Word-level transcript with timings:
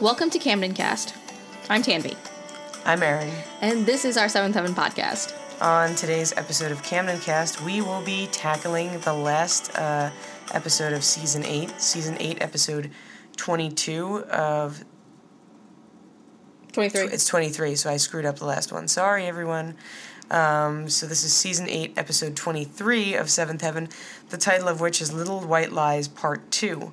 Welcome 0.00 0.30
to 0.30 0.38
Camden 0.38 0.74
Cast. 0.74 1.14
I'm 1.68 1.82
Tanvi, 1.82 2.16
I'm 2.84 3.02
Aaron. 3.02 3.30
and 3.60 3.84
this 3.84 4.04
is 4.04 4.16
our 4.16 4.28
Seventh 4.28 4.54
Heaven 4.54 4.72
podcast. 4.74 5.34
On 5.60 5.94
today's 5.96 6.32
episode 6.36 6.70
of 6.70 6.82
Camden 6.84 7.18
Cast, 7.18 7.62
we 7.62 7.80
will 7.80 8.02
be 8.02 8.28
tackling 8.30 9.00
the 9.00 9.12
last 9.12 9.76
uh, 9.76 10.10
episode 10.54 10.92
of 10.92 11.02
season 11.02 11.44
8, 11.44 11.80
season 11.80 12.16
8, 12.20 12.40
episode 12.40 12.90
22 13.36 14.24
of. 14.26 14.84
23. 16.72 17.06
It's 17.06 17.26
23, 17.26 17.74
so 17.74 17.90
I 17.90 17.96
screwed 17.96 18.24
up 18.24 18.38
the 18.38 18.44
last 18.44 18.70
one. 18.72 18.86
Sorry, 18.86 19.26
everyone. 19.26 19.74
Um, 20.30 20.88
so 20.88 21.06
this 21.06 21.24
is 21.24 21.32
season 21.32 21.68
8, 21.68 21.94
episode 21.96 22.36
23 22.36 23.14
of 23.14 23.30
Seventh 23.30 23.62
Heaven, 23.62 23.88
the 24.28 24.36
title 24.36 24.68
of 24.68 24.80
which 24.80 25.00
is 25.02 25.12
Little 25.12 25.40
White 25.40 25.72
Lies 25.72 26.06
Part 26.06 26.50
2. 26.52 26.92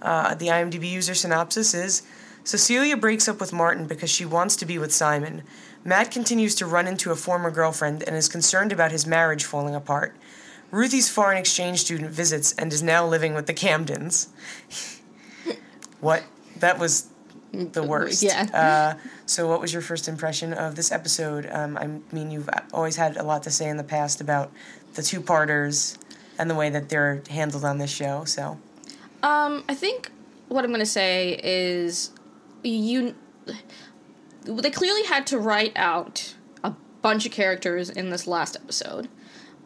Uh, 0.00 0.34
the 0.34 0.46
IMDb 0.46 0.88
user 0.88 1.14
synopsis 1.14 1.74
is 1.74 2.02
Cecilia 2.48 2.96
breaks 2.96 3.28
up 3.28 3.40
with 3.40 3.52
Martin 3.52 3.86
because 3.86 4.08
she 4.08 4.24
wants 4.24 4.56
to 4.56 4.64
be 4.64 4.78
with 4.78 4.90
Simon. 4.90 5.42
Matt 5.84 6.10
continues 6.10 6.54
to 6.54 6.64
run 6.64 6.86
into 6.86 7.10
a 7.10 7.14
former 7.14 7.50
girlfriend 7.50 8.02
and 8.02 8.16
is 8.16 8.26
concerned 8.26 8.72
about 8.72 8.90
his 8.90 9.06
marriage 9.06 9.44
falling 9.44 9.74
apart. 9.74 10.16
Ruthie's 10.70 11.10
foreign 11.10 11.36
exchange 11.36 11.80
student 11.80 12.10
visits 12.10 12.54
and 12.54 12.72
is 12.72 12.82
now 12.82 13.06
living 13.06 13.34
with 13.34 13.48
the 13.48 13.52
Camdens. 13.52 14.28
what? 16.00 16.24
That 16.60 16.78
was 16.78 17.08
the 17.52 17.82
worst. 17.92 18.22
Yeah. 18.22 18.46
Uh, 18.54 18.98
so, 19.26 19.46
what 19.46 19.60
was 19.60 19.74
your 19.74 19.82
first 19.82 20.08
impression 20.08 20.54
of 20.54 20.74
this 20.74 20.90
episode? 20.90 21.46
Um, 21.52 21.76
I 21.76 22.14
mean, 22.14 22.30
you've 22.30 22.48
always 22.72 22.96
had 22.96 23.18
a 23.18 23.22
lot 23.24 23.42
to 23.42 23.50
say 23.50 23.68
in 23.68 23.76
the 23.76 23.84
past 23.84 24.22
about 24.22 24.50
the 24.94 25.02
two 25.02 25.20
parters 25.20 25.98
and 26.38 26.48
the 26.48 26.54
way 26.54 26.70
that 26.70 26.88
they're 26.88 27.22
handled 27.28 27.66
on 27.66 27.76
this 27.76 27.90
show. 27.90 28.24
So, 28.24 28.58
Um, 29.22 29.64
I 29.68 29.74
think 29.74 30.10
what 30.48 30.64
I'm 30.64 30.70
going 30.70 30.80
to 30.80 30.86
say 30.86 31.38
is 31.44 32.10
you. 32.62 33.14
They 34.44 34.70
clearly 34.70 35.04
had 35.04 35.26
to 35.28 35.38
write 35.38 35.72
out 35.76 36.34
a 36.64 36.74
bunch 37.02 37.26
of 37.26 37.32
characters 37.32 37.90
in 37.90 38.10
this 38.10 38.26
last 38.26 38.56
episode. 38.56 39.08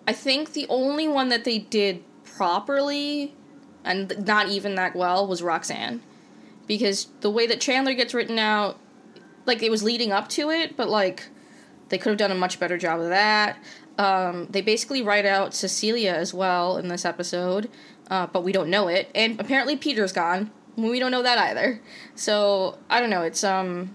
I 0.07 0.13
think 0.13 0.53
the 0.53 0.67
only 0.69 1.07
one 1.07 1.29
that 1.29 1.45
they 1.45 1.59
did 1.59 2.03
properly 2.25 3.35
and 3.85 4.27
not 4.27 4.49
even 4.49 4.75
that 4.77 4.95
well 4.95 5.27
was 5.27 5.43
Roxanne. 5.43 6.03
Because 6.67 7.09
the 7.21 7.31
way 7.31 7.47
that 7.47 7.61
Chandler 7.61 7.95
gets 7.95 8.15
written 8.15 8.39
out, 8.39 8.79
like 9.47 9.63
it 9.63 9.71
was 9.71 9.83
leading 9.83 10.13
up 10.13 10.29
to 10.31 10.51
it, 10.51 10.77
but 10.77 10.89
like 10.89 11.29
they 11.89 11.99
could 11.99 12.11
have 12.11 12.19
done 12.19 12.31
a 12.31 12.37
much 12.37 12.59
better 12.59 12.79
job 12.79 13.01
of 13.01 13.09
that. 13.09 13.59
Um, 13.99 14.47
they 14.49 14.63
basically 14.63 15.03
write 15.03 15.27
out 15.27 15.55
Cecilia 15.55 16.13
as 16.13 16.33
well 16.33 16.79
in 16.79 16.89
this 16.89 17.05
episode, 17.05 17.69
uh, 18.11 18.27
but 18.27 18.43
we 18.43 18.53
don't 18.53 18.71
know 18.71 18.89
it. 18.89 19.11
And 19.15 19.39
apparently 19.41 19.77
Peter's 19.77 20.13
gone. 20.13 20.51
We 20.77 20.99
don't 20.99 21.11
know 21.11 21.23
that 21.23 21.39
either. 21.39 21.81
So 22.15 22.79
I 22.89 23.01
don't 23.01 23.11
know. 23.11 23.23
It's 23.23 23.45
um, 23.45 23.95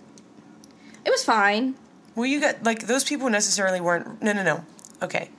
it 1.06 1.10
was 1.10 1.24
fine. 1.24 1.76
well, 2.16 2.26
you 2.26 2.40
got 2.40 2.64
like 2.64 2.88
those 2.88 3.04
people 3.04 3.30
necessarily 3.30 3.82
weren't. 3.82 4.22
No, 4.22 4.34
no, 4.34 4.44
no. 4.44 4.66
Okay, 5.02 5.30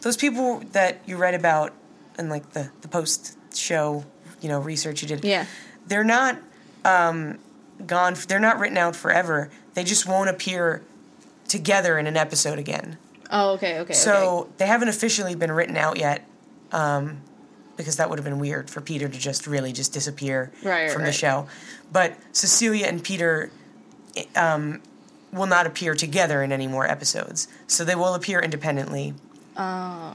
those 0.00 0.16
people 0.16 0.60
that 0.72 1.00
you 1.06 1.16
read 1.16 1.34
about 1.34 1.72
and 2.18 2.28
like 2.28 2.50
the 2.50 2.70
the 2.80 2.88
post 2.88 3.36
show, 3.54 4.04
you 4.40 4.48
know, 4.48 4.60
research 4.60 5.02
you 5.02 5.08
did. 5.08 5.24
Yeah. 5.24 5.46
they're 5.86 6.04
not 6.04 6.38
um, 6.84 7.38
gone. 7.86 8.14
They're 8.26 8.40
not 8.40 8.58
written 8.58 8.78
out 8.78 8.96
forever. 8.96 9.50
They 9.74 9.84
just 9.84 10.06
won't 10.06 10.28
appear 10.28 10.82
together 11.48 11.98
in 11.98 12.06
an 12.06 12.16
episode 12.16 12.58
again. 12.58 12.98
Oh, 13.30 13.52
okay, 13.52 13.80
okay. 13.80 13.92
So 13.92 14.40
okay. 14.40 14.50
they 14.58 14.66
haven't 14.66 14.88
officially 14.88 15.34
been 15.34 15.52
written 15.52 15.76
out 15.76 15.98
yet, 15.98 16.26
um, 16.72 17.22
because 17.78 17.96
that 17.96 18.10
would 18.10 18.18
have 18.18 18.24
been 18.26 18.38
weird 18.38 18.68
for 18.68 18.82
Peter 18.82 19.08
to 19.08 19.18
just 19.18 19.46
really 19.46 19.72
just 19.72 19.94
disappear 19.94 20.52
Right, 20.62 20.82
right, 20.82 20.90
from 20.90 21.04
the 21.04 21.12
show. 21.12 21.46
But 21.90 22.14
Cecilia 22.32 22.84
and 22.86 23.02
Peter 23.02 23.50
um, 24.36 24.82
will 25.32 25.46
not 25.46 25.66
appear 25.66 25.94
together 25.94 26.42
in 26.42 26.52
any 26.52 26.66
more 26.66 26.86
episodes, 26.86 27.48
so 27.66 27.84
they 27.84 27.94
will 27.94 28.12
appear 28.12 28.40
independently. 28.40 29.14
Oh. 29.56 30.14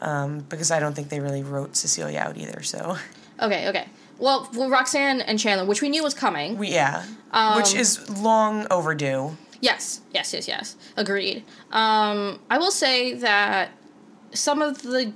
Um, 0.00 0.40
because 0.48 0.70
I 0.72 0.80
don't 0.80 0.94
think 0.94 1.08
they 1.08 1.20
really 1.20 1.42
wrote 1.44 1.76
Cecilia 1.76 2.18
out 2.18 2.36
either. 2.36 2.62
So 2.62 2.98
Okay, 3.40 3.68
okay. 3.68 3.86
Well, 4.18 4.48
well, 4.54 4.70
Roxanne 4.70 5.20
and 5.20 5.38
Chandler, 5.38 5.66
which 5.66 5.82
we 5.82 5.88
knew 5.88 6.02
was 6.02 6.14
coming. 6.14 6.56
we 6.58 6.68
yeah, 6.70 7.04
Um, 7.32 7.56
which 7.56 7.74
is 7.74 8.08
long 8.20 8.66
overdue. 8.70 9.36
Yes, 9.60 10.02
yes, 10.12 10.32
yes, 10.34 10.46
yes. 10.46 10.76
Agreed. 10.96 11.42
Um, 11.72 12.40
I 12.50 12.58
will 12.58 12.70
say 12.70 13.14
that 13.14 13.70
some 14.32 14.60
of 14.62 14.82
the 14.82 15.12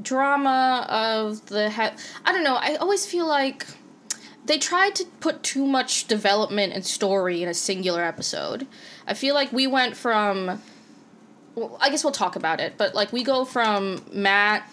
drama 0.00 0.86
of 0.88 1.46
the 1.46 1.70
he- 1.70 1.96
I 2.24 2.32
don't 2.32 2.44
know. 2.44 2.56
I 2.56 2.76
always 2.76 3.06
feel 3.06 3.26
like 3.26 3.66
they 4.44 4.58
tried 4.58 4.94
to 4.96 5.04
put 5.20 5.42
too 5.42 5.66
much 5.66 6.06
development 6.06 6.72
and 6.72 6.84
story 6.84 7.42
in 7.42 7.48
a 7.48 7.54
singular 7.54 8.02
episode. 8.02 8.66
I 9.06 9.14
feel 9.14 9.34
like 9.34 9.52
we 9.52 9.66
went 9.66 9.96
from. 9.96 10.60
Well, 11.54 11.76
I 11.80 11.90
guess 11.90 12.02
we'll 12.02 12.14
talk 12.14 12.34
about 12.34 12.60
it, 12.60 12.74
but 12.78 12.94
like 12.94 13.12
we 13.12 13.22
go 13.22 13.44
from 13.44 14.02
Matt, 14.10 14.66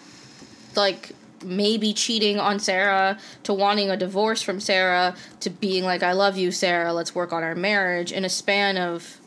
like 0.76 1.12
maybe 1.44 1.92
cheating 1.92 2.38
on 2.38 2.58
Sarah 2.58 3.18
to 3.42 3.52
wanting 3.52 3.90
a 3.90 3.96
divorce 3.96 4.42
from 4.42 4.60
Sarah 4.60 5.14
to 5.40 5.50
being 5.50 5.84
like, 5.84 6.02
I 6.02 6.12
love 6.12 6.36
you, 6.36 6.50
Sarah, 6.50 6.92
let's 6.92 7.14
work 7.14 7.32
on 7.32 7.42
our 7.42 7.54
marriage 7.54 8.12
in 8.12 8.24
a 8.24 8.28
span 8.28 8.76
of 8.76 9.19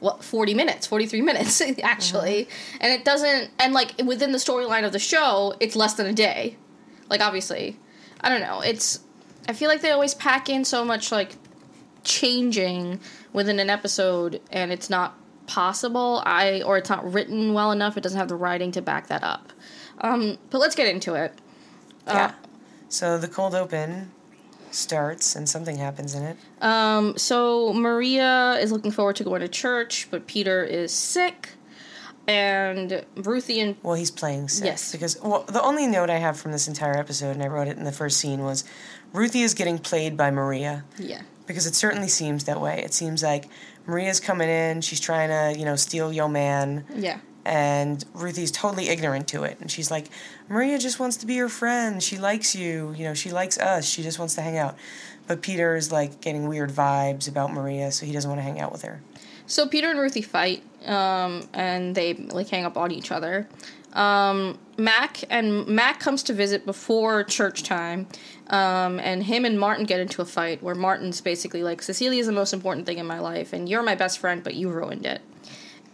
what 0.00 0.22
40 0.22 0.54
minutes 0.54 0.86
43 0.86 1.22
minutes 1.22 1.60
actually. 1.82 2.48
And 2.80 2.92
it 2.92 3.04
doesn't 3.04 3.50
and 3.58 3.72
like 3.72 3.94
within 4.04 4.32
the 4.32 4.38
storyline 4.38 4.84
of 4.84 4.92
the 4.92 4.98
show 4.98 5.54
it's 5.60 5.76
less 5.76 5.94
than 5.94 6.06
a 6.06 6.12
day. 6.12 6.56
Like 7.08 7.20
obviously. 7.20 7.78
I 8.20 8.28
don't 8.28 8.40
know. 8.40 8.60
It's 8.60 9.00
i 9.48 9.52
feel 9.52 9.68
like 9.68 9.80
they 9.80 9.90
always 9.90 10.14
pack 10.14 10.48
in 10.48 10.64
so 10.64 10.84
much 10.84 11.10
like 11.10 11.36
changing 12.04 13.00
within 13.32 13.58
an 13.58 13.70
episode 13.70 14.40
and 14.50 14.72
it's 14.72 14.90
not 14.90 15.16
possible. 15.46 16.22
I 16.24 16.62
or 16.62 16.78
it's 16.78 16.90
not 16.90 17.10
written 17.12 17.54
well 17.54 17.72
enough. 17.72 17.96
It 17.96 18.02
doesn't 18.02 18.18
have 18.18 18.28
the 18.28 18.36
writing 18.36 18.72
to 18.72 18.82
back 18.82 19.08
that 19.08 19.22
up. 19.22 19.52
Um 20.00 20.38
but 20.50 20.58
let's 20.58 20.74
get 20.74 20.86
into 20.86 21.14
it. 21.14 21.32
Yeah. 22.06 22.34
So 22.88 23.18
the 23.18 23.28
cold 23.28 23.54
open 23.54 24.12
starts 24.74 25.36
and 25.36 25.48
something 25.48 25.76
happens 25.76 26.14
in 26.14 26.22
it. 26.22 26.36
Um, 26.60 27.16
so 27.16 27.72
Maria 27.72 28.58
is 28.60 28.72
looking 28.72 28.90
forward 28.90 29.16
to 29.16 29.24
going 29.24 29.40
to 29.40 29.48
church, 29.48 30.08
but 30.10 30.26
Peter 30.26 30.62
is 30.64 30.92
sick, 30.92 31.50
and 32.26 33.04
Ruthie 33.16 33.60
and 33.60 33.76
Well, 33.82 33.94
he's 33.94 34.10
playing 34.10 34.48
sick. 34.48 34.66
Yes. 34.66 34.92
Because 34.92 35.20
well, 35.22 35.44
the 35.44 35.62
only 35.62 35.86
note 35.86 36.10
I 36.10 36.18
have 36.18 36.38
from 36.38 36.52
this 36.52 36.68
entire 36.68 36.96
episode, 36.96 37.30
and 37.32 37.42
I 37.42 37.46
wrote 37.46 37.68
it 37.68 37.76
in 37.78 37.84
the 37.84 37.92
first 37.92 38.18
scene, 38.18 38.42
was 38.42 38.64
Ruthie 39.12 39.42
is 39.42 39.54
getting 39.54 39.78
played 39.78 40.16
by 40.16 40.30
Maria. 40.30 40.84
yeah, 40.98 41.22
Because 41.46 41.66
it 41.66 41.74
certainly 41.74 42.08
seems 42.08 42.44
that 42.44 42.60
way. 42.60 42.82
It 42.84 42.92
seems 42.92 43.22
like 43.22 43.48
Maria's 43.86 44.20
coming 44.20 44.50
in, 44.50 44.82
she's 44.82 45.00
trying 45.00 45.30
to, 45.30 45.58
you 45.58 45.64
know, 45.64 45.76
steal 45.76 46.12
your 46.12 46.28
man, 46.28 46.84
yeah, 46.94 47.20
and 47.48 48.04
Ruthie's 48.12 48.50
totally 48.50 48.90
ignorant 48.90 49.26
to 49.28 49.44
it. 49.44 49.56
And 49.58 49.70
she's 49.70 49.90
like, 49.90 50.10
Maria 50.50 50.78
just 50.78 51.00
wants 51.00 51.16
to 51.18 51.26
be 51.26 51.32
your 51.32 51.48
friend. 51.48 52.02
She 52.02 52.18
likes 52.18 52.54
you. 52.54 52.94
You 52.94 53.04
know, 53.04 53.14
she 53.14 53.30
likes 53.30 53.56
us. 53.56 53.88
She 53.88 54.02
just 54.02 54.18
wants 54.18 54.34
to 54.34 54.42
hang 54.42 54.58
out. 54.58 54.76
But 55.26 55.40
Peter 55.40 55.74
is 55.74 55.90
like 55.90 56.20
getting 56.20 56.46
weird 56.46 56.70
vibes 56.70 57.26
about 57.26 57.50
Maria, 57.52 57.90
so 57.90 58.04
he 58.04 58.12
doesn't 58.12 58.28
want 58.28 58.38
to 58.38 58.42
hang 58.42 58.60
out 58.60 58.70
with 58.70 58.82
her. 58.82 59.00
So 59.46 59.66
Peter 59.66 59.90
and 59.90 59.98
Ruthie 59.98 60.20
fight, 60.20 60.62
um, 60.84 61.48
and 61.54 61.94
they 61.94 62.12
like 62.14 62.50
hang 62.50 62.66
up 62.66 62.76
on 62.76 62.90
each 62.90 63.10
other. 63.10 63.48
Um, 63.94 64.58
Mac 64.76 65.24
and 65.30 65.66
Mac 65.66 66.00
comes 66.00 66.22
to 66.24 66.34
visit 66.34 66.66
before 66.66 67.24
church 67.24 67.62
time, 67.62 68.08
um, 68.48 69.00
and 69.00 69.22
him 69.22 69.46
and 69.46 69.58
Martin 69.58 69.86
get 69.86 70.00
into 70.00 70.20
a 70.20 70.26
fight 70.26 70.62
where 70.62 70.74
Martin's 70.74 71.22
basically 71.22 71.62
like, 71.62 71.80
"Cecilia 71.80 72.20
is 72.20 72.26
the 72.26 72.32
most 72.32 72.52
important 72.52 72.84
thing 72.84 72.98
in 72.98 73.06
my 73.06 73.18
life, 73.18 73.54
and 73.54 73.70
you're 73.70 73.82
my 73.82 73.94
best 73.94 74.18
friend, 74.18 74.44
but 74.44 74.54
you 74.54 74.68
ruined 74.68 75.06
it." 75.06 75.22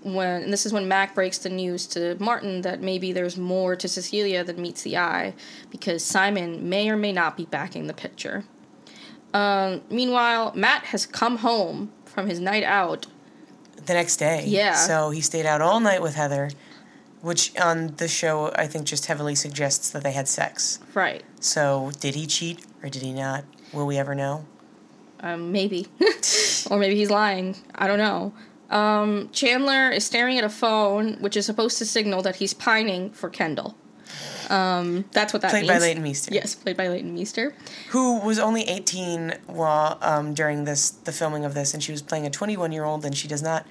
When 0.05 0.43
and 0.43 0.53
this 0.53 0.67
is 0.67 0.73
when 0.73 0.87
Mac 0.87 1.15
breaks 1.15 1.39
the 1.39 1.49
news 1.49 1.87
to 1.89 2.17
Martin 2.21 2.61
that 2.63 2.81
maybe 2.81 3.13
there's 3.13 3.37
more 3.37 3.75
to 3.75 3.89
Cecilia 3.89 4.45
than 4.45 4.61
meets 4.61 4.83
the 4.83 4.97
eye, 4.99 5.35
because 5.71 6.05
Simon 6.05 6.69
may 6.69 6.89
or 6.91 6.97
may 6.97 7.11
not 7.11 7.37
be 7.37 7.47
backing 7.47 7.87
the 7.87 7.95
picture. 7.95 8.45
Um, 9.33 9.81
meanwhile, 9.91 10.53
Matt 10.55 10.85
has 10.85 11.07
come 11.07 11.39
home 11.39 11.91
from 12.05 12.29
his 12.29 12.39
night 12.39 12.63
out 12.63 13.07
The 13.87 13.95
next 13.95 14.17
day. 14.19 14.45
Yeah. 14.47 14.75
So 14.75 15.11
he 15.11 15.21
stayed 15.21 15.47
out 15.47 15.61
all 15.61 15.81
night 15.81 16.01
with 16.01 16.15
Heather, 16.15 16.51
which 17.23 17.53
on 17.59 17.97
the 17.97 18.07
show 18.07 18.53
I 18.55 18.67
think 18.67 18.87
just 18.87 19.07
heavily 19.07 19.35
suggests 19.35 19.91
that 19.91 20.03
they 20.05 20.13
had 20.13 20.29
sex. 20.29 20.79
Right. 20.95 21.25
So 21.41 21.91
did 21.99 22.15
he 22.15 22.27
cheat 22.27 22.65
or 22.83 22.89
did 22.89 23.03
he 23.03 23.13
not? 23.13 23.45
Will 23.73 23.87
we 23.87 23.99
ever 23.99 24.15
know? 24.15 24.45
Um, 25.21 25.51
maybe. 25.53 25.89
or 26.71 26.79
maybe 26.79 26.95
he's 26.95 27.11
lying. 27.11 27.57
I 27.75 27.87
don't 27.87 27.99
know. 27.99 28.33
Um, 28.71 29.29
Chandler 29.33 29.91
is 29.91 30.05
staring 30.05 30.39
at 30.39 30.45
a 30.45 30.49
phone, 30.49 31.15
which 31.21 31.37
is 31.37 31.47
supposed 31.47 31.79
to 31.79 31.87
signal 31.87 32.23
that 32.23 32.37
he's 32.37 32.55
pining 32.55 33.11
for 33.11 33.29
Kendall. 33.29 33.77
Um, 34.51 35.05
that's 35.13 35.33
what 35.33 35.43
that 35.43 35.51
Played 35.51 35.63
means. 35.63 35.73
by 35.73 35.79
Leighton 35.79 36.03
Meester. 36.03 36.35
Yes, 36.35 36.55
played 36.55 36.77
by 36.77 36.89
Leighton 36.89 37.15
Meester. 37.15 37.55
Who 37.91 38.21
was 38.21 38.39
only 38.39 38.63
18 38.63 39.35
while 39.47 39.99
um, 40.03 40.35
during 40.35 40.65
this 40.65 40.91
the 40.91 41.13
filming 41.13 41.45
of 41.45 41.55
this, 41.55 41.73
and 41.75 41.83
she 41.83 41.93
was 41.93 42.03
playing 42.03 42.27
a 42.27 42.31
21 42.31 42.71
year 42.73 42.85
old, 42.85 43.05
and 43.05 43.17
she 43.17 43.27
does 43.27 43.43
not, 43.43 43.67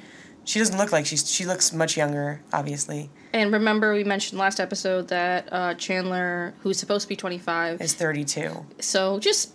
she 0.45 0.57
doesn't 0.59 0.77
look 0.77 0.91
like 0.91 1.05
she's 1.05 1.29
she 1.29 1.45
looks 1.45 1.71
much 1.73 1.95
younger, 1.95 2.41
obviously. 2.51 3.09
And 3.33 3.51
remember, 3.53 3.93
we 3.93 4.03
mentioned 4.03 4.39
last 4.39 4.59
episode 4.59 5.09
that 5.09 5.47
uh, 5.51 5.73
Chandler, 5.75 6.55
who's 6.61 6.79
supposed 6.79 7.03
to 7.03 7.09
be 7.09 7.15
25, 7.15 7.79
Is 7.81 7.93
32. 7.93 8.65
so 8.79 9.19
just 9.19 9.51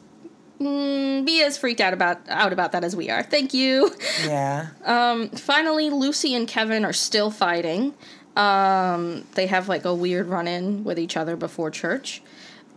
mm, 0.61 1.25
be 1.25 1.43
as 1.43 1.59
freaked 1.59 1.81
out 1.81 1.93
about 1.93 2.21
out 2.29 2.53
about 2.53 2.73
that 2.73 2.85
as 2.85 2.95
we 2.95 3.11
are. 3.11 3.23
Thank 3.23 3.55
you. 3.55 3.95
Yeah. 4.25 4.69
Um, 4.85 5.29
finally, 5.31 5.91
Lucy 5.91 6.35
and 6.35 6.49
Kevin 6.49 6.85
are 6.85 6.95
still 6.95 7.31
fighting. 7.31 7.95
Um, 8.37 9.27
they 9.35 9.47
have 9.47 9.69
like 9.69 9.85
a 9.85 9.95
weird 9.95 10.29
run 10.29 10.49
in 10.49 10.83
with 10.83 10.99
each 10.99 11.17
other 11.17 11.37
before 11.37 11.71
church. 11.71 12.23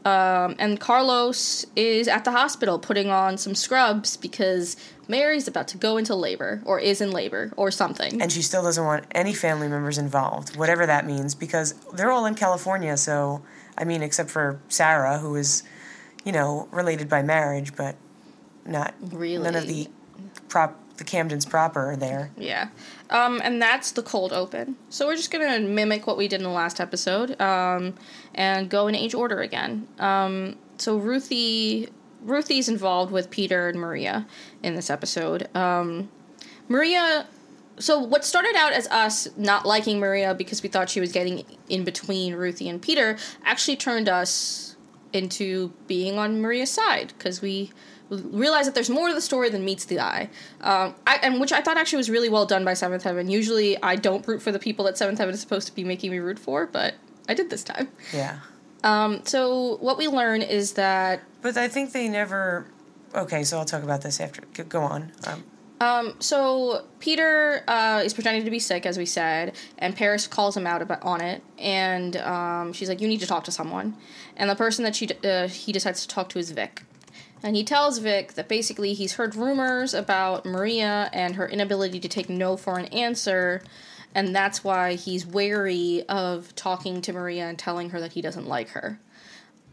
Um, 0.03 0.55
and 0.57 0.79
Carlos 0.79 1.65
is 1.75 2.07
at 2.07 2.25
the 2.25 2.31
hospital 2.31 2.79
putting 2.79 3.11
on 3.11 3.37
some 3.37 3.53
scrubs 3.53 4.17
because 4.17 4.75
Mary's 5.07 5.47
about 5.47 5.67
to 5.69 5.77
go 5.77 5.97
into 5.97 6.15
labor 6.15 6.61
or 6.65 6.79
is 6.79 7.01
in 7.01 7.11
labor 7.11 7.51
or 7.55 7.69
something. 7.69 8.19
and 8.21 8.31
she 8.31 8.41
still 8.41 8.63
doesn't 8.63 8.83
want 8.83 9.05
any 9.11 9.33
family 9.33 9.67
members 9.67 9.99
involved, 9.99 10.57
whatever 10.57 10.87
that 10.87 11.05
means, 11.05 11.35
because 11.35 11.73
they're 11.93 12.11
all 12.11 12.25
in 12.25 12.33
California. 12.33 12.97
So, 12.97 13.43
I 13.77 13.83
mean, 13.83 14.01
except 14.01 14.31
for 14.31 14.59
Sarah, 14.69 15.19
who 15.19 15.35
is, 15.35 15.61
you 16.23 16.31
know, 16.31 16.67
related 16.71 17.09
by 17.09 17.21
marriage, 17.21 17.75
but 17.75 17.95
not 18.65 18.93
Really? 19.01 19.43
none 19.43 19.55
of 19.55 19.67
the 19.67 19.87
prop 20.49 20.77
the 20.97 21.03
Camdens 21.03 21.49
proper 21.49 21.91
are 21.91 21.95
there. 21.95 22.29
Yeah. 22.37 22.69
Um, 23.09 23.41
and 23.43 23.59
that's 23.59 23.91
the 23.91 24.03
cold 24.03 24.31
open. 24.33 24.75
So 24.89 25.07
we're 25.07 25.15
just 25.15 25.31
going 25.31 25.49
to 25.51 25.67
mimic 25.67 26.05
what 26.05 26.15
we 26.15 26.27
did 26.27 26.41
in 26.41 26.43
the 26.43 26.49
last 26.51 26.79
episode 26.79 27.39
um, 27.41 27.95
and 28.35 28.69
go 28.69 28.87
in 28.87 28.93
age 28.93 29.15
order 29.15 29.39
again. 29.41 29.87
Um, 29.99 30.57
so 30.77 30.97
Ruthie. 30.97 31.89
Ruthie's 32.23 32.69
involved 32.69 33.11
with 33.11 33.31
Peter 33.31 33.67
and 33.69 33.79
Maria 33.79 34.27
in 34.61 34.75
this 34.75 34.91
episode. 34.91 35.49
Um, 35.57 36.09
Maria. 36.67 37.25
So 37.79 37.97
what 37.97 38.23
started 38.23 38.53
out 38.55 38.73
as 38.73 38.85
us 38.89 39.27
not 39.37 39.65
liking 39.65 39.99
Maria 39.99 40.35
because 40.35 40.61
we 40.61 40.69
thought 40.69 40.87
she 40.87 40.99
was 40.99 41.11
getting 41.11 41.43
in 41.67 41.83
between 41.83 42.35
Ruthie 42.35 42.69
and 42.69 42.79
Peter 42.79 43.17
actually 43.43 43.75
turned 43.75 44.07
us 44.07 44.70
into 45.13 45.73
being 45.87 46.17
on 46.17 46.41
Maria's 46.41 46.71
side 46.71 47.13
because 47.17 47.41
we 47.41 47.71
realize 48.09 48.65
that 48.65 48.75
there's 48.75 48.89
more 48.89 49.07
to 49.07 49.13
the 49.13 49.21
story 49.21 49.49
than 49.49 49.63
meets 49.63 49.85
the 49.85 49.99
eye. 49.99 50.29
Um, 50.61 50.95
I, 51.07 51.19
and 51.23 51.39
which 51.39 51.51
I 51.53 51.61
thought 51.61 51.77
actually 51.77 51.97
was 51.97 52.09
really 52.09 52.29
well 52.29 52.45
done 52.45 52.65
by 52.65 52.73
Seventh 52.73 53.03
Heaven. 53.03 53.29
Usually 53.29 53.81
I 53.81 53.95
don't 53.95 54.27
root 54.27 54.41
for 54.41 54.51
the 54.51 54.59
people 54.59 54.85
that 54.85 54.97
Seventh 54.97 55.19
Heaven 55.19 55.33
is 55.33 55.39
supposed 55.39 55.67
to 55.67 55.75
be 55.75 55.83
making 55.83 56.11
me 56.11 56.19
root 56.19 56.37
for, 56.37 56.65
but 56.65 56.95
I 57.29 57.33
did 57.33 57.49
this 57.49 57.63
time. 57.63 57.87
Yeah. 58.13 58.39
Um, 58.83 59.21
so 59.25 59.77
what 59.77 59.97
we 59.97 60.07
learn 60.07 60.41
is 60.41 60.73
that 60.73 61.21
But 61.41 61.55
I 61.55 61.67
think 61.67 61.93
they 61.93 62.09
never. 62.09 62.65
Okay, 63.15 63.43
so 63.43 63.57
I'll 63.57 63.65
talk 63.65 63.83
about 63.83 64.01
this 64.01 64.19
after. 64.19 64.41
Go- 64.63 64.81
on. 64.81 65.11
Um, 65.27 65.43
Um, 65.81 66.13
so 66.19 66.85
Peter 66.99 67.63
uh, 67.67 68.03
is 68.05 68.13
pretending 68.13 68.45
to 68.45 68.51
be 68.51 68.59
sick, 68.59 68.85
as 68.85 68.99
we 68.99 69.05
said, 69.07 69.55
and 69.79 69.95
Paris 69.95 70.27
calls 70.27 70.55
him 70.55 70.67
out 70.67 70.83
about 70.83 71.01
on 71.01 71.21
it, 71.21 71.41
and 71.57 72.15
um, 72.17 72.71
she's 72.71 72.87
like, 72.87 73.01
"You 73.01 73.07
need 73.07 73.19
to 73.21 73.27
talk 73.27 73.43
to 73.45 73.51
someone." 73.51 73.97
And 74.37 74.47
the 74.47 74.55
person 74.55 74.83
that 74.83 74.95
she 74.95 75.09
uh, 75.25 75.47
he 75.47 75.71
decides 75.71 76.03
to 76.03 76.07
talk 76.07 76.29
to 76.29 76.39
is 76.39 76.51
Vic, 76.51 76.83
and 77.41 77.55
he 77.55 77.63
tells 77.63 77.97
Vic 77.97 78.33
that 78.33 78.47
basically 78.47 78.93
he's 78.93 79.13
heard 79.13 79.35
rumors 79.35 79.95
about 79.95 80.45
Maria 80.45 81.09
and 81.13 81.35
her 81.35 81.49
inability 81.49 81.99
to 81.99 82.07
take 82.07 82.29
no 82.29 82.55
for 82.55 82.77
an 82.77 82.85
answer, 82.85 83.63
and 84.13 84.35
that's 84.35 84.63
why 84.63 84.93
he's 84.93 85.25
wary 85.25 86.03
of 86.07 86.53
talking 86.53 87.01
to 87.01 87.11
Maria 87.11 87.49
and 87.49 87.57
telling 87.57 87.89
her 87.89 87.99
that 87.99 88.11
he 88.11 88.21
doesn't 88.21 88.45
like 88.45 88.69
her. 88.69 88.99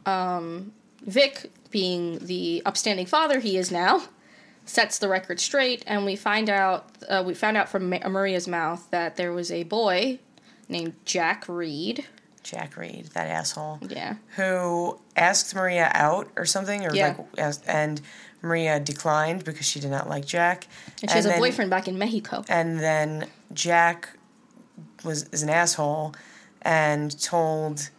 Um, 0.06 0.72
Vic, 1.02 1.50
being 1.70 2.18
the 2.20 2.62
upstanding 2.64 3.04
father 3.04 3.40
he 3.40 3.58
is 3.58 3.70
now, 3.70 4.04
sets 4.68 4.98
the 4.98 5.08
record 5.08 5.40
straight, 5.40 5.82
and 5.86 6.04
we 6.04 6.14
find 6.16 6.48
out 6.48 6.86
uh, 7.08 7.22
we 7.26 7.34
found 7.34 7.56
out 7.56 7.68
from 7.68 7.90
Ma- 7.90 8.08
Maria's 8.08 8.46
mouth 8.46 8.86
that 8.90 9.16
there 9.16 9.32
was 9.32 9.50
a 9.50 9.64
boy 9.64 10.18
named 10.68 10.94
Jack 11.04 11.44
Reed. 11.48 12.04
Jack 12.42 12.76
Reed, 12.76 13.06
that 13.14 13.26
asshole, 13.28 13.78
Yeah, 13.88 14.14
who 14.36 14.98
asked 15.16 15.54
Maria 15.54 15.90
out 15.94 16.28
or 16.36 16.46
something, 16.46 16.86
or 16.86 16.94
Yeah. 16.94 17.08
like, 17.18 17.26
asked, 17.38 17.64
and 17.66 18.00
Maria 18.40 18.78
declined 18.80 19.44
because 19.44 19.66
she 19.66 19.80
did 19.80 19.90
not 19.90 20.08
like 20.08 20.24
Jack. 20.24 20.66
and 21.02 21.10
she 21.10 21.16
has 21.16 21.26
a 21.26 21.36
boyfriend 21.36 21.70
back 21.70 21.88
in 21.88 21.98
Mexico. 21.98 22.44
And 22.48 22.78
then 22.80 23.26
Jack 23.52 24.10
was 25.04 25.24
is 25.32 25.42
an 25.42 25.50
asshole 25.50 26.14
and 26.62 27.20
told 27.20 27.90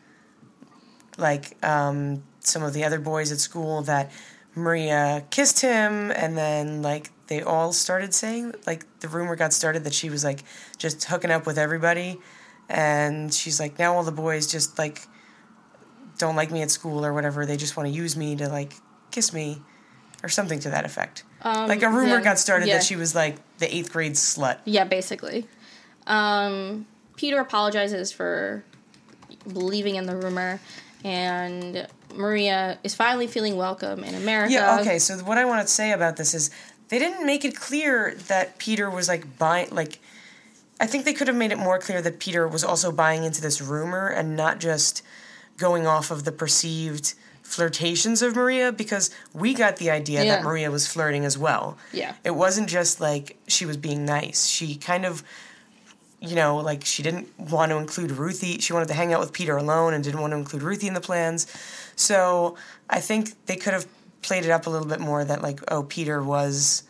like 1.17 1.57
um, 1.63 2.23
some 2.39 2.63
of 2.63 2.73
the 2.73 2.83
other 2.83 2.99
boys 2.99 3.31
at 3.31 3.39
school 3.39 3.81
that 3.83 4.09
Maria 4.55 5.23
kissed 5.29 5.61
him, 5.61 6.11
and 6.11 6.37
then 6.37 6.81
like 6.81 7.11
they 7.27 7.41
all 7.41 7.71
started 7.73 8.13
saying 8.13 8.53
like 8.65 8.85
the 8.99 9.07
rumor 9.07 9.35
got 9.35 9.53
started 9.53 9.83
that 9.83 9.93
she 9.93 10.09
was 10.09 10.23
like 10.23 10.43
just 10.77 11.03
hooking 11.05 11.31
up 11.31 11.45
with 11.45 11.57
everybody, 11.57 12.19
and 12.67 13.33
she's 13.33 13.59
like 13.59 13.77
now 13.79 13.95
all 13.95 14.03
the 14.03 14.11
boys 14.11 14.47
just 14.51 14.77
like 14.77 15.01
don't 16.17 16.35
like 16.35 16.51
me 16.51 16.61
at 16.61 16.71
school 16.71 17.05
or 17.05 17.13
whatever. 17.13 17.45
They 17.45 17.55
just 17.57 17.77
want 17.77 17.87
to 17.87 17.93
use 17.95 18.17
me 18.17 18.35
to 18.37 18.49
like 18.49 18.73
kiss 19.11 19.31
me 19.33 19.61
or 20.21 20.27
something 20.29 20.59
to 20.59 20.69
that 20.69 20.83
effect. 20.85 21.23
like 21.45 21.81
a 21.81 21.87
rumor 21.87 22.01
Um, 22.15 22.19
yeah. 22.19 22.21
got 22.21 22.39
started 22.39 22.67
Yeah. 22.67 22.75
that 22.77 22.83
she 22.83 22.97
was 22.97 23.15
like 23.15 23.37
the 23.59 23.73
eighth 23.73 23.93
grade 23.93 24.13
slut. 24.13 24.57
Yeah, 24.65 24.83
basically. 24.83 25.47
Um, 26.07 26.87
Peter 27.15 27.39
apologizes 27.39 28.11
for 28.11 28.65
believing 29.47 29.95
in 29.95 30.05
the 30.05 30.15
rumor, 30.17 30.59
and 31.03 31.87
Maria 32.13 32.77
is 32.83 32.95
finally 32.95 33.27
feeling 33.27 33.55
welcome 33.55 34.03
in 34.03 34.15
America. 34.15 34.53
Yeah, 34.53 34.79
okay. 34.81 34.99
So 34.99 35.17
what 35.19 35.37
I 35.37 35.45
want 35.45 35.65
to 35.65 35.73
say 35.73 35.91
about 35.91 36.17
this 36.17 36.33
is 36.33 36.49
they 36.89 36.99
didn't 36.99 37.25
make 37.25 37.45
it 37.45 37.55
clear 37.55 38.15
that 38.27 38.57
Peter 38.57 38.89
was 38.89 39.07
like 39.07 39.37
buying 39.37 39.69
like 39.71 39.99
I 40.81 40.87
think 40.87 41.05
they 41.05 41.13
could 41.13 41.27
have 41.27 41.35
made 41.35 41.51
it 41.51 41.57
more 41.57 41.77
clear 41.77 42.01
that 42.01 42.19
Peter 42.19 42.47
was 42.47 42.63
also 42.63 42.91
buying 42.91 43.23
into 43.25 43.41
this 43.41 43.61
rumor 43.61 44.07
and 44.07 44.35
not 44.37 44.59
just 44.59 45.03
going 45.57 45.85
off 45.85 46.09
of 46.09 46.23
the 46.23 46.31
perceived 46.31 47.13
flirtations 47.43 48.21
of 48.21 48.35
Maria 48.35 48.71
because 48.71 49.09
we 49.33 49.53
got 49.53 49.75
the 49.77 49.89
idea 49.89 50.23
Yeah. 50.23 50.35
that 50.35 50.43
Maria 50.43 50.71
was 50.71 50.87
flirting 50.87 51.25
as 51.25 51.37
well. 51.37 51.77
Yeah. 51.91 52.13
It 52.23 52.31
wasn't 52.31 52.69
just 52.69 53.01
like 53.01 53.37
she 53.47 53.65
was 53.65 53.75
being 53.75 54.05
nice. 54.05 54.45
She 54.45 54.75
kind 54.75 55.05
of 55.05 55.23
you 56.21 56.35
know, 56.35 56.57
like 56.57 56.85
she 56.85 57.03
didn't 57.03 57.27
want 57.39 57.71
to 57.71 57.77
include 57.77 58.11
Ruthie. 58.11 58.59
She 58.59 58.73
wanted 58.73 58.87
to 58.89 58.93
hang 58.93 59.13
out 59.13 59.19
with 59.19 59.33
Peter 59.33 59.57
alone 59.57 59.93
and 59.93 60.03
didn't 60.03 60.21
want 60.21 60.31
to 60.31 60.37
include 60.37 60.63
Ruthie 60.63 60.87
in 60.87 60.93
the 60.93 61.01
plans. 61.01 61.47
So 61.95 62.55
I 62.89 62.99
think 62.99 63.45
they 63.45 63.55
could 63.55 63.73
have 63.73 63.87
played 64.21 64.43
it 64.43 64.51
up 64.51 64.67
a 64.67 64.69
little 64.69 64.87
bit 64.87 64.99
more 64.99 65.23
that 65.23 65.41
like, 65.41 65.61
oh, 65.69 65.83
Peter 65.83 66.21
was 66.21 66.83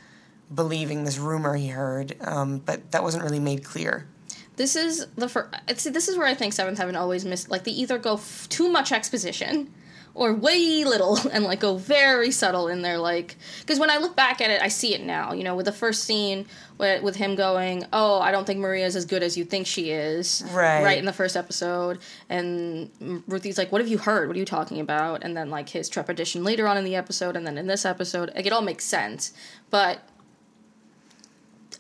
believing 0.54 1.04
this 1.04 1.20
rumor 1.20 1.56
he 1.56 1.68
heard, 1.68 2.16
um, 2.22 2.58
but 2.60 2.92
that 2.92 3.04
wasn't 3.04 3.24
really 3.24 3.40
made 3.40 3.64
clear. 3.64 4.08
This 4.56 4.76
is 4.76 5.06
the 5.16 5.30
first. 5.30 5.54
See, 5.76 5.90
this 5.90 6.10
is 6.10 6.18
where 6.18 6.28
I 6.28 6.34
think 6.34 6.54
Seventh 6.54 6.80
Heaven 6.80 6.96
always 6.96 7.24
missed. 7.24 7.50
Like 7.50 7.64
they 7.64 7.72
either 7.72 7.98
go 7.98 8.16
f- 8.16 8.48
too 8.50 8.68
much 8.68 8.92
exposition, 8.92 9.74
or 10.14 10.34
way 10.34 10.84
little, 10.84 11.18
and 11.32 11.44
like 11.44 11.60
go 11.60 11.76
very 11.78 12.32
subtle 12.32 12.68
in 12.68 12.82
their 12.82 12.98
like. 12.98 13.36
Because 13.62 13.80
when 13.80 13.90
I 13.90 13.98
look 13.98 14.16
back 14.16 14.42
at 14.42 14.50
it, 14.50 14.62
I 14.62 14.68
see 14.68 14.94
it 14.94 15.04
now. 15.04 15.34
You 15.34 15.44
know, 15.44 15.56
with 15.56 15.66
the 15.66 15.72
first 15.72 16.04
scene 16.04 16.46
with, 16.78 17.04
with 17.04 17.16
him 17.16 17.36
going, 17.36 17.86
"Oh, 17.94 18.20
I 18.20 18.32
don't 18.32 18.46
think 18.46 18.60
Maria's 18.60 18.96
as 18.96 19.06
good 19.06 19.24
as 19.24 19.38
you 19.38 19.46
think 19.46 19.68
she 19.68 19.92
is." 19.92 20.44
Right. 20.52 20.84
Right 20.84 20.98
in 20.98 21.06
the 21.06 21.14
first 21.14 21.38
episode, 21.38 22.00
and 22.30 22.90
Ruthie's 23.28 23.58
like, 23.58 23.72
"What 23.72 23.82
have 23.82 23.88
you 23.90 23.98
heard? 23.98 24.28
What 24.28 24.36
are 24.36 24.40
you 24.40 24.46
talking 24.46 24.80
about?" 24.80 25.24
And 25.24 25.36
then 25.38 25.50
like 25.50 25.70
his 25.70 25.90
trepidation 25.90 26.44
later 26.44 26.68
on 26.68 26.78
in 26.78 26.84
the 26.84 26.96
episode, 26.96 27.36
and 27.36 27.46
then 27.46 27.58
in 27.58 27.68
this 27.68 27.86
episode, 27.86 28.32
like 28.36 28.46
it 28.46 28.52
all 28.54 28.62
makes 28.62 28.86
sense, 28.86 29.34
but 29.70 30.00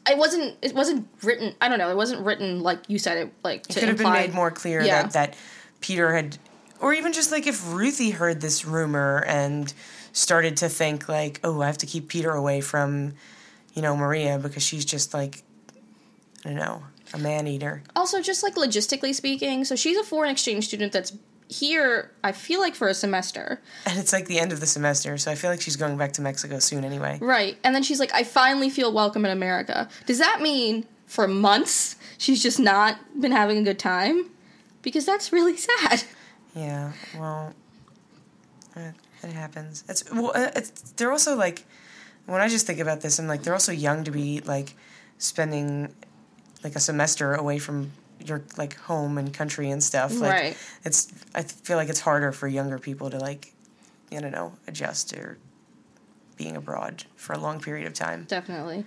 it 0.10 0.18
wasn't 0.18 0.56
it 0.62 0.74
wasn't 0.74 1.08
written 1.22 1.54
i 1.62 1.70
don't 1.70 1.78
know 1.78 1.90
it 1.92 1.96
wasn't 1.96 2.20
written 2.26 2.62
like 2.62 2.80
you 2.88 2.98
said 2.98 3.18
it 3.18 3.34
like 3.44 3.70
It 3.70 3.74
could 3.76 3.90
have 3.90 3.98
been 3.98 4.12
made 4.12 4.34
more 4.34 4.50
clear 4.50 4.82
Yeah. 4.82 5.04
that, 5.04 5.12
that 5.12 5.36
Peter 5.82 6.16
had, 6.16 6.38
or 6.80 6.94
even 6.94 7.14
just 7.14 7.32
like 7.32 7.48
if 7.48 7.72
Ruthie 7.74 8.12
heard 8.12 8.42
this 8.42 8.66
rumor 8.66 9.24
and 9.28 9.74
started 10.14 10.58
to 10.58 10.70
think 10.70 11.08
like, 11.10 11.40
oh, 11.44 11.62
I 11.62 11.68
have 11.68 11.78
to 11.80 11.86
keep 11.86 12.08
Peter 12.08 12.32
away 12.32 12.62
from, 12.62 13.14
you 13.74 13.82
know, 13.82 13.96
Maria 13.96 14.38
because 14.40 14.64
she's 14.64 14.86
just 14.86 15.14
like, 15.14 15.44
I 16.46 16.50
don't 16.50 16.56
know, 16.58 16.84
a 17.14 17.18
man 17.18 17.48
eater. 17.48 17.82
also 17.96 18.22
just 18.22 18.44
like 18.44 18.56
logistically 18.56 19.16
speaking 19.16 19.66
so 19.66 19.76
she's 19.76 19.98
a 19.98 20.04
foreign 20.04 20.30
exchange 20.30 20.68
student 20.68 20.92
that's 20.94 21.12
here 21.48 22.12
i 22.24 22.32
feel 22.32 22.60
like 22.60 22.76
for 22.76 22.88
a 22.88 22.94
semester 22.94 23.60
And 23.88 23.98
it's 23.98 24.14
like 24.14 24.28
the 24.28 24.38
end 24.38 24.52
of 24.52 24.60
the 24.60 24.68
semester, 24.68 25.18
so 25.18 25.32
I 25.32 25.36
feel 25.36 25.50
like 25.50 25.60
she's 25.60 25.76
going 25.76 25.98
back 25.98 26.12
to 26.14 26.22
Mexico 26.22 26.60
soon 26.60 26.86
anyway. 26.86 27.18
right 27.20 27.58
and 27.64 27.74
then 27.74 27.82
she's 27.82 28.00
like 28.00 28.14
i 28.14 28.24
finally 28.24 28.70
feel 28.70 28.94
welcome 28.94 29.26
in 29.26 29.32
america 29.32 29.90
does 30.06 30.20
that 30.20 30.40
mean 30.42 30.86
for 31.08 31.28
months 31.28 31.96
she's 32.20 32.44
just 32.44 32.60
not 32.60 32.98
been 33.20 33.32
having 33.32 33.58
a 33.58 33.64
good 33.64 33.80
time 33.80 34.30
because 34.84 35.04
that's 35.08 35.34
really 35.34 35.58
sad 35.70 36.04
Yeah, 36.60 36.92
well, 37.18 37.54
it, 38.76 38.94
it 39.24 39.32
happens. 39.32 39.86
It's 39.88 40.12
well, 40.12 40.32
uh, 40.36 40.52
it's 40.56 40.72
they're 40.92 41.12
also 41.12 41.36
like 41.36 41.66
when 42.26 42.42
I 42.42 42.50
just 42.50 42.68
think 42.68 42.80
about 42.80 43.00
this, 43.02 43.18
I'm 43.18 43.28
like 43.28 43.44
they're 43.44 43.54
also 43.54 43.72
young 43.72 44.04
to 44.04 44.12
be 44.12 44.42
like 44.42 44.76
spending 45.18 45.94
like 46.64 46.76
a 46.76 46.80
semester 46.80 47.34
away 47.34 47.60
from 47.60 47.92
your 48.20 48.42
like 48.58 48.76
home 48.76 49.18
and 49.18 49.34
country 49.34 49.70
and 49.70 49.82
stuff. 49.82 50.20
Like, 50.20 50.32
Right. 50.32 50.58
It's 50.84 51.08
I 51.34 51.44
feel 51.44 51.78
like 51.78 51.88
it's 51.90 52.02
harder 52.02 52.34
for 52.34 52.48
younger 52.48 52.78
people 52.78 53.10
to 53.10 53.18
like, 53.18 53.54
I 54.12 54.20
don't 54.20 54.32
know, 54.32 54.54
adjust 54.68 55.14
or 55.14 55.38
being 56.36 56.58
abroad 56.58 57.06
for 57.16 57.34
a 57.34 57.38
long 57.38 57.62
period 57.62 57.88
of 57.88 57.94
time. 57.94 58.26
definitely 58.28 58.86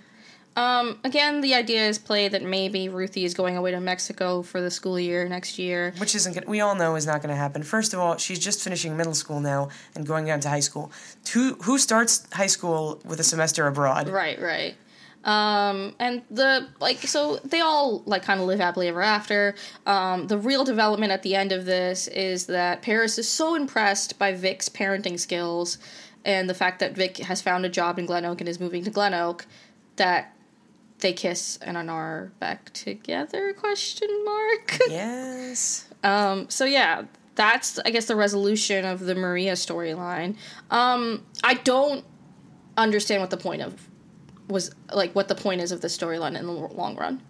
Um, 0.55 0.99
again, 1.03 1.41
the 1.41 1.55
idea 1.55 1.87
is 1.87 1.97
played 1.97 2.31
that 2.33 2.43
maybe 2.43 2.89
Ruthie 2.89 3.25
is 3.25 3.33
going 3.33 3.57
away 3.57 3.71
to 3.71 3.79
Mexico 3.79 4.41
for 4.43 4.61
the 4.61 4.69
school 4.69 4.99
year 4.99 5.27
next 5.27 5.57
year. 5.57 5.93
Which 5.97 6.13
isn't 6.15 6.33
good. 6.33 6.47
We 6.47 6.61
all 6.61 6.75
know 6.75 6.95
is 6.95 7.07
not 7.07 7.21
going 7.21 7.33
to 7.33 7.35
happen. 7.35 7.63
First 7.63 7.93
of 7.93 7.99
all, 7.99 8.17
she's 8.17 8.39
just 8.39 8.61
finishing 8.61 8.95
middle 8.95 9.15
school 9.15 9.39
now 9.39 9.69
and 9.95 10.05
going 10.05 10.29
on 10.29 10.39
to 10.41 10.49
high 10.49 10.59
school. 10.59 10.91
Who 11.33 11.55
who 11.63 11.77
starts 11.77 12.27
high 12.33 12.47
school 12.47 13.01
with 13.05 13.19
a 13.19 13.23
semester 13.23 13.65
abroad? 13.67 14.09
Right, 14.09 14.39
right. 14.39 14.75
Um, 15.23 15.95
and 15.99 16.21
the 16.29 16.67
like, 16.81 16.97
so 16.97 17.37
they 17.45 17.61
all 17.61 18.03
like 18.05 18.23
kind 18.23 18.41
of 18.41 18.45
live 18.45 18.59
happily 18.59 18.89
ever 18.89 19.01
after. 19.01 19.55
Um, 19.85 20.27
the 20.27 20.37
real 20.37 20.65
development 20.65 21.11
at 21.11 21.23
the 21.23 21.35
end 21.35 21.51
of 21.51 21.65
this 21.65 22.07
is 22.09 22.45
that 22.47 22.81
Paris 22.81 23.17
is 23.17 23.27
so 23.27 23.55
impressed 23.55 24.19
by 24.19 24.33
Vic's 24.33 24.67
parenting 24.67 25.17
skills 25.17 25.77
and 26.25 26.49
the 26.49 26.53
fact 26.53 26.79
that 26.79 26.93
Vic 26.93 27.17
has 27.17 27.41
found 27.41 27.65
a 27.65 27.69
job 27.69 27.97
in 27.99 28.05
Glen 28.05 28.25
Oak 28.25 28.41
and 28.41 28.49
is 28.49 28.59
moving 28.59 28.83
to 28.83 28.89
Glen 28.89 29.13
Oak 29.13 29.45
that 29.95 30.33
they 31.03 31.13
kiss 31.13 31.57
and 31.61 31.77
are 31.77 32.31
back 32.39 32.73
together 32.73 33.53
question 33.53 34.09
mark 34.25 34.79
Yes. 34.89 35.87
um 36.03 36.49
so 36.49 36.65
yeah 36.65 37.03
that's 37.35 37.77
i 37.85 37.91
guess 37.91 38.05
the 38.05 38.15
resolution 38.15 38.83
of 38.85 38.99
the 39.01 39.13
maria 39.15 39.53
storyline 39.53 40.35
um 40.71 41.23
i 41.43 41.53
don't 41.53 42.03
understand 42.77 43.21
what 43.21 43.29
the 43.29 43.37
point 43.37 43.61
of 43.61 43.87
was 44.47 44.73
like 44.93 45.13
what 45.13 45.27
the 45.27 45.35
point 45.35 45.61
is 45.61 45.71
of 45.71 45.81
the 45.81 45.87
storyline 45.87 46.37
in 46.37 46.45
the 46.45 46.51
long 46.51 46.95
run 46.95 47.21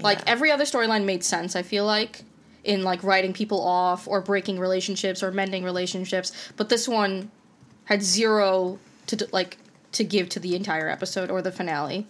like 0.00 0.18
Yeah. 0.18 0.24
every 0.28 0.50
other 0.50 0.64
storyline 0.64 1.04
made 1.04 1.22
sense 1.24 1.56
i 1.56 1.62
feel 1.62 1.84
like 1.84 2.22
in 2.64 2.82
like 2.82 3.02
writing 3.02 3.32
people 3.32 3.60
off 3.62 4.06
or 4.06 4.20
breaking 4.20 4.58
relationships 4.58 5.22
or 5.22 5.30
mending 5.32 5.64
relationships 5.64 6.32
but 6.56 6.68
this 6.68 6.86
one 6.86 7.30
had 7.84 8.02
zero 8.02 8.78
to 9.06 9.28
like 9.32 9.58
to 9.92 10.04
give 10.04 10.28
to 10.28 10.38
the 10.40 10.54
entire 10.54 10.88
episode 10.88 11.30
or 11.30 11.42
the 11.42 11.50
finale 11.52 12.06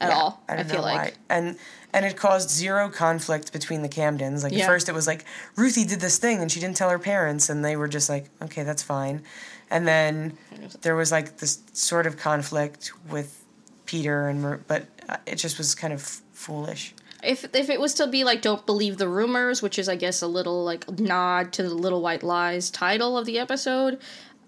at 0.00 0.08
Yeah, 0.10 0.16
all 0.18 0.42
I 0.48 0.56
i, 0.56 0.62
feel 0.64 0.82
like 0.82 0.98
why. 0.98 1.12
And 1.28 1.56
and 1.92 2.06
it 2.06 2.16
caused 2.16 2.50
zero 2.50 2.88
conflict 2.88 3.52
between 3.52 3.82
the 3.82 3.88
Camdens. 3.88 4.42
Like 4.42 4.52
Yeah. 4.52 4.64
at 4.64 4.68
first 4.68 4.88
it 4.88 4.94
was 4.94 5.06
like 5.06 5.24
Ruthie 5.56 5.84
did 5.84 6.00
this 6.00 6.18
thing 6.18 6.40
and 6.40 6.50
she 6.50 6.60
didn't 6.60 6.76
tell 6.76 6.90
her 6.90 6.98
parents 6.98 7.48
and 7.48 7.64
they 7.64 7.76
were 7.76 7.88
just 7.88 8.08
like, 8.08 8.26
okay, 8.42 8.62
that's 8.62 8.82
fine. 8.82 9.22
And 9.70 9.86
then 9.86 10.36
there 10.82 10.96
was 10.96 11.10
like 11.12 11.38
this 11.38 11.60
sort 11.72 12.06
of 12.06 12.16
conflict 12.16 12.92
with 13.10 13.44
Peter 13.86 14.28
and 14.28 14.40
Mer- 14.42 14.60
but 14.68 14.86
uh, 15.08 15.16
it 15.26 15.36
just 15.36 15.58
was 15.58 15.74
kind 15.74 15.92
of 15.92 16.02
foolish. 16.32 16.94
if 17.22 17.44
if 17.54 17.68
it 17.68 17.78
was 17.80 17.92
to 17.94 18.06
be 18.06 18.24
like 18.24 18.40
don't 18.40 18.64
believe 18.66 18.96
the 18.96 19.08
rumors 19.08 19.60
which 19.60 19.78
is 19.78 19.88
i 19.90 19.96
guess 19.96 20.22
a 20.22 20.26
little 20.26 20.64
like 20.64 20.88
nod 20.98 21.52
to 21.52 21.62
the 21.62 21.74
little 21.74 22.00
white 22.00 22.22
lies 22.22 22.70
title 22.70 23.18
of 23.18 23.26
the 23.26 23.38
episode 23.38 23.98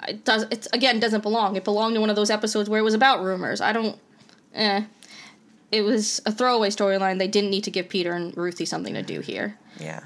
it 0.09 0.25
does 0.25 0.45
it 0.51 0.67
again 0.73 0.99
doesn't 0.99 1.21
belong 1.23 1.55
it 1.57 1.65
belonged 1.65 1.95
to 1.95 2.01
one 2.01 2.09
of 2.09 2.17
those 2.17 2.31
episodes 2.31 2.71
where 2.71 2.81
it 2.81 2.83
was 2.91 2.95
about 2.95 3.23
rumors 3.23 3.61
i 3.61 3.73
don't 3.75 3.99
eh 4.55 4.85
it 5.73 5.83
was 5.83 6.21
a 6.27 6.31
throwaway 6.33 6.69
storyline 6.69 7.19
they 7.19 7.27
didn't 7.27 7.51
need 7.51 7.65
to 7.65 7.71
give 7.71 7.89
peter 7.89 8.13
and 8.13 8.37
ruthie 8.37 8.65
something 8.67 8.95
to 8.95 9.03
do 9.03 9.21
here 9.21 9.59
Yeah. 9.81 10.01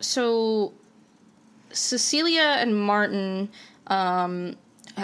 so 0.00 0.72
Cecilia 1.72 2.56
and 2.58 2.78
Martin 2.80 3.48
um, 3.88 4.56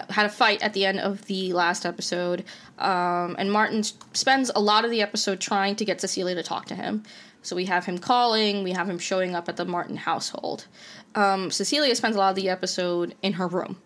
had 0.09 0.27
a 0.27 0.29
fight 0.29 0.63
at 0.63 0.73
the 0.73 0.85
end 0.87 1.01
of 1.01 1.27
the 1.27 1.53
last 1.53 1.85
episode, 1.85 2.45
um, 2.79 3.35
and 3.39 3.51
Martin 3.51 3.83
spends 3.83 4.51
a 4.55 4.61
lot 4.61 4.85
of 4.85 4.91
the 4.93 5.03
episode 5.03 5.41
trying 5.41 5.75
to 5.77 5.85
get 5.85 6.01
Cecilia 6.01 6.35
to 6.37 6.43
talk 6.43 6.67
to 6.67 6.75
him. 6.77 7.03
So 7.43 7.57
we 7.57 7.65
have 7.65 7.87
him 7.87 7.99
calling, 7.99 8.63
we 8.63 8.73
have 8.73 8.89
him 8.89 8.99
showing 8.99 9.35
up 9.35 9.49
at 9.49 9.57
the 9.57 9.65
Martin 9.65 9.97
household. 9.97 10.67
Um, 11.15 11.51
Cecilia 11.51 11.95
spends 11.97 12.15
a 12.15 12.19
lot 12.21 12.31
of 12.31 12.37
the 12.37 12.49
episode 12.49 13.15
in 13.23 13.33
her 13.35 13.49
room. 13.49 13.79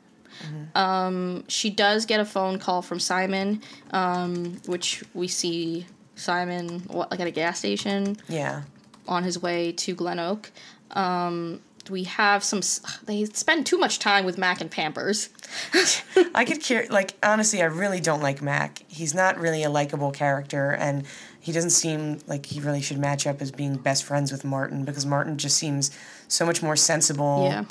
Um, 0.74 1.44
she 1.48 1.70
does 1.70 2.06
get 2.06 2.20
a 2.20 2.24
phone 2.24 2.58
call 2.58 2.82
from 2.82 2.98
Simon, 3.00 3.62
um, 3.92 4.60
which 4.66 5.04
we 5.14 5.28
see 5.28 5.86
Simon 6.16 6.80
what, 6.88 7.10
like 7.10 7.20
at 7.20 7.26
a 7.26 7.30
gas 7.32 7.58
station 7.58 8.16
Yeah. 8.28 8.62
on 9.08 9.22
his 9.24 9.40
way 9.40 9.72
to 9.72 9.94
Glen 9.94 10.18
Oak. 10.18 10.50
Um, 10.92 11.60
we 11.90 12.04
have 12.04 12.42
some. 12.42 12.60
They 13.04 13.26
spend 13.26 13.66
too 13.66 13.76
much 13.76 13.98
time 13.98 14.24
with 14.24 14.38
Mac 14.38 14.62
and 14.62 14.70
Pampers. 14.70 15.28
I 16.34 16.46
could 16.46 16.62
care 16.62 16.86
like 16.88 17.12
honestly, 17.22 17.60
I 17.60 17.66
really 17.66 18.00
don't 18.00 18.22
like 18.22 18.40
Mac. 18.40 18.82
He's 18.88 19.14
not 19.14 19.38
really 19.38 19.62
a 19.64 19.68
likable 19.70 20.10
character, 20.10 20.70
and 20.70 21.04
he 21.40 21.52
doesn't 21.52 21.70
seem 21.70 22.20
like 22.26 22.46
he 22.46 22.58
really 22.60 22.80
should 22.80 22.96
match 22.98 23.26
up 23.26 23.42
as 23.42 23.50
being 23.50 23.76
best 23.76 24.02
friends 24.04 24.32
with 24.32 24.44
Martin 24.46 24.84
because 24.86 25.04
Martin 25.04 25.36
just 25.36 25.58
seems 25.58 25.90
so 26.26 26.46
much 26.46 26.62
more 26.62 26.74
sensible. 26.74 27.48
Yeah, 27.50 27.64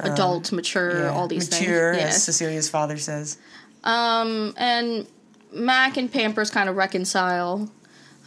adult, 0.00 0.52
mature, 0.52 1.04
yeah, 1.04 1.10
all 1.10 1.28
these 1.28 1.50
mature, 1.50 1.94
things. 1.94 2.04
as 2.04 2.12
Yes. 2.14 2.22
Cecilia's 2.24 2.68
father 2.68 2.96
says. 2.96 3.38
Um, 3.84 4.54
and 4.56 5.06
Mac 5.52 5.96
and 5.96 6.10
Pampers 6.12 6.50
kind 6.50 6.68
of 6.68 6.76
reconcile. 6.76 7.70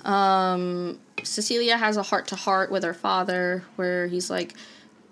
Um, 0.05 0.99
Cecilia 1.23 1.77
has 1.77 1.97
a 1.97 2.03
heart 2.03 2.27
to 2.29 2.35
heart 2.35 2.71
with 2.71 2.83
her 2.83 2.93
father, 2.93 3.63
where 3.75 4.07
he's 4.07 4.29
like, 4.29 4.53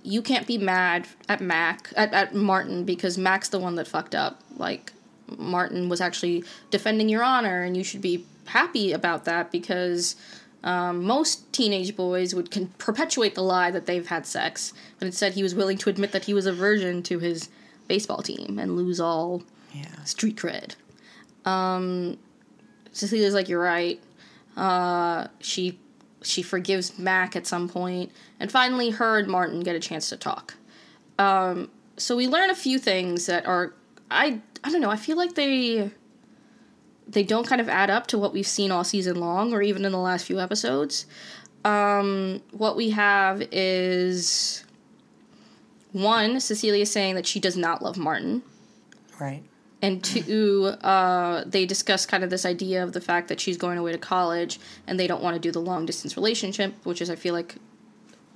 "You 0.03 0.21
can't 0.21 0.47
be 0.47 0.57
mad 0.57 1.07
at 1.27 1.41
Mac 1.41 1.91
at, 1.95 2.13
at 2.13 2.33
Martin 2.33 2.85
because 2.85 3.17
Mac's 3.17 3.49
the 3.49 3.59
one 3.59 3.75
that 3.75 3.87
fucked 3.87 4.15
up. 4.15 4.41
Like, 4.55 4.93
Martin 5.37 5.89
was 5.89 5.99
actually 5.99 6.45
defending 6.71 7.09
your 7.09 7.23
honor, 7.23 7.61
and 7.63 7.75
you 7.75 7.83
should 7.83 8.01
be 8.01 8.25
happy 8.45 8.91
about 8.93 9.25
that 9.25 9.51
because." 9.51 10.15
Um, 10.63 11.03
most 11.03 11.51
teenage 11.53 11.95
boys 11.95 12.33
would 12.35 12.49
con- 12.51 12.73
perpetuate 12.77 13.35
the 13.35 13.43
lie 13.43 13.71
that 13.71 13.85
they've 13.85 14.05
had 14.07 14.25
sex, 14.25 14.73
but 14.99 15.05
instead 15.05 15.33
he 15.33 15.43
was 15.43 15.53
willing 15.55 15.77
to 15.79 15.89
admit 15.89 16.11
that 16.11 16.25
he 16.25 16.33
was 16.33 16.45
a 16.45 16.51
virgin 16.53 17.03
to 17.03 17.19
his 17.19 17.49
baseball 17.87 18.21
team 18.21 18.57
and 18.59 18.75
lose 18.75 18.99
all 18.99 19.43
Yeah. 19.73 20.03
street 20.03 20.35
cred. 20.35 20.75
Um, 21.45 22.17
Cecilia's 22.91 23.33
like, 23.33 23.47
you're 23.47 23.61
right. 23.61 24.01
Uh, 24.55 25.27
she 25.39 25.79
she 26.23 26.41
forgives 26.41 26.97
Mac 26.97 27.35
at 27.35 27.45
some 27.45 27.69
point, 27.69 28.11
and 28.39 28.51
finally, 28.51 28.89
her 28.89 29.19
and 29.19 29.27
Martin 29.27 29.59
get 29.61 29.75
a 29.75 29.79
chance 29.79 30.09
to 30.09 30.17
talk. 30.17 30.55
Um, 31.19 31.69
so 31.95 32.17
we 32.17 32.27
learn 32.27 32.49
a 32.49 32.55
few 32.55 32.79
things 32.79 33.27
that 33.27 33.45
are 33.45 33.73
I 34.09 34.41
I 34.63 34.71
don't 34.71 34.81
know. 34.81 34.89
I 34.89 34.95
feel 34.97 35.15
like 35.15 35.35
they 35.35 35.91
they 37.07 37.23
don't 37.23 37.47
kind 37.47 37.61
of 37.61 37.69
add 37.69 37.89
up 37.89 38.07
to 38.07 38.17
what 38.17 38.33
we've 38.33 38.47
seen 38.47 38.71
all 38.71 38.83
season 38.83 39.15
long, 39.19 39.53
or 39.53 39.61
even 39.61 39.85
in 39.85 39.91
the 39.91 39.97
last 39.97 40.25
few 40.25 40.39
episodes. 40.39 41.05
Um, 41.65 42.41
what 42.51 42.75
we 42.75 42.91
have 42.91 43.41
is 43.51 44.63
one 45.91 46.39
Cecilia 46.39 46.85
saying 46.85 47.15
that 47.15 47.25
she 47.25 47.39
does 47.39 47.57
not 47.57 47.81
love 47.81 47.97
Martin 47.97 48.43
Right. 49.19 49.43
and 49.81 50.03
two, 50.03 50.65
uh, 50.81 51.43
they 51.45 51.65
discuss 51.65 52.05
kind 52.05 52.23
of 52.23 52.29
this 52.29 52.45
idea 52.45 52.83
of 52.83 52.93
the 52.93 53.01
fact 53.01 53.27
that 53.29 53.39
she's 53.39 53.57
going 53.57 53.77
away 53.77 53.91
to 53.91 53.97
college 53.97 54.59
and 54.85 54.99
they 54.99 55.07
don't 55.07 55.23
want 55.23 55.33
to 55.35 55.39
do 55.39 55.51
the 55.51 55.59
long 55.61 55.85
distance 55.85 56.15
relationship, 56.15 56.73
which 56.83 57.01
is, 57.01 57.09
I 57.09 57.15
feel 57.15 57.33
like, 57.33 57.55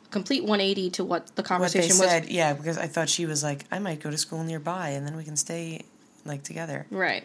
complete 0.10 0.42
180 0.44 0.90
to 0.92 1.04
what 1.06 1.28
the 1.28 1.32
What 1.34 1.36
they 1.38 1.44
conversation 1.44 1.98
was. 2.00 2.10
said, 2.10 2.30
yeah, 2.30 2.54
because 2.54 2.78
I 2.78 2.88
thought 2.88 3.10
she 3.10 3.25
was 3.25 3.44
like, 3.44 3.66
I 3.72 3.80
might 3.80 4.01
go 4.01 4.10
to 4.12 4.18
school 4.18 4.44
nearby, 4.44 4.90
and 4.90 5.06
then 5.06 5.16
we 5.16 5.24
can 5.24 5.36
stay 5.38 5.84
like 6.25 6.44
together. 6.44 6.86
Right. 6.90 7.24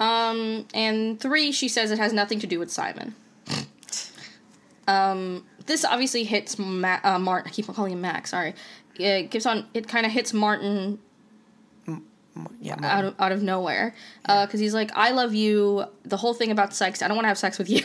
Um, 0.00 0.66
and 0.74 1.18
three, 1.20 1.52
she 1.52 1.68
says 1.68 1.90
it 1.90 1.98
has 1.98 2.12
nothing 2.12 2.38
to 2.40 2.46
do 2.46 2.58
with 2.58 2.70
Simon. 2.70 3.14
Um, 4.86 5.44
this 5.66 5.84
obviously 5.84 6.24
hits 6.24 6.58
Ma- 6.58 7.00
uh, 7.02 7.18
Martin. 7.18 7.50
I 7.50 7.54
keep 7.54 7.68
on 7.68 7.74
calling 7.74 7.92
him 7.92 8.00
Mac. 8.00 8.26
Sorry. 8.26 8.54
It 8.96 9.30
gives 9.30 9.46
on. 9.46 9.66
It 9.74 9.88
kind 9.88 10.04
of 10.06 10.12
hits 10.12 10.32
Martin 10.32 10.98
Yeah. 12.60 12.76
out 12.82 13.04
of 13.04 13.14
out 13.18 13.32
of 13.32 13.42
nowhere 13.42 13.94
because 14.22 14.60
he's 14.60 14.74
like, 14.74 14.90
"I 14.94 15.10
love 15.10 15.34
you." 15.34 15.84
The 16.04 16.16
whole 16.16 16.34
thing 16.34 16.50
about 16.50 16.74
sex. 16.74 17.02
I 17.02 17.08
don't 17.08 17.16
want 17.16 17.24
to 17.24 17.28
have 17.28 17.38
sex 17.38 17.58
with 17.58 17.70
you. 17.70 17.82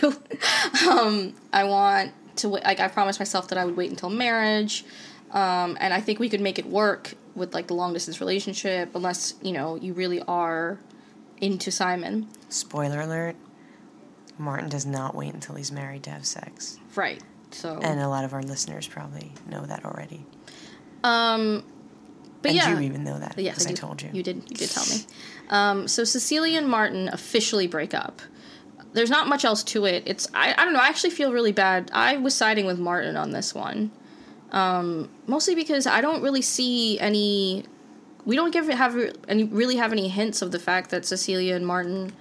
um, 0.89 1.33
I 1.53 1.63
want 1.63 2.11
to 2.37 2.49
wait. 2.49 2.63
Like 2.63 2.79
I 2.79 2.87
promised 2.89 3.19
myself 3.19 3.47
that 3.49 3.57
I 3.57 3.65
would 3.65 3.77
wait 3.77 3.89
until 3.91 4.09
marriage, 4.09 4.83
um, 5.31 5.77
and 5.79 5.93
I 5.93 6.01
think 6.01 6.19
we 6.19 6.27
could 6.29 6.41
make 6.41 6.59
it 6.59 6.65
work 6.65 7.13
with 7.33 7.53
like 7.53 7.67
the 7.67 7.75
long 7.75 7.93
distance 7.93 8.19
relationship, 8.19 8.93
unless 8.93 9.35
you 9.41 9.53
know 9.53 9.75
you 9.77 9.93
really 9.93 10.21
are 10.23 10.77
into 11.41 11.71
Simon. 11.71 12.27
Spoiler 12.49 13.01
alert. 13.01 13.35
Martin 14.37 14.69
does 14.69 14.85
not 14.85 15.15
wait 15.15 15.33
until 15.33 15.55
he's 15.55 15.71
married 15.71 16.03
to 16.03 16.09
have 16.11 16.25
sex. 16.25 16.77
Right. 16.95 17.21
So. 17.51 17.79
And 17.81 17.99
a 17.99 18.07
lot 18.07 18.23
of 18.23 18.33
our 18.33 18.41
listeners 18.43 18.87
probably 18.87 19.31
know 19.47 19.65
that 19.65 19.85
already. 19.85 20.25
um. 21.03 21.63
But 22.41 22.51
and 22.51 22.55
yeah. 22.55 22.73
you 22.73 22.79
even 22.85 23.03
know 23.03 23.19
that 23.19 23.37
Yes, 23.37 23.55
because 23.65 23.67
I, 23.67 23.73
told 23.73 24.01
you. 24.01 24.09
You 24.13 24.23
did. 24.23 24.37
You 24.49 24.55
did 24.55 24.69
tell 24.69 24.85
me. 24.85 25.03
Um, 25.49 25.89
so 25.89 26.05
Cecilia 26.05 26.57
and 26.57 26.69
Martin 26.69 27.09
officially 27.09 27.67
break 27.67 27.93
up. 27.93 28.21
There's 28.93 29.09
not 29.09 29.27
much 29.27 29.43
else 29.43 29.61
to 29.65 29.83
it. 29.85 30.03
It's 30.05 30.25
I, 30.33 30.53
I 30.57 30.63
don't 30.63 30.73
know. 30.73 30.79
I 30.79 30.87
actually 30.87 31.09
feel 31.09 31.33
really 31.33 31.51
bad. 31.51 31.91
I 31.93 32.15
was 32.15 32.33
siding 32.33 32.65
with 32.65 32.79
Martin 32.79 33.17
on 33.17 33.31
this 33.31 33.53
one, 33.53 33.91
um, 34.51 35.09
mostly 35.27 35.53
because 35.53 35.85
I 35.85 35.99
don't 35.99 36.23
really 36.23 36.41
see 36.41 36.97
any. 36.99 37.65
We 38.29 38.35
don't 38.35 38.51
give 38.51 38.67
have 38.67 38.95
any 39.27 39.43
really 39.45 39.77
have 39.77 39.91
any 39.91 40.07
hints 40.07 40.43
of 40.43 40.51
the 40.51 40.59
fact 40.59 40.91
that 40.91 41.03
Cecilia 41.03 41.55
and 41.55 41.65
Martin 41.65 42.13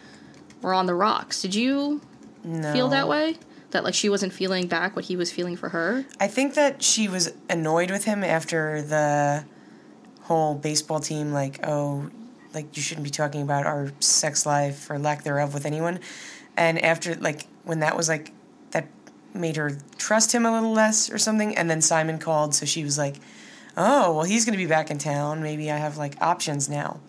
were 0.62 0.72
on 0.72 0.86
the 0.86 0.94
rocks. 0.94 1.42
Did 1.42 1.54
you 1.54 2.00
no. 2.42 2.72
feel 2.72 2.88
that 2.88 3.06
way? 3.06 3.36
That 3.72 3.84
like 3.84 3.92
she 3.92 4.08
wasn't 4.08 4.32
feeling 4.32 4.68
back 4.68 4.96
what 4.96 5.04
he 5.04 5.16
was 5.16 5.30
feeling 5.30 5.54
for 5.54 5.68
her. 5.68 6.06
I 6.18 6.26
think 6.26 6.54
that 6.54 6.82
she 6.82 7.08
was 7.08 7.34
annoyed 7.50 7.90
with 7.90 8.04
him 8.04 8.24
after 8.24 8.80
the 8.80 9.44
whole 10.22 10.54
baseball 10.54 11.00
team, 11.00 11.32
like, 11.32 11.60
oh, 11.66 12.08
like 12.54 12.74
you 12.74 12.82
shouldn't 12.82 13.04
be 13.04 13.10
talking 13.10 13.42
about 13.42 13.66
our 13.66 13.92
sex 14.00 14.46
life 14.46 14.88
or 14.88 14.98
lack 14.98 15.24
thereof 15.24 15.52
with 15.52 15.66
anyone. 15.66 16.00
and 16.56 16.82
after 16.82 17.16
like 17.16 17.46
when 17.64 17.80
that 17.80 17.94
was 17.94 18.08
like 18.08 18.32
that 18.70 18.88
made 19.34 19.56
her 19.56 19.76
trust 19.98 20.34
him 20.34 20.46
a 20.46 20.52
little 20.52 20.72
less 20.72 21.10
or 21.10 21.18
something 21.18 21.54
and 21.54 21.70
then 21.70 21.80
simon 21.80 22.18
called 22.18 22.54
so 22.54 22.64
she 22.66 22.82
was 22.82 22.96
like 22.98 23.16
oh 23.78 24.12
well 24.14 24.24
he's 24.24 24.44
going 24.44 24.52
to 24.52 24.62
be 24.62 24.66
back 24.66 24.90
in 24.90 24.98
town 24.98 25.40
maybe 25.42 25.70
i 25.70 25.76
have 25.76 25.96
like 25.96 26.20
options 26.20 26.68
now 26.68 27.00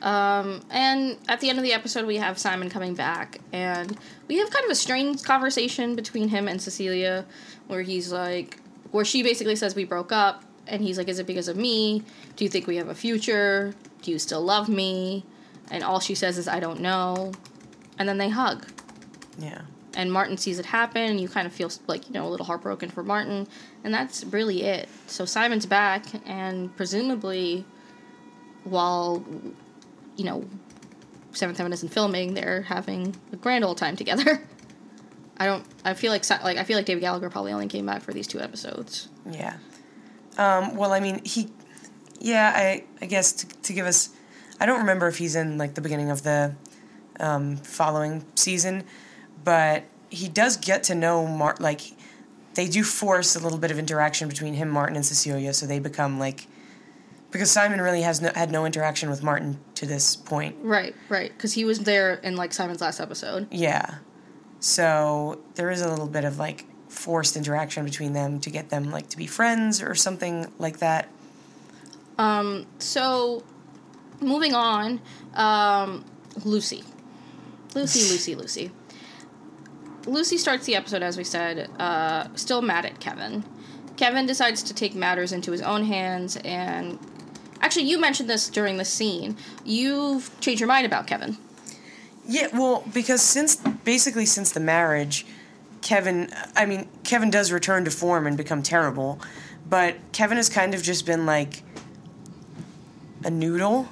Um, 0.00 0.62
and 0.70 1.18
at 1.28 1.40
the 1.40 1.50
end 1.50 1.58
of 1.58 1.62
the 1.62 1.74
episode, 1.74 2.06
we 2.06 2.16
have 2.16 2.38
Simon 2.38 2.70
coming 2.70 2.94
back, 2.94 3.36
and 3.52 3.98
we 4.28 4.38
have 4.38 4.48
kind 4.48 4.64
of 4.64 4.70
a 4.70 4.74
strange 4.74 5.22
conversation 5.22 5.94
between 5.94 6.30
him 6.30 6.48
and 6.48 6.56
Cecilia, 6.58 7.26
where 7.68 7.82
he's 7.82 8.10
like, 8.10 8.56
where 8.92 9.04
she 9.04 9.22
basically 9.22 9.56
says 9.56 9.74
we 9.74 9.84
broke 9.84 10.10
up, 10.10 10.42
and 10.66 10.80
he's 10.80 10.96
like, 10.96 11.08
"Is 11.12 11.18
it 11.18 11.26
because 11.26 11.48
of 11.48 11.56
me? 11.58 12.02
Do 12.36 12.44
you 12.44 12.50
think 12.50 12.66
we 12.66 12.76
have 12.76 12.88
a 12.88 12.94
future? 12.94 13.74
Do 14.00 14.10
you 14.10 14.18
still 14.18 14.40
love 14.40 14.70
me?" 14.70 15.26
And 15.70 15.84
all 15.84 16.00
she 16.00 16.14
says 16.14 16.38
is, 16.38 16.48
"I 16.48 16.60
don't 16.60 16.80
know," 16.80 17.32
and 17.98 18.08
then 18.08 18.16
they 18.16 18.30
hug. 18.30 18.64
yeah 19.38 19.62
And 19.94 20.12
Martin 20.12 20.36
sees 20.36 20.58
it 20.58 20.66
happen, 20.66 21.02
and 21.02 21.20
you 21.20 21.28
kind 21.28 21.46
of 21.46 21.52
feel 21.52 21.70
like 21.86 22.06
you 22.06 22.14
know 22.14 22.26
a 22.26 22.30
little 22.30 22.46
heartbroken 22.46 22.90
for 22.90 23.02
Martin, 23.02 23.48
and 23.82 23.92
that's 23.92 24.24
really 24.24 24.62
it. 24.62 24.88
So 25.06 25.24
Simon's 25.24 25.66
back, 25.66 26.06
and 26.26 26.74
presumably, 26.76 27.64
while 28.64 29.24
you 30.16 30.24
know, 30.24 30.44
Seventh 31.32 31.58
Heaven 31.58 31.72
isn't 31.72 31.88
filming, 31.88 32.34
they're 32.34 32.62
having 32.62 33.16
a 33.32 33.36
grand 33.36 33.64
old 33.64 33.78
time 33.78 33.96
together. 33.96 34.42
I 35.38 35.46
don't. 35.46 35.64
I 35.84 35.94
feel 35.94 36.12
like 36.12 36.28
like 36.44 36.58
I 36.58 36.64
feel 36.64 36.76
like 36.76 36.86
David 36.86 37.00
Gallagher 37.00 37.30
probably 37.30 37.52
only 37.52 37.66
came 37.66 37.86
back 37.86 38.02
for 38.02 38.12
these 38.12 38.26
two 38.26 38.40
episodes. 38.40 39.08
Yeah. 39.28 39.56
Um, 40.36 40.76
well, 40.76 40.92
I 40.92 41.00
mean, 41.00 41.22
he, 41.24 41.48
yeah, 42.18 42.52
I, 42.54 42.84
I 43.00 43.06
guess 43.06 43.32
to, 43.32 43.46
to 43.46 43.72
give 43.72 43.86
us, 43.86 44.10
I 44.60 44.66
don't 44.66 44.80
remember 44.80 45.08
if 45.08 45.18
he's 45.18 45.34
in 45.34 45.58
like 45.58 45.74
the 45.74 45.80
beginning 45.80 46.10
of 46.10 46.22
the 46.22 46.54
um, 47.18 47.56
following 47.56 48.24
season, 48.36 48.84
but 49.44 49.84
he 50.08 50.28
does 50.28 50.56
get 50.56 50.82
to 50.84 50.94
know 50.94 51.26
Mart. 51.26 51.60
Like, 51.60 51.80
they 52.54 52.68
do 52.68 52.82
force 52.82 53.36
a 53.36 53.40
little 53.40 53.58
bit 53.58 53.70
of 53.70 53.78
interaction 53.78 54.28
between 54.28 54.54
him, 54.54 54.68
Martin, 54.68 54.96
and 54.96 55.06
Cecilia, 55.06 55.52
so 55.52 55.66
they 55.66 55.78
become 55.78 56.18
like, 56.18 56.46
because 57.30 57.50
Simon 57.50 57.80
really 57.80 58.02
has 58.02 58.20
no, 58.20 58.32
had 58.34 58.50
no 58.50 58.64
interaction 58.64 59.08
with 59.08 59.22
Martin 59.22 59.58
to 59.76 59.86
this 59.86 60.16
point. 60.16 60.56
Right, 60.62 60.94
right, 61.08 61.32
because 61.32 61.52
he 61.52 61.64
was 61.64 61.80
there 61.80 62.14
in 62.14 62.36
like 62.36 62.52
Simon's 62.52 62.80
last 62.80 63.00
episode. 63.00 63.46
Yeah. 63.50 63.98
So 64.58 65.40
there 65.54 65.70
is 65.70 65.80
a 65.80 65.88
little 65.88 66.08
bit 66.08 66.24
of 66.24 66.38
like 66.38 66.66
forced 66.88 67.36
interaction 67.36 67.84
between 67.84 68.12
them 68.12 68.40
to 68.40 68.50
get 68.50 68.70
them 68.70 68.90
like 68.90 69.08
to 69.10 69.16
be 69.16 69.26
friends 69.26 69.80
or 69.80 69.94
something 69.94 70.52
like 70.58 70.78
that. 70.80 71.08
Um, 72.18 72.66
so 72.78 73.42
moving 74.20 74.54
on, 74.54 75.00
um, 75.34 76.04
Lucy, 76.44 76.84
Lucy, 77.74 78.10
Lucy, 78.12 78.34
Lucy. 78.34 78.70
Lucy 80.06 80.38
starts 80.38 80.66
the 80.66 80.74
episode 80.74 81.02
as 81.02 81.16
we 81.16 81.24
said, 81.24 81.70
uh, 81.78 82.28
still 82.34 82.62
mad 82.62 82.86
at 82.86 83.00
Kevin. 83.00 83.44
Kevin 83.96 84.26
decides 84.26 84.62
to 84.62 84.74
take 84.74 84.94
matters 84.94 85.32
into 85.32 85.52
his 85.52 85.60
own 85.60 85.84
hands, 85.84 86.36
and 86.38 86.98
actually, 87.60 87.84
you 87.84 88.00
mentioned 88.00 88.30
this 88.30 88.48
during 88.48 88.78
the 88.78 88.84
scene. 88.84 89.36
You've 89.64 90.30
changed 90.40 90.60
your 90.60 90.68
mind 90.68 90.86
about 90.86 91.06
Kevin. 91.06 91.36
Yeah, 92.26 92.48
well, 92.52 92.84
because 92.94 93.20
since 93.20 93.56
basically 93.56 94.24
since 94.24 94.52
the 94.52 94.60
marriage, 94.60 95.26
Kevin, 95.82 96.30
I 96.56 96.64
mean, 96.64 96.88
Kevin 97.04 97.30
does 97.30 97.52
return 97.52 97.84
to 97.84 97.90
form 97.90 98.26
and 98.26 98.36
become 98.36 98.62
terrible, 98.62 99.20
but 99.68 99.96
Kevin 100.12 100.36
has 100.36 100.48
kind 100.48 100.74
of 100.74 100.82
just 100.82 101.04
been 101.04 101.26
like 101.26 101.62
a 103.24 103.30
noodle 103.30 103.88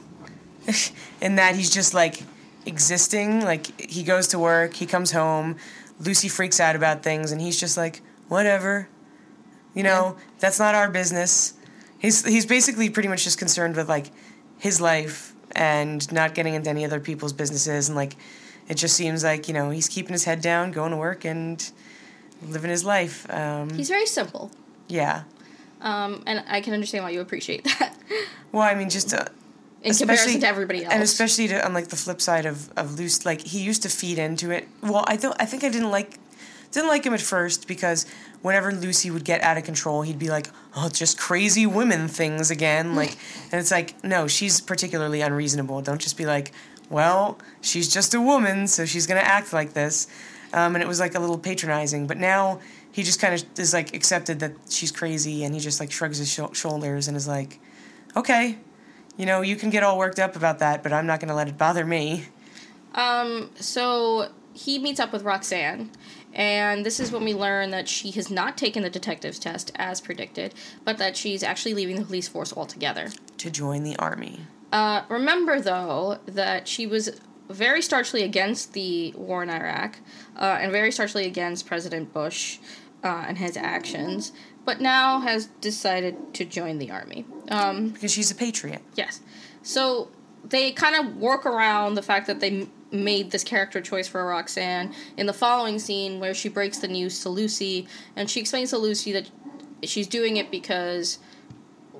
in 1.20 1.36
that 1.36 1.54
he's 1.54 1.70
just 1.70 1.94
like 1.94 2.22
existing. 2.64 3.42
Like 3.42 3.78
he 3.80 4.02
goes 4.02 4.28
to 4.28 4.38
work, 4.38 4.74
he 4.74 4.86
comes 4.86 5.12
home, 5.12 5.56
Lucy 6.00 6.28
freaks 6.28 6.60
out 6.60 6.76
about 6.76 7.02
things, 7.02 7.32
and 7.32 7.40
he's 7.40 7.58
just 7.58 7.76
like, 7.76 8.02
whatever. 8.28 8.88
You 9.74 9.82
know, 9.82 10.16
that's 10.38 10.58
not 10.58 10.74
our 10.74 10.90
business. 10.90 11.54
He's 11.98 12.24
he's 12.24 12.46
basically 12.46 12.90
pretty 12.90 13.08
much 13.08 13.24
just 13.24 13.38
concerned 13.38 13.76
with 13.76 13.88
like 13.88 14.10
his 14.58 14.80
life 14.80 15.34
and 15.52 16.10
not 16.12 16.34
getting 16.34 16.54
into 16.54 16.70
any 16.70 16.84
other 16.84 17.00
people's 17.00 17.32
businesses 17.32 17.88
and 17.88 17.96
like 17.96 18.16
it 18.68 18.74
just 18.76 18.94
seems 18.94 19.24
like 19.24 19.48
you 19.48 19.54
know 19.54 19.70
he's 19.70 19.88
keeping 19.88 20.12
his 20.12 20.24
head 20.24 20.40
down, 20.40 20.72
going 20.72 20.90
to 20.90 20.96
work 20.96 21.24
and 21.24 21.70
living 22.46 22.70
his 22.70 22.84
life. 22.84 23.28
Um, 23.32 23.70
He's 23.70 23.88
very 23.88 24.06
simple, 24.06 24.50
yeah. 24.88 25.22
um, 25.80 26.22
and 26.26 26.44
I 26.48 26.60
can 26.60 26.74
understand 26.74 27.04
why 27.04 27.10
you 27.10 27.20
appreciate 27.20 27.64
that 27.64 27.96
Well, 28.52 28.62
I 28.62 28.74
mean, 28.74 28.90
just 28.90 29.12
uh, 29.12 29.26
in 29.82 29.90
Especially- 29.92 30.06
comparison 30.16 30.40
to 30.40 30.46
everybody 30.48 30.84
else. 30.84 30.92
and 30.94 31.02
especially 31.02 31.48
to, 31.48 31.64
on 31.64 31.72
like 31.72 31.88
the 31.88 31.96
flip 31.96 32.20
side 32.20 32.46
of 32.46 32.70
of 32.76 32.98
Luce, 32.98 33.24
like 33.24 33.40
he 33.42 33.60
used 33.60 33.82
to 33.82 33.88
feed 33.88 34.18
into 34.18 34.50
it. 34.50 34.68
Well, 34.82 35.04
I 35.06 35.16
thought 35.16 35.36
I 35.40 35.44
think 35.46 35.62
I 35.64 35.68
didn't 35.68 35.90
like 35.90 36.18
didn't 36.72 36.88
like 36.88 37.04
him 37.06 37.14
at 37.14 37.20
first 37.22 37.66
because 37.66 38.04
whenever 38.42 38.70
Lucy 38.72 39.10
would 39.10 39.24
get 39.24 39.40
out 39.42 39.56
of 39.56 39.64
control, 39.64 40.02
he'd 40.02 40.18
be 40.18 40.28
like, 40.28 40.48
"Oh, 40.76 40.86
it's 40.86 40.98
just 40.98 41.16
crazy 41.18 41.64
women 41.66 42.08
things 42.08 42.50
again." 42.50 42.94
Like, 42.94 43.16
and 43.50 43.60
it's 43.60 43.70
like, 43.70 44.02
no, 44.04 44.26
she's 44.26 44.60
particularly 44.60 45.20
unreasonable. 45.22 45.80
Don't 45.80 46.00
just 46.00 46.16
be 46.18 46.26
like, 46.26 46.52
"Well, 46.90 47.38
she's 47.62 47.88
just 47.92 48.12
a 48.14 48.20
woman, 48.20 48.66
so 48.66 48.84
she's 48.84 49.06
gonna 49.06 49.20
act 49.20 49.52
like 49.52 49.72
this." 49.72 50.08
Um, 50.52 50.74
and 50.76 50.82
it 50.82 50.88
was 50.88 50.98
like 51.00 51.14
a 51.14 51.20
little 51.20 51.38
patronizing, 51.38 52.06
but 52.06 52.16
now 52.18 52.60
he 52.92 53.02
just 53.02 53.20
kind 53.20 53.32
of 53.34 53.44
is 53.58 53.72
like 53.72 53.94
accepted 53.94 54.40
that 54.40 54.52
she's 54.68 54.90
crazy, 54.92 55.44
and 55.44 55.54
he 55.54 55.60
just 55.60 55.78
like 55.80 55.90
shrugs 55.92 56.18
his 56.18 56.28
shou- 56.30 56.52
shoulders 56.52 57.08
and 57.08 57.16
is 57.16 57.28
like, 57.28 57.60
"Okay." 58.16 58.58
You 59.18 59.26
know, 59.26 59.42
you 59.42 59.56
can 59.56 59.68
get 59.68 59.82
all 59.82 59.98
worked 59.98 60.20
up 60.20 60.36
about 60.36 60.60
that, 60.60 60.82
but 60.84 60.92
I'm 60.92 61.04
not 61.04 61.18
going 61.18 61.28
to 61.28 61.34
let 61.34 61.48
it 61.48 61.58
bother 61.58 61.84
me. 61.84 62.26
Um, 62.94 63.50
so 63.56 64.30
he 64.54 64.78
meets 64.78 65.00
up 65.00 65.12
with 65.12 65.24
Roxanne, 65.24 65.90
and 66.32 66.86
this 66.86 67.00
is 67.00 67.10
when 67.10 67.24
we 67.24 67.34
learn 67.34 67.70
that 67.70 67.88
she 67.88 68.12
has 68.12 68.30
not 68.30 68.56
taken 68.56 68.84
the 68.84 68.90
detective's 68.90 69.40
test 69.40 69.72
as 69.74 70.00
predicted, 70.00 70.54
but 70.84 70.98
that 70.98 71.16
she's 71.16 71.42
actually 71.42 71.74
leaving 71.74 71.96
the 71.96 72.04
police 72.04 72.28
force 72.28 72.52
altogether. 72.56 73.08
To 73.38 73.50
join 73.50 73.82
the 73.82 73.96
army. 73.96 74.40
Uh, 74.72 75.02
remember, 75.08 75.60
though, 75.60 76.18
that 76.26 76.68
she 76.68 76.86
was 76.86 77.20
very 77.48 77.80
starchly 77.80 78.22
against 78.22 78.72
the 78.72 79.12
war 79.16 79.42
in 79.42 79.50
Iraq, 79.50 79.96
uh, 80.36 80.58
and 80.60 80.70
very 80.70 80.90
starchly 80.90 81.26
against 81.26 81.66
President 81.66 82.12
Bush 82.12 82.58
uh, 83.02 83.24
and 83.26 83.38
his 83.38 83.56
actions, 83.56 84.32
but 84.68 84.82
now 84.82 85.18
has 85.20 85.46
decided 85.62 86.14
to 86.34 86.44
join 86.44 86.76
the 86.76 86.90
army. 86.90 87.24
Um, 87.50 87.88
Because 87.88 88.12
she's 88.12 88.30
a 88.30 88.34
patriot. 88.34 88.82
Yes. 88.96 89.22
So 89.62 90.10
they 90.44 90.72
kind 90.72 90.94
of 90.94 91.16
work 91.16 91.46
around 91.46 91.94
the 91.94 92.02
fact 92.02 92.26
that 92.26 92.40
they 92.40 92.50
m- 92.60 92.70
made 92.92 93.30
this 93.30 93.42
character 93.44 93.80
choice 93.80 94.06
for 94.06 94.22
Roxanne 94.26 94.92
in 95.16 95.24
the 95.24 95.32
following 95.32 95.78
scene 95.78 96.20
where 96.20 96.34
she 96.34 96.50
breaks 96.50 96.76
the 96.84 96.88
news 96.88 97.22
to 97.22 97.30
Lucy 97.30 97.88
and 98.14 98.28
she 98.28 98.40
explains 98.40 98.68
to 98.70 98.76
Lucy 98.78 99.10
that 99.12 99.30
she's 99.84 100.06
doing 100.06 100.36
it 100.36 100.50
because 100.50 101.18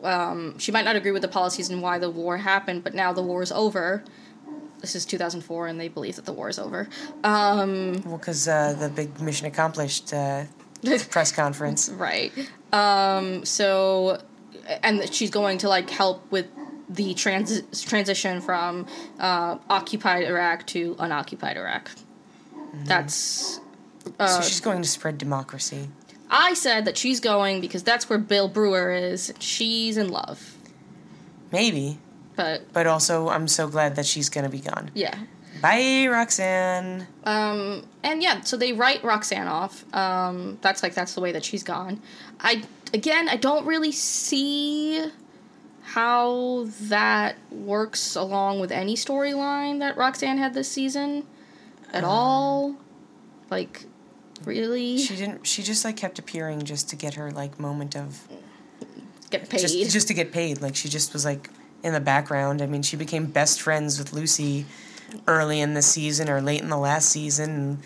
um, 0.05 0.59
she 0.59 0.71
might 0.71 0.85
not 0.85 0.95
agree 0.95 1.11
with 1.13 1.23
the 1.23 1.29
policies 1.41 1.71
and 1.71 1.81
why 1.81 1.99
the 1.99 2.11
war 2.11 2.37
happened, 2.37 2.85
but 2.85 2.93
now 2.93 3.15
the 3.15 3.23
war 3.23 3.41
is 3.43 3.51
over. 3.51 4.05
This 4.83 4.95
is 4.95 5.07
2004, 5.07 5.67
and 5.69 5.81
they 5.81 5.89
believe 5.89 6.17
that 6.17 6.27
the 6.27 6.35
war 6.35 6.51
is 6.51 6.59
over. 6.59 6.87
Um, 7.25 8.03
Well, 8.05 8.19
because 8.19 8.47
uh, 8.47 8.75
the 8.79 8.91
big 8.91 9.21
mission 9.21 9.47
accomplished 9.47 10.13
uh, 10.13 10.45
press 11.11 11.33
conference. 11.33 11.89
Right. 11.89 12.33
Um, 12.73 13.45
so, 13.45 14.21
and 14.83 15.13
she's 15.13 15.31
going 15.31 15.59
to 15.59 15.69
like 15.69 15.89
help 15.91 16.31
with 16.31 16.47
the 16.89 17.15
trans- 17.15 17.83
transition 17.85 18.41
from 18.41 18.87
uh, 19.19 19.59
occupied 19.69 20.25
Iraq 20.25 20.67
to 20.69 20.97
unoccupied 20.99 21.57
Iraq. 21.57 21.91
That's. 22.85 23.61
so 24.19 24.41
she's 24.43 24.61
going 24.61 24.83
to 24.83 24.89
spread 24.89 25.19
democracy. 25.19 25.89
I 26.31 26.53
said 26.55 26.85
that 26.85 26.99
she's 26.99 27.21
going 27.21 27.61
because 27.63 27.83
that's 27.83 28.11
where 28.11 28.19
Bill 28.19 28.49
Brewer 28.49 28.91
is. 28.93 29.33
She's 29.39 29.97
in 29.97 30.09
love. 30.09 30.57
Maybe. 31.51 31.99
But 32.37 32.73
But 32.73 32.87
also, 32.87 33.29
I'm 33.31 33.49
so 33.49 33.67
glad 33.69 33.97
that 33.97 34.05
she's 34.07 34.29
going 34.29 34.45
to 34.45 34.51
be 34.51 34.61
gone. 34.61 34.91
yeah. 34.95 35.15
Bye, 35.61 36.07
Roxanne. 36.11 37.07
Um, 37.25 37.87
and 38.03 38.23
yeah, 38.23 38.41
so 38.43 38.57
they 38.57 38.73
write 38.73 39.03
Roxanne 39.03 39.49
off. 39.49 39.85
Um, 39.95 40.59
that's 40.61 40.83
like 40.83 40.95
that's 40.95 41.15
the 41.15 41.21
way 41.21 41.33
that 41.33 41.45
she's 41.45 41.63
gone. 41.63 42.01
I 42.41 42.65
again, 42.95 43.29
I 43.29 43.37
don't 43.37 43.67
really 43.67 43.93
see 43.93 45.11
how 45.83 46.67
that 46.83 47.37
works 47.51 48.15
along 48.15 48.61
with 48.61 48.71
any 48.71 48.95
storyline 48.95 49.79
that 49.81 49.97
Roxanne 49.97 50.39
had 50.39 50.53
this 50.53 50.71
season 50.71 51.27
at 51.93 52.05
all. 52.05 52.77
Like, 53.51 53.87
really 54.45 54.99
She 54.99 55.17
didn't. 55.17 55.47
She 55.47 55.63
just 55.63 55.85
like 55.85 55.97
kept 55.97 56.19
appearing 56.19 56.65
just 56.65 56.91
to 56.91 56.97
get 56.97 57.15
her 57.15 57.31
like 57.31 57.59
moment 57.59 57.97
of 57.97 58.29
get 59.31 59.49
paid. 59.49 59.61
just 59.61 59.91
just 59.91 60.09
to 60.09 60.15
get 60.15 60.33
paid. 60.33 60.61
Like 60.61 60.77
she 60.77 60.89
just 60.89 61.13
was 61.13 61.25
like 61.25 61.51
in 61.83 61.93
the 61.93 62.01
background. 62.01 62.61
I 62.61 62.67
mean, 62.67 62.83
she 62.83 62.97
became 62.97 63.27
best 63.27 63.63
friends 63.63 63.99
with 63.99 64.13
Lucy 64.13 64.67
early 65.27 65.61
in 65.61 65.75
the 65.75 65.83
season 65.83 66.29
or 66.29 66.41
late 66.41 66.61
in 66.63 66.69
the 66.69 66.79
last 66.79 67.09
season. 67.11 67.51
And 67.51 67.79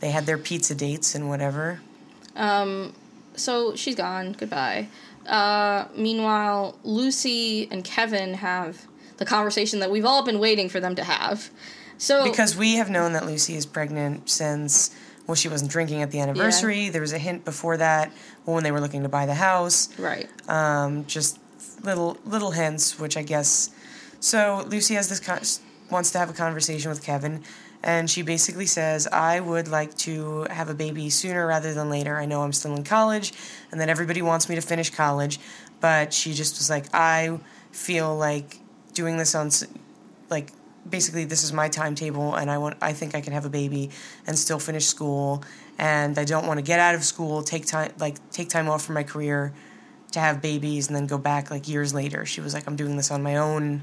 they 0.00 0.10
had 0.10 0.26
their 0.26 0.38
pizza 0.38 0.74
dates 0.74 1.14
and 1.14 1.28
whatever. 1.28 1.80
Um, 2.36 2.94
so 3.34 3.74
she's 3.74 3.94
gone. 3.94 4.32
Goodbye. 4.32 4.88
Uh, 5.26 5.86
meanwhile, 5.94 6.78
Lucy 6.84 7.68
and 7.70 7.84
Kevin 7.84 8.34
have 8.34 8.86
the 9.18 9.24
conversation 9.24 9.80
that 9.80 9.90
we've 9.90 10.04
all 10.04 10.24
been 10.24 10.38
waiting 10.38 10.68
for 10.68 10.80
them 10.80 10.94
to 10.94 11.04
have. 11.04 11.50
So 11.98 12.24
because 12.24 12.56
we 12.56 12.76
have 12.76 12.88
known 12.88 13.12
that 13.14 13.26
Lucy 13.26 13.56
is 13.56 13.66
pregnant 13.66 14.30
since 14.30 14.94
well, 15.26 15.34
she 15.34 15.48
wasn't 15.48 15.70
drinking 15.70 16.00
at 16.00 16.10
the 16.10 16.20
anniversary. 16.20 16.88
There 16.88 17.02
was 17.02 17.12
a 17.12 17.18
hint 17.18 17.44
before 17.44 17.76
that 17.76 18.10
when 18.46 18.64
they 18.64 18.72
were 18.72 18.80
looking 18.80 19.02
to 19.02 19.10
buy 19.10 19.26
the 19.26 19.34
house. 19.34 19.90
right. 19.98 20.26
Um, 20.48 21.04
just 21.06 21.38
little 21.84 22.16
little 22.24 22.52
hints, 22.52 22.98
which 22.98 23.16
I 23.16 23.22
guess. 23.22 23.70
So 24.20 24.64
Lucy 24.68 24.94
has 24.94 25.08
this 25.08 25.20
con- 25.20 25.42
wants 25.90 26.10
to 26.12 26.18
have 26.18 26.30
a 26.30 26.32
conversation 26.32 26.90
with 26.90 27.02
Kevin, 27.02 27.42
and 27.82 28.10
she 28.10 28.22
basically 28.22 28.66
says, 28.66 29.06
"I 29.06 29.40
would 29.40 29.68
like 29.68 29.96
to 29.98 30.46
have 30.50 30.68
a 30.68 30.74
baby 30.74 31.10
sooner 31.10 31.46
rather 31.46 31.74
than 31.74 31.90
later. 31.90 32.16
I 32.16 32.26
know 32.26 32.42
I'm 32.42 32.52
still 32.52 32.74
in 32.74 32.84
college, 32.84 33.32
and 33.70 33.80
that 33.80 33.88
everybody 33.88 34.22
wants 34.22 34.48
me 34.48 34.54
to 34.54 34.60
finish 34.60 34.90
college, 34.90 35.40
but 35.80 36.12
she 36.12 36.34
just 36.34 36.58
was 36.58 36.68
like, 36.68 36.86
I 36.92 37.38
feel 37.72 38.16
like 38.16 38.58
doing 38.94 39.16
this 39.16 39.34
on, 39.34 39.50
like." 40.30 40.52
Basically, 40.88 41.26
this 41.26 41.44
is 41.44 41.52
my 41.52 41.68
timetable, 41.68 42.34
and 42.34 42.50
I 42.50 42.56
want. 42.56 42.78
I 42.80 42.94
think 42.94 43.14
I 43.14 43.20
can 43.20 43.34
have 43.34 43.44
a 43.44 43.50
baby 43.50 43.90
and 44.26 44.38
still 44.38 44.58
finish 44.58 44.86
school, 44.86 45.44
and 45.76 46.18
I 46.18 46.24
don't 46.24 46.46
want 46.46 46.56
to 46.56 46.62
get 46.62 46.80
out 46.80 46.94
of 46.94 47.04
school, 47.04 47.42
take 47.42 47.66
time, 47.66 47.92
like 47.98 48.16
take 48.30 48.48
time 48.48 48.70
off 48.70 48.84
from 48.86 48.94
my 48.94 49.02
career, 49.02 49.52
to 50.12 50.20
have 50.20 50.40
babies 50.40 50.86
and 50.86 50.96
then 50.96 51.06
go 51.06 51.18
back 51.18 51.50
like 51.50 51.68
years 51.68 51.92
later. 51.92 52.24
She 52.24 52.40
was 52.40 52.54
like, 52.54 52.66
I'm 52.66 52.76
doing 52.76 52.96
this 52.96 53.10
on 53.10 53.22
my 53.22 53.36
own 53.36 53.82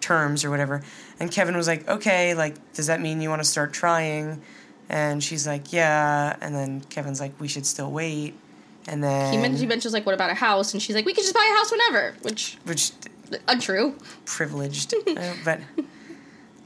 terms 0.00 0.44
or 0.44 0.50
whatever. 0.50 0.82
And 1.18 1.30
Kevin 1.30 1.56
was 1.56 1.66
like, 1.68 1.88
okay, 1.88 2.34
like, 2.34 2.54
does 2.72 2.86
that 2.86 3.00
mean 3.00 3.20
you 3.20 3.28
want 3.28 3.42
to 3.42 3.48
start 3.48 3.72
trying? 3.72 4.42
And 4.88 5.22
she's 5.22 5.46
like, 5.46 5.72
yeah. 5.72 6.36
And 6.40 6.54
then 6.54 6.80
Kevin's 6.82 7.20
like, 7.20 7.38
we 7.40 7.46
should 7.48 7.66
still 7.66 7.90
wait. 7.90 8.34
And 8.88 9.04
then, 9.04 9.32
He, 9.32 9.38
men- 9.38 9.56
he 9.56 9.66
mentions 9.66 9.92
like, 9.94 10.04
what 10.06 10.14
about 10.14 10.30
a 10.30 10.34
house? 10.34 10.72
And 10.72 10.82
she's 10.82 10.96
like, 10.96 11.04
we 11.06 11.12
could 11.14 11.22
just 11.22 11.34
buy 11.34 11.48
a 11.52 11.56
house 11.58 11.70
whenever, 11.70 12.14
which 12.22 12.56
which 12.64 12.92
untrue. 13.46 13.94
privileged, 14.24 14.94
uh, 15.06 15.34
but. 15.44 15.60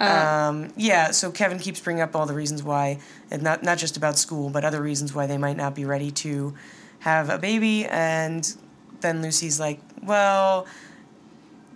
Um, 0.01 0.73
yeah, 0.77 1.12
so 1.12 1.31
Kevin 1.31 1.59
keeps 1.59 1.81
bringing 1.81 2.03
up 2.03 2.16
all 2.16 2.27
the 2.27 2.35
reasons 2.35 2.62
why, 2.62 2.99
and 3.31 3.42
not 3.42 3.62
not 3.62 3.79
just 3.79 3.97
about 3.97 4.18
school, 4.18 4.51
but 4.51 4.64
other 4.64 4.83
reasons 4.83 5.14
why 5.14 5.27
they 5.27 5.38
might 5.38 5.57
not 5.57 5.75
be 5.75 5.85
ready 5.85 6.11
to 6.11 6.55
have 6.99 7.31
a 7.31 7.38
baby. 7.38 7.87
And 7.87 8.55
then 9.01 9.23
Lucy's 9.23 9.61
like, 9.61 9.81
"Well, 10.03 10.66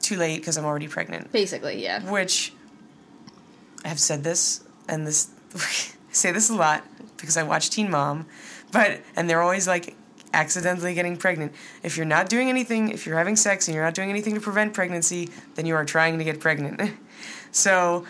too 0.09 0.17
late 0.17 0.41
because 0.41 0.57
I'm 0.57 0.65
already 0.65 0.89
pregnant." 0.89 1.33
Basically, 1.33 1.83
yeah. 1.83 2.09
which 2.11 2.53
I 3.85 3.89
have 3.89 4.01
said 4.01 4.25
this 4.25 4.65
and 4.89 5.07
this 5.07 5.29
I 5.55 5.59
say 6.13 6.33
this 6.33 6.51
a 6.51 6.55
lot 6.55 6.85
because 7.17 7.37
I 7.37 7.43
watch 7.43 7.71
Teen 7.71 7.91
Mom, 7.91 8.27
but 8.73 9.01
and 9.17 9.29
they're 9.29 9.43
always 9.43 9.67
like 9.67 9.95
accidentally 10.33 10.95
getting 10.95 11.17
pregnant. 11.17 11.53
If 11.83 11.97
you're 11.97 12.07
not 12.07 12.29
doing 12.29 12.49
anything, 12.49 12.91
if 12.91 13.07
you're 13.07 13.19
having 13.19 13.37
sex 13.37 13.69
and 13.69 13.75
you're 13.75 13.85
not 13.85 13.95
doing 13.95 14.11
anything 14.11 14.35
to 14.35 14.41
prevent 14.41 14.75
pregnancy, 14.75 15.31
then 15.55 15.67
you 15.67 15.75
are 15.75 15.85
trying 15.85 16.19
to 16.19 16.25
get 16.25 16.41
pregnant. 16.41 16.81
so 17.51 18.05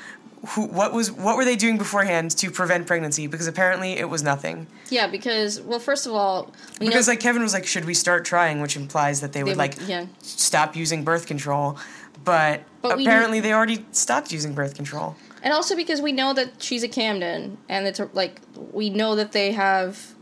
who, 0.48 0.66
what 0.66 0.92
was 0.92 1.10
what 1.10 1.36
were 1.36 1.44
they 1.44 1.56
doing 1.56 1.78
beforehand 1.78 2.30
to 2.38 2.50
prevent 2.50 2.86
pregnancy? 2.86 3.26
Because 3.26 3.46
apparently 3.46 3.92
it 3.94 4.08
was 4.08 4.22
nothing. 4.22 4.66
Yeah, 4.88 5.06
because 5.08 5.60
well, 5.60 5.78
first 5.80 6.06
of 6.06 6.12
all, 6.12 6.52
Because 6.78 7.06
know 7.06 7.12
like 7.12 7.20
Kevin 7.20 7.42
was 7.42 7.52
like, 7.52 7.66
should 7.66 7.84
we 7.84 7.94
start 7.94 8.24
trying? 8.24 8.60
Which 8.60 8.76
implies 8.76 9.20
that 9.20 9.32
they, 9.32 9.40
they 9.40 9.44
would 9.44 9.50
would- 9.50 9.58
like 9.58 9.88
yeah. 9.88 10.06
stop 10.22 10.76
using 10.76 11.02
birth 11.04 11.26
control, 11.26 11.76
but, 12.24 12.62
But 12.82 13.00
apparently 13.00 13.40
they 13.40 13.52
already 13.52 13.84
stopped 13.92 14.32
using 14.32 14.54
birth 14.54 14.74
control. 14.74 15.16
And 15.42 15.52
also 15.54 15.76
because 15.76 16.00
we 16.00 16.12
know 16.12 16.32
that 16.34 16.60
she's 16.62 16.82
a 16.82 16.88
Camden, 16.88 17.58
and 17.68 17.86
it's 17.86 18.00
like 18.12 18.40
we 18.72 18.90
know 18.90 19.14
that 19.16 19.32
they 19.32 19.52
have 19.52 20.14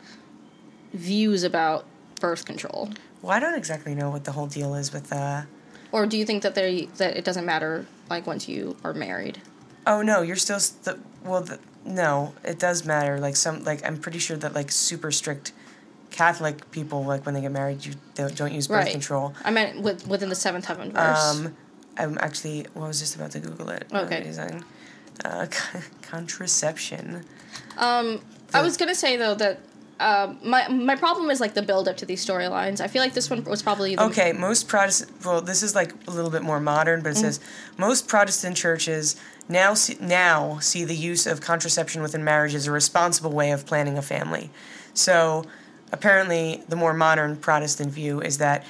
views 0.93 1.43
about 1.43 1.85
birth 2.21 2.45
control. 2.45 2.91
Well, 3.23 3.33
I 3.33 3.41
don't 3.41 3.55
exactly 3.55 3.95
know 3.95 4.11
what 4.11 4.25
the 4.25 4.33
whole 4.33 4.47
deal 4.47 4.75
is 4.75 4.93
with. 4.93 5.13
Uh, 5.13 5.43
Or 5.93 6.07
do 6.07 6.17
you 6.19 6.25
think 6.27 6.43
that 6.43 6.55
they 6.55 6.89
that 6.99 7.17
it 7.17 7.25
doesn't 7.25 7.45
matter 7.47 7.87
like 8.11 8.27
once 8.27 8.49
you 8.49 8.77
are 8.85 8.93
married? 8.95 9.41
Oh 9.87 10.03
no, 10.03 10.23
you're 10.23 10.37
still 10.37 10.61
st- 10.61 10.99
well. 11.25 11.43
The, 11.43 11.59
no, 11.85 12.35
it 12.45 12.59
does 12.59 12.85
matter. 12.85 13.19
Like 13.21 13.37
some, 13.37 13.63
like 13.65 13.85
I'm 13.87 13.99
pretty 13.99 14.19
sure 14.19 14.37
that 14.39 14.55
like 14.55 14.73
super 14.73 15.13
strict 15.13 15.53
Catholic 16.11 16.71
people, 16.73 17.05
like 17.05 17.25
when 17.25 17.35
they 17.35 17.41
get 17.41 17.53
married, 17.53 17.85
you 17.85 17.95
don't, 18.15 18.35
don't 18.35 18.53
use 18.53 18.67
birth 18.67 18.85
Right. 18.85 18.91
control. 18.93 19.35
I 19.45 19.51
meant 19.51 19.81
with, 19.83 20.07
within 20.09 20.29
the 20.29 20.35
seventh 20.35 20.65
heaven 20.65 20.91
verse. 20.93 21.25
Um, 21.25 21.57
I'm 21.97 22.19
actually. 22.19 22.67
Well, 22.75 22.85
I 22.85 22.89
was 22.89 23.01
just 23.01 23.15
about 23.17 23.31
to 23.33 23.41
Google 23.41 23.71
it. 23.71 23.87
Okay. 23.93 24.29
Uh, 25.25 25.47
contraception. 26.03 27.25
Um, 27.79 28.21
I 28.53 28.63
was 28.63 28.77
gonna 28.77 28.95
say 28.95 29.17
though 29.17 29.35
that 29.35 29.61
um, 29.99 30.39
my 30.43 30.69
my 30.69 30.95
problem 30.95 31.31
is 31.31 31.41
like 31.41 31.55
the 31.55 31.63
build 31.63 31.89
up 31.89 31.97
to 31.99 32.07
these 32.07 32.25
storylines. 32.25 32.81
I 32.81 32.89
feel 32.89 33.03
like 33.03 33.15
this 33.15 33.31
one 33.31 33.43
was 33.45 33.63
probably 33.63 33.97
the, 33.97 34.03
Okay, 34.05 34.33
most 34.33 34.69
Protestant. 34.69 35.25
Well, 35.25 35.41
this 35.41 35.63
is 35.63 35.75
like 35.75 35.95
a 36.07 36.11
little 36.11 36.31
bit 36.31 36.43
more 36.43 36.61
modern, 36.61 37.03
but 37.03 37.13
it 37.13 37.17
says 37.17 37.41
most 37.79 38.07
Protestant 38.07 38.57
churches 38.57 39.17
now 39.49 39.75
see, 39.75 39.97
now 40.01 40.59
see 40.59 40.85
the 40.85 40.95
use 40.95 41.27
of 41.27 41.41
contraception 41.41 42.03
within 42.03 42.23
marriage 42.23 42.55
as 42.55 42.67
a 42.67 42.73
responsible 42.73 43.31
way 43.31 43.53
of 43.53 43.65
planning 43.65 43.97
a 43.97 44.03
family. 44.03 44.51
So, 44.93 45.45
apparently, 45.93 46.63
the 46.69 46.77
more 46.77 46.93
modern 46.93 47.37
Protestant 47.37 47.91
view 47.91 48.21
is 48.21 48.39
that 48.39 48.67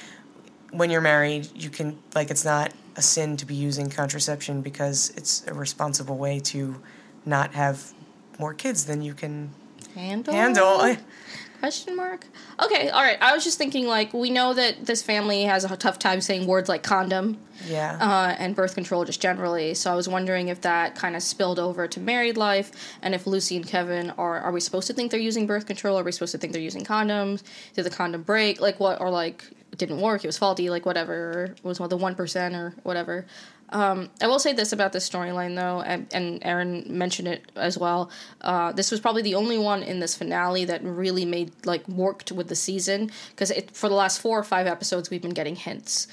when 0.71 0.89
you're 0.89 1.01
married, 1.01 1.49
you 1.53 1.69
can 1.69 1.97
like 2.15 2.31
it's 2.31 2.45
not 2.45 2.71
a 2.95 3.01
sin 3.01 3.35
to 3.37 3.45
be 3.45 3.55
using 3.55 3.89
contraception 3.89 4.61
because 4.61 5.11
it's 5.17 5.45
a 5.47 5.53
responsible 5.53 6.17
way 6.17 6.39
to 6.39 6.81
not 7.25 7.53
have 7.53 7.93
more 8.39 8.53
kids 8.53 8.85
than 8.85 9.01
you 9.01 9.13
can 9.13 9.51
handle. 9.97 10.33
handle. 10.33 10.95
Question 11.59 11.95
mark. 11.95 12.27
Okay, 12.63 12.89
all 12.89 13.01
right. 13.01 13.17
I 13.19 13.33
was 13.33 13.43
just 13.43 13.57
thinking 13.57 13.87
like 13.87 14.13
we 14.13 14.29
know 14.29 14.53
that 14.53 14.85
this 14.85 15.01
family 15.01 15.43
has 15.43 15.63
a 15.63 15.75
tough 15.75 15.97
time 15.97 16.21
saying 16.21 16.45
words 16.45 16.69
like 16.69 16.83
condom. 16.83 17.39
Yeah. 17.65 17.97
uh, 17.99 18.35
and 18.37 18.55
birth 18.55 18.75
control 18.75 19.03
just 19.03 19.19
generally. 19.19 19.73
So 19.73 19.91
I 19.91 19.95
was 19.95 20.07
wondering 20.07 20.49
if 20.49 20.61
that 20.61 20.93
kind 20.93 21.15
of 21.15 21.23
spilled 21.23 21.57
over 21.57 21.87
to 21.87 21.99
married 21.99 22.37
life, 22.37 22.95
and 23.01 23.15
if 23.15 23.25
Lucy 23.25 23.55
and 23.55 23.67
Kevin 23.67 24.11
are 24.11 24.39
are 24.39 24.51
we 24.51 24.59
supposed 24.59 24.85
to 24.87 24.93
think 24.93 25.09
they're 25.09 25.19
using 25.19 25.47
birth 25.47 25.65
control? 25.65 25.97
Are 25.97 26.03
we 26.03 26.11
supposed 26.11 26.33
to 26.33 26.37
think 26.37 26.53
they're 26.53 26.61
using 26.61 26.85
condoms? 26.85 27.41
Did 27.73 27.83
the 27.83 27.89
condom 27.89 28.21
break? 28.21 28.61
Like 28.61 28.79
what? 28.79 29.01
Or 29.01 29.09
like 29.09 29.43
didn't 29.75 29.99
work? 29.99 30.23
It 30.23 30.27
was 30.27 30.37
faulty? 30.37 30.69
Like 30.69 30.85
whatever? 30.85 31.55
It 31.57 31.63
was 31.63 31.79
one 31.79 31.89
the 31.89 31.97
one 31.97 32.13
percent 32.13 32.53
or 32.53 32.75
whatever? 32.83 33.25
Um, 33.69 34.09
I 34.21 34.27
will 34.27 34.39
say 34.39 34.53
this 34.53 34.71
about 34.71 34.93
this 34.93 35.07
storyline 35.07 35.55
though, 35.55 35.81
and, 35.81 36.07
and 36.13 36.39
Aaron 36.43 36.85
mentioned 36.87 37.27
it 37.27 37.51
as 37.55 37.77
well. 37.77 38.09
Uh, 38.41 38.71
this 38.71 38.91
was 38.91 38.99
probably 38.99 39.21
the 39.21 39.35
only 39.35 39.57
one 39.57 39.83
in 39.83 39.99
this 39.99 40.15
finale 40.15 40.65
that 40.65 40.83
really 40.83 41.25
made 41.25 41.51
like 41.65 41.87
worked 41.87 42.31
with 42.31 42.47
the 42.47 42.55
season 42.55 43.11
because 43.31 43.51
for 43.73 43.89
the 43.89 43.95
last 43.95 44.21
four 44.21 44.39
or 44.39 44.43
five 44.43 44.67
episodes 44.67 45.09
we've 45.09 45.21
been 45.21 45.33
getting 45.33 45.55
hints. 45.55 46.07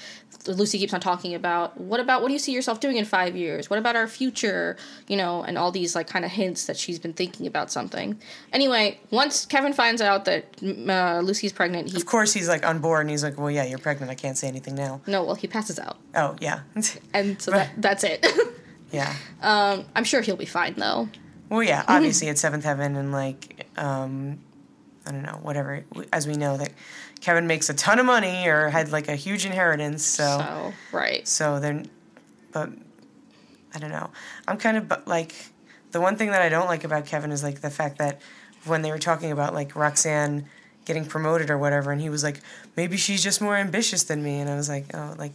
Lucy 0.47 0.77
keeps 0.77 0.93
on 0.93 0.99
talking 0.99 1.33
about 1.33 1.79
what 1.79 1.99
about 1.99 2.21
what 2.21 2.27
do 2.27 2.33
you 2.33 2.39
see 2.39 2.51
yourself 2.51 2.79
doing 2.79 2.97
in 2.97 3.05
five 3.05 3.35
years? 3.35 3.69
What 3.69 3.79
about 3.79 3.95
our 3.95 4.07
future? 4.07 4.77
You 5.07 5.17
know, 5.17 5.43
and 5.43 5.57
all 5.57 5.71
these 5.71 5.95
like 5.95 6.07
kind 6.07 6.25
of 6.25 6.31
hints 6.31 6.65
that 6.65 6.77
she's 6.77 6.99
been 6.99 7.13
thinking 7.13 7.47
about 7.47 7.71
something. 7.71 8.19
Anyway, 8.53 8.99
once 9.11 9.45
Kevin 9.45 9.73
finds 9.73 10.01
out 10.01 10.25
that 10.25 10.55
mm, 10.57 10.89
uh, 10.89 11.21
Lucy's 11.21 11.53
pregnant, 11.53 11.89
he 11.89 11.97
of 11.97 12.05
course, 12.05 12.33
he's 12.33 12.47
like 12.47 12.65
on 12.65 12.79
board, 12.79 13.01
and 13.01 13.09
he's 13.09 13.23
like, 13.23 13.37
"Well, 13.37 13.49
yeah, 13.49 13.65
you're 13.65 13.79
pregnant. 13.79 14.11
I 14.11 14.15
can't 14.15 14.37
say 14.37 14.47
anything 14.47 14.75
now." 14.75 15.01
no, 15.07 15.23
well 15.23 15.35
he 15.35 15.47
passes 15.47 15.79
out, 15.79 15.97
Oh, 16.15 16.35
yeah, 16.39 16.61
and 17.13 17.41
so 17.45 17.51
that, 17.51 17.69
that's 17.77 18.03
it. 18.03 18.25
yeah. 18.91 19.13
um, 19.39 19.85
I'm 19.95 20.03
sure 20.03 20.21
he'll 20.21 20.35
be 20.35 20.47
fine 20.47 20.73
though. 20.73 21.07
Well, 21.47 21.61
yeah, 21.61 21.85
obviously 21.87 22.27
it's 22.27 22.41
Seventh 22.41 22.63
Heaven, 22.63 22.95
and 22.95 23.11
like, 23.11 23.67
um, 23.77 24.39
I 25.05 25.11
don't 25.11 25.21
know, 25.21 25.37
whatever. 25.43 25.85
As 26.11 26.25
we 26.25 26.33
know 26.33 26.57
that 26.57 26.71
Kevin 27.21 27.45
makes 27.45 27.69
a 27.69 27.75
ton 27.75 27.99
of 27.99 28.07
money 28.07 28.47
or 28.47 28.69
had 28.69 28.91
like 28.91 29.07
a 29.09 29.15
huge 29.15 29.45
inheritance, 29.45 30.03
so 30.03 30.23
So 30.23 30.73
right. 30.91 31.27
so 31.27 31.59
then, 31.59 31.87
but 32.51 32.71
I 33.75 33.77
don't 33.77 33.91
know. 33.91 34.09
I'm 34.47 34.57
kind 34.57 34.77
of 34.77 35.07
like 35.07 35.35
the 35.91 36.01
one 36.01 36.15
thing 36.15 36.31
that 36.31 36.41
I 36.41 36.49
don't 36.49 36.65
like 36.65 36.83
about 36.83 37.05
Kevin 37.05 37.31
is 37.31 37.43
like 37.43 37.61
the 37.61 37.69
fact 37.69 37.99
that 37.99 38.21
when 38.65 38.81
they 38.81 38.89
were 38.89 38.97
talking 38.97 39.31
about 39.31 39.53
like 39.53 39.75
Roxanne 39.75 40.47
getting 40.85 41.05
promoted 41.05 41.51
or 41.51 41.59
whatever, 41.59 41.91
and 41.91 42.01
he 42.01 42.09
was 42.09 42.23
like, 42.23 42.41
maybe 42.75 42.97
she's 42.97 43.21
just 43.21 43.39
more 43.39 43.55
ambitious 43.55 44.05
than 44.05 44.23
me, 44.23 44.39
and 44.39 44.49
I 44.49 44.55
was 44.55 44.67
like, 44.67 44.85
oh, 44.95 45.13
like 45.19 45.33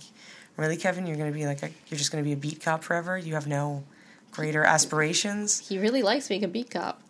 really, 0.60 0.76
Kevin, 0.76 1.06
you're 1.06 1.16
gonna 1.16 1.32
be 1.32 1.46
like 1.46 1.62
a, 1.62 1.70
you're 1.88 1.98
just 1.98 2.12
gonna 2.12 2.24
be 2.24 2.32
a 2.32 2.36
beat 2.36 2.62
cop 2.62 2.84
forever. 2.84 3.18
You 3.18 3.34
have 3.34 3.46
no 3.46 3.84
greater 4.30 4.62
aspirations. 4.62 5.68
He 5.68 5.78
really 5.78 6.02
likes 6.02 6.28
being 6.28 6.44
a 6.44 6.48
beat 6.48 6.70
cop. 6.70 7.02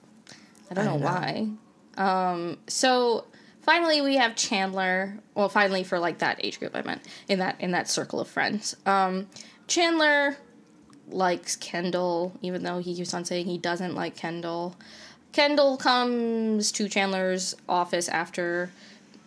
I 0.70 0.74
don't, 0.74 0.86
I 0.86 0.90
don't 0.90 1.00
know, 1.00 1.06
why. 1.06 1.48
Um, 1.96 2.58
so 2.66 3.24
finally 3.62 4.00
we 4.00 4.16
have 4.16 4.36
Chandler. 4.36 5.18
Well, 5.34 5.48
finally 5.48 5.84
for 5.84 5.98
like 5.98 6.18
that 6.18 6.42
age 6.44 6.58
group 6.58 6.74
I 6.74 6.82
meant 6.82 7.02
in 7.28 7.40
that 7.40 7.60
in 7.60 7.72
that 7.72 7.88
circle 7.88 8.20
of 8.20 8.28
friends. 8.28 8.76
Um, 8.86 9.26
Chandler 9.66 10.36
likes 11.08 11.56
Kendall, 11.56 12.32
even 12.42 12.62
though 12.62 12.78
he 12.78 12.94
keeps 12.94 13.12
on 13.14 13.24
saying 13.24 13.46
he 13.46 13.58
doesn't 13.58 13.94
like 13.94 14.16
Kendall. 14.16 14.76
Kendall 15.32 15.76
comes 15.76 16.72
to 16.72 16.88
Chandler's 16.88 17.54
office 17.68 18.08
after 18.08 18.72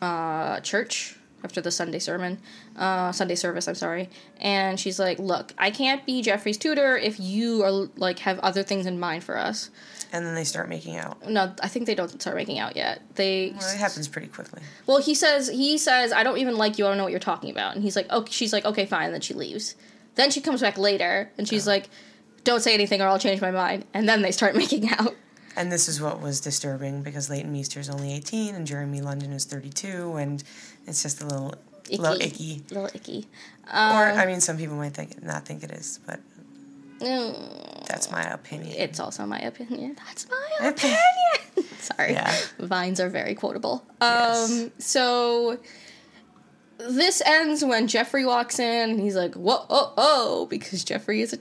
uh, 0.02 0.60
church, 0.60 1.16
after 1.44 1.62
the 1.62 1.72
Sunday 1.72 2.00
sermon, 2.00 2.40
uh, 2.78 3.12
Sunday 3.12 3.36
service. 3.36 3.68
I'm 3.68 3.76
sorry, 3.76 4.10
and 4.40 4.80
she's 4.80 5.00
like, 5.00 5.20
"Look, 5.20 5.54
I 5.58 5.72
can't 5.72 6.06
be 6.06 6.22
Jeffrey's 6.22 6.58
tutor 6.58 6.98
if 6.98 7.20
you 7.20 7.64
are 7.64 7.72
like 7.98 8.20
have 8.20 8.40
other 8.40 8.64
things 8.64 8.86
in 8.86 9.00
mind 9.00 9.24
for 9.24 9.38
us." 9.38 9.70
And 10.12 10.26
then 10.26 10.36
they 10.36 10.44
start 10.44 10.70
making 10.70 10.98
out. 10.98 11.28
No, 11.28 11.54
I 11.62 11.68
think 11.68 11.88
they 11.88 11.96
don't 11.96 12.22
start 12.22 12.36
making 12.36 12.60
out 12.60 12.76
yet. 12.76 13.02
They 13.16 13.54
Well, 13.58 13.74
it 13.74 13.78
happens 13.78 14.08
pretty 14.08 14.28
quickly. 14.28 14.62
well, 14.86 15.02
he 15.02 15.16
says 15.16 15.50
he 15.50 15.78
says 15.78 16.12
I 16.12 16.24
don't 16.24 16.38
even 16.38 16.56
like 16.56 16.78
you. 16.78 16.86
I 16.86 16.90
don't 16.90 16.98
know 16.98 17.04
what 17.04 17.12
you're 17.12 17.20
talking 17.20 17.50
about. 17.50 17.74
And 17.76 17.84
he's 17.84 17.96
like, 17.96 18.12
okay. 18.12 18.32
She's 18.32 18.54
like, 18.54 18.66
okay, 18.66 18.86
fine. 18.86 19.06
And 19.06 19.14
then 19.14 19.22
she 19.22 19.34
leaves. 19.34 19.76
Then 20.16 20.30
she 20.30 20.42
comes 20.42 20.62
back 20.62 20.78
later, 20.78 21.32
and 21.40 21.48
she's 21.48 21.66
like, 21.66 21.90
don't 22.44 22.60
say 22.62 22.74
anything 22.74 23.02
or 23.02 23.08
I'll 23.08 23.18
change 23.18 23.42
my 23.42 23.50
mind. 23.52 23.86
And 23.94 24.08
then 24.08 24.22
they 24.22 24.32
start 24.32 24.56
making 24.64 24.90
out. 24.90 25.16
And 25.56 25.72
this 25.72 25.88
is 25.88 26.02
what 26.02 26.22
was 26.22 26.42
disturbing 26.42 27.04
because 27.04 27.30
Leighton 27.30 27.52
Meester 27.52 27.80
is 27.80 27.90
only 27.90 28.14
18 28.14 28.56
and 28.56 28.66
Jeremy 28.66 29.02
London 29.02 29.32
is 29.32 29.46
32, 29.46 30.16
and 30.16 30.44
it's 30.88 31.04
just 31.04 31.22
a 31.22 31.26
little 31.26 31.54
Icky. 31.90 31.98
little 32.02 32.22
icky. 32.22 32.64
little 32.70 32.90
icky. 32.94 33.28
or 33.68 34.10
Um, 34.10 34.18
I 34.20 34.26
mean, 34.26 34.42
some 34.42 34.58
people 34.58 34.76
might 34.78 34.94
think 34.94 35.22
not 35.22 35.46
think 35.46 35.64
it 35.64 35.72
is, 35.72 36.00
but 36.06 36.20
Mm, 37.00 37.86
that's 37.88 38.10
my 38.12 38.22
opinion. 38.22 38.76
It's 38.78 39.00
also 39.00 39.26
my 39.26 39.40
opinion. 39.40 39.98
That's 40.06 40.28
my 40.30 40.68
opinion. 40.70 40.98
Sorry. 41.80 42.14
Yeah. 42.14 42.34
Vines 42.60 43.02
are 43.02 43.10
very 43.10 43.36
quotable. 43.36 43.86
Yes. 44.02 44.52
Um 44.52 44.72
so 44.78 45.60
this 46.78 47.22
ends 47.26 47.64
when 47.64 47.88
Jeffrey 47.88 48.26
walks 48.26 48.58
in 48.58 48.92
and 48.92 49.00
he's 49.02 49.16
like, 49.16 49.36
Whoa 49.36 49.66
oh 49.70 49.94
oh 49.98 50.48
because 50.50 50.84
Jeffrey 50.86 51.22
is 51.22 51.34
a 51.34 51.40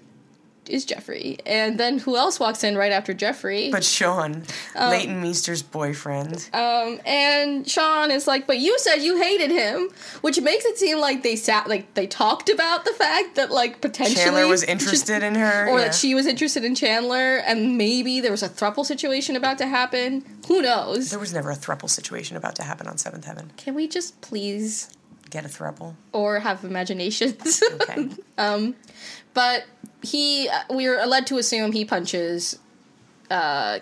is 0.69 0.85
Jeffrey. 0.85 1.39
And 1.47 1.79
then 1.79 1.99
who 1.99 2.17
else 2.17 2.39
walks 2.39 2.63
in 2.65 2.77
right 2.77 2.93
after 2.93 3.13
Jeffrey? 3.15 3.71
But 3.71 3.85
Sean, 3.85 4.45
Leighton 4.75 5.21
Meester's 5.21 5.63
boyfriend, 5.63 6.49
Um, 6.53 7.01
and 7.05 7.69
Sean 7.69 8.11
is 8.11 8.27
like, 8.27 8.47
but 8.47 8.59
you 8.59 8.79
said 8.79 8.97
you 8.97 9.21
hated 9.21 9.51
him, 9.51 9.91
which 10.21 10.41
makes 10.41 10.65
it 10.65 10.79
seem 10.79 10.99
like 10.99 11.23
they 11.23 11.37
sat, 11.37 11.69
like 11.69 11.93
they 11.95 12.07
talked 12.07 12.49
about 12.49 12.85
the 12.85 12.93
fact 12.93 13.35
that 13.37 13.51
like 13.51 13.81
potentially 13.81 14.23
Chandler 14.23 14.47
was 14.47 14.63
interested 14.75 15.23
in 15.23 15.35
her, 15.35 15.69
or 15.69 15.79
yeah. 15.79 15.87
that 15.87 15.95
she 15.95 16.15
was 16.15 16.27
interested 16.27 16.65
in 16.65 16.75
Chandler, 16.75 17.39
and 17.39 17.77
maybe 17.77 18.21
there 18.21 18.31
was 18.31 18.43
a 18.43 18.49
thruple 18.49 18.85
situation 18.85 19.37
about 19.37 19.59
to 19.59 19.67
happen. 19.67 20.25
Who 20.49 20.63
knows? 20.63 21.11
there 21.11 21.19
was 21.19 21.33
never 21.33 21.51
a 21.51 21.57
thruple 21.57 21.91
situation 21.91 22.37
about 22.37 22.57
to 22.57 22.63
happen 22.63 22.87
on 22.87 22.99
Seventh 22.99 23.25
Heaven. 23.25 23.53
Can 23.57 23.75
we 23.75 23.89
just 23.89 24.21
please 24.21 24.91
Get 25.33 25.45
a 25.45 25.49
thruple, 25.49 25.95
or 26.13 26.39
have 26.41 26.63
imaginations? 26.63 27.63
okay? 27.73 28.09
but 29.35 29.65
he, 30.03 30.49
we 30.71 30.87
are 30.87 31.07
led 31.07 31.27
to 31.29 31.39
assume 31.39 31.73
he 31.73 31.85
punches 31.85 32.59
uh, 33.31 33.79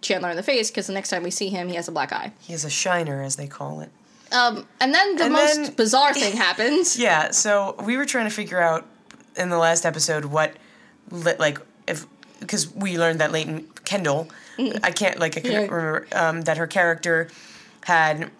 Chandler 0.00 0.30
in 0.30 0.36
the 0.36 0.42
face 0.42 0.70
because 0.70 0.86
the 0.86 0.92
next 0.94 1.10
time 1.10 1.22
we 1.22 1.30
see 1.30 1.48
him, 1.50 1.68
he 1.68 1.74
has 1.74 1.88
a 1.88 1.92
black 1.92 2.12
eye. 2.12 2.32
he 2.40 2.52
is 2.54 2.64
a 2.64 2.70
shiner, 2.70 3.22
as 3.22 3.36
they 3.36 3.46
call 3.46 3.80
it. 3.82 3.90
Um, 4.32 4.66
and 4.80 4.94
then 4.94 5.16
the 5.16 5.24
And 5.24 5.32
most 5.34 5.56
then- 5.62 5.74
bizarre 5.74 6.14
thing 6.14 6.36
happens. 6.48 6.98
Yeah, 6.98 7.32
so 7.32 7.76
we 7.84 7.96
were 7.98 8.06
trying 8.06 8.24
to 8.24 8.34
figure 8.34 8.60
out 8.60 8.86
in 9.36 9.50
the 9.50 9.58
last 9.58 9.84
episode 9.84 10.24
what, 10.24 10.54
li- 11.10 11.34
like, 11.38 11.58
if 11.86 12.06
because 12.40 12.74
we 12.74 12.98
learned 12.98 13.20
that 13.20 13.30
Leighton 13.30 13.68
Kendall, 13.84 14.28
I 14.82 14.90
can't 14.90 15.18
like 15.20 15.36
I 15.36 15.40
can't 15.40 15.52
Yeah. 15.52 15.60
remember 15.74 16.06
um, 16.12 16.40
that 16.42 16.56
her 16.56 16.66
character 16.66 17.28
had 17.84 18.30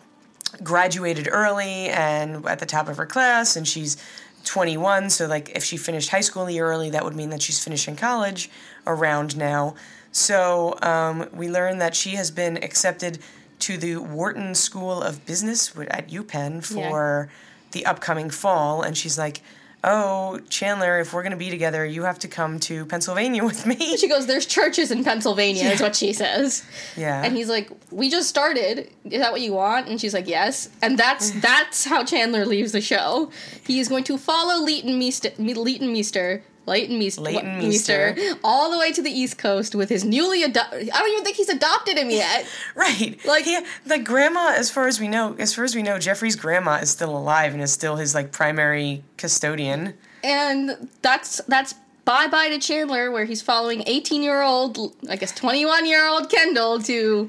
graduated 0.62 1.29
early 1.31 1.88
and 1.88 2.47
at 2.47 2.59
the 2.59 2.67
top 2.67 2.88
of 2.88 2.97
her 2.97 3.07
class, 3.07 3.57
and 3.57 3.67
she's 3.67 3.97
21. 4.45 5.11
So 5.11 5.27
like, 5.27 5.51
if 5.51 5.65
she 5.65 5.77
finished 5.77 6.11
high 6.11 6.21
school 6.21 6.47
a 6.47 6.51
year 6.51 6.67
early, 6.67 6.91
that 6.91 7.05
would 7.05 7.15
mean 7.15 7.31
that 7.31 7.43
she's 7.43 7.62
finishing 7.62 7.97
college 7.97 8.51
around 8.87 9.37
now. 9.37 9.75
So 10.11 10.79
um, 10.83 11.29
we 11.33 11.49
learned 11.49 11.81
that 11.81 11.95
she 11.95 12.11
has 12.11 12.31
been 12.31 12.57
accepted 12.59 13.19
to 13.61 13.79
the 13.79 13.97
Wharton 13.97 14.55
School 14.55 15.01
of 15.03 15.25
Business 15.25 15.73
at 15.88 16.09
UPenn 16.09 16.65
for 16.65 17.31
the 17.71 17.87
upcoming 17.87 18.31
fall, 18.31 18.83
and 18.83 18.97
she's 18.97 19.19
like. 19.19 19.41
Oh, 19.85 20.38
Chandler, 20.49 21.01
if 21.01 21.12
we're 21.12 21.23
going 21.23 21.33
to 21.33 21.37
be 21.37 21.51
together, 21.51 21.85
you 21.85 22.05
have 22.05 22.21
to 22.21 22.29
come 22.29 22.61
to 22.61 22.87
Pennsylvania 22.87 23.45
with 23.45 23.66
me. 23.66 23.97
She 23.97 24.09
goes, 24.09 24.27
"There's 24.27 24.47
churches 24.47 24.90
in 24.92 25.03
Pennsylvania," 25.03 25.64
is 25.71 25.81
what 25.81 25.97
she 25.97 26.12
says. 26.12 26.64
Yeah. 26.97 27.23
And 27.25 27.37
he's 27.37 27.49
like, 27.49 27.68
"We 27.90 28.09
just 28.09 28.29
started. 28.29 28.90
Is 29.05 29.21
that 29.21 29.33
what 29.33 29.40
you 29.40 29.55
want?" 29.55 29.88
And 29.88 30.01
she's 30.01 30.14
like, 30.14 30.29
"Yes." 30.29 30.68
And 30.83 30.97
that's 30.97 31.31
that's 31.40 31.85
how 31.85 32.05
Chandler 32.05 32.47
leaves 32.47 32.73
the 32.73 32.81
show. 32.81 33.33
He 33.66 33.81
is 33.81 33.88
going 33.88 34.05
to 34.05 34.18
follow 34.18 34.64
Leighton 34.64 34.99
Meester, 34.99 35.31
Leighton 35.38 35.92
Meester, 35.92 36.45
Leighton 36.66 36.98
Meester, 36.98 37.20
Leighton 37.22 37.59
Meester. 37.59 38.16
all 38.44 38.70
the 38.70 38.79
way 38.79 38.92
to 38.92 39.03
the 39.03 39.11
East 39.11 39.37
Coast 39.38 39.75
with 39.75 39.88
his 39.88 40.05
newly 40.05 40.42
adopted. 40.44 40.90
I 40.90 40.98
don't 41.01 41.11
even 41.12 41.25
think 41.25 41.37
he's 41.37 41.48
adopted 41.48 41.98
him 41.98 42.09
yet. 42.11 42.46
Right. 42.77 43.18
Like- 43.27 43.46
yeah, 43.46 43.64
the 43.85 43.98
grandma 43.98 44.55
as 44.57 44.70
far 44.70 44.87
as 44.87 45.01
we 45.01 45.09
know, 45.09 45.35
as 45.38 45.55
far 45.55 45.64
as 45.64 45.75
we 45.75 45.83
know, 45.83 45.98
Jeffrey's 45.98 46.37
grandma 46.37 46.77
is 46.77 46.90
still 46.90 47.16
alive 47.16 47.53
and 47.53 47.62
is 47.62 47.72
still 47.72 47.96
his 47.96 48.14
like 48.14 48.31
primary 48.33 49.03
custodian. 49.16 49.94
And 50.25 50.88
that's 51.03 51.40
that's 51.48 51.75
bye 52.05 52.29
bye 52.29 52.48
to 52.51 52.59
Chandler, 52.59 53.11
where 53.11 53.25
he's 53.25 53.42
following 53.42 53.83
18 53.87 54.22
year 54.22 54.42
old, 54.42 54.79
I 55.09 55.16
guess 55.16 55.33
21 55.33 55.87
year 55.87 56.07
old 56.07 56.31
Kendall 56.31 56.81
to 56.83 57.29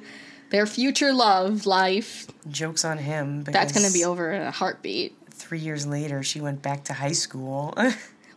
their 0.51 0.67
future 0.67 1.11
love 1.11 1.65
life. 1.65 2.27
Jokes 2.49 2.85
on 2.85 2.99
him 2.99 3.43
That's 3.45 3.73
gonna 3.73 3.91
be 3.91 4.05
over 4.05 4.31
in 4.31 4.43
a 4.43 4.51
heartbeat. 4.51 5.15
3 5.31 5.57
years 5.59 5.87
later 5.87 6.21
she 6.21 6.39
went 6.39 6.61
back 6.61 6.83
to 6.85 6.93
high 6.93 7.13
school. 7.13 7.73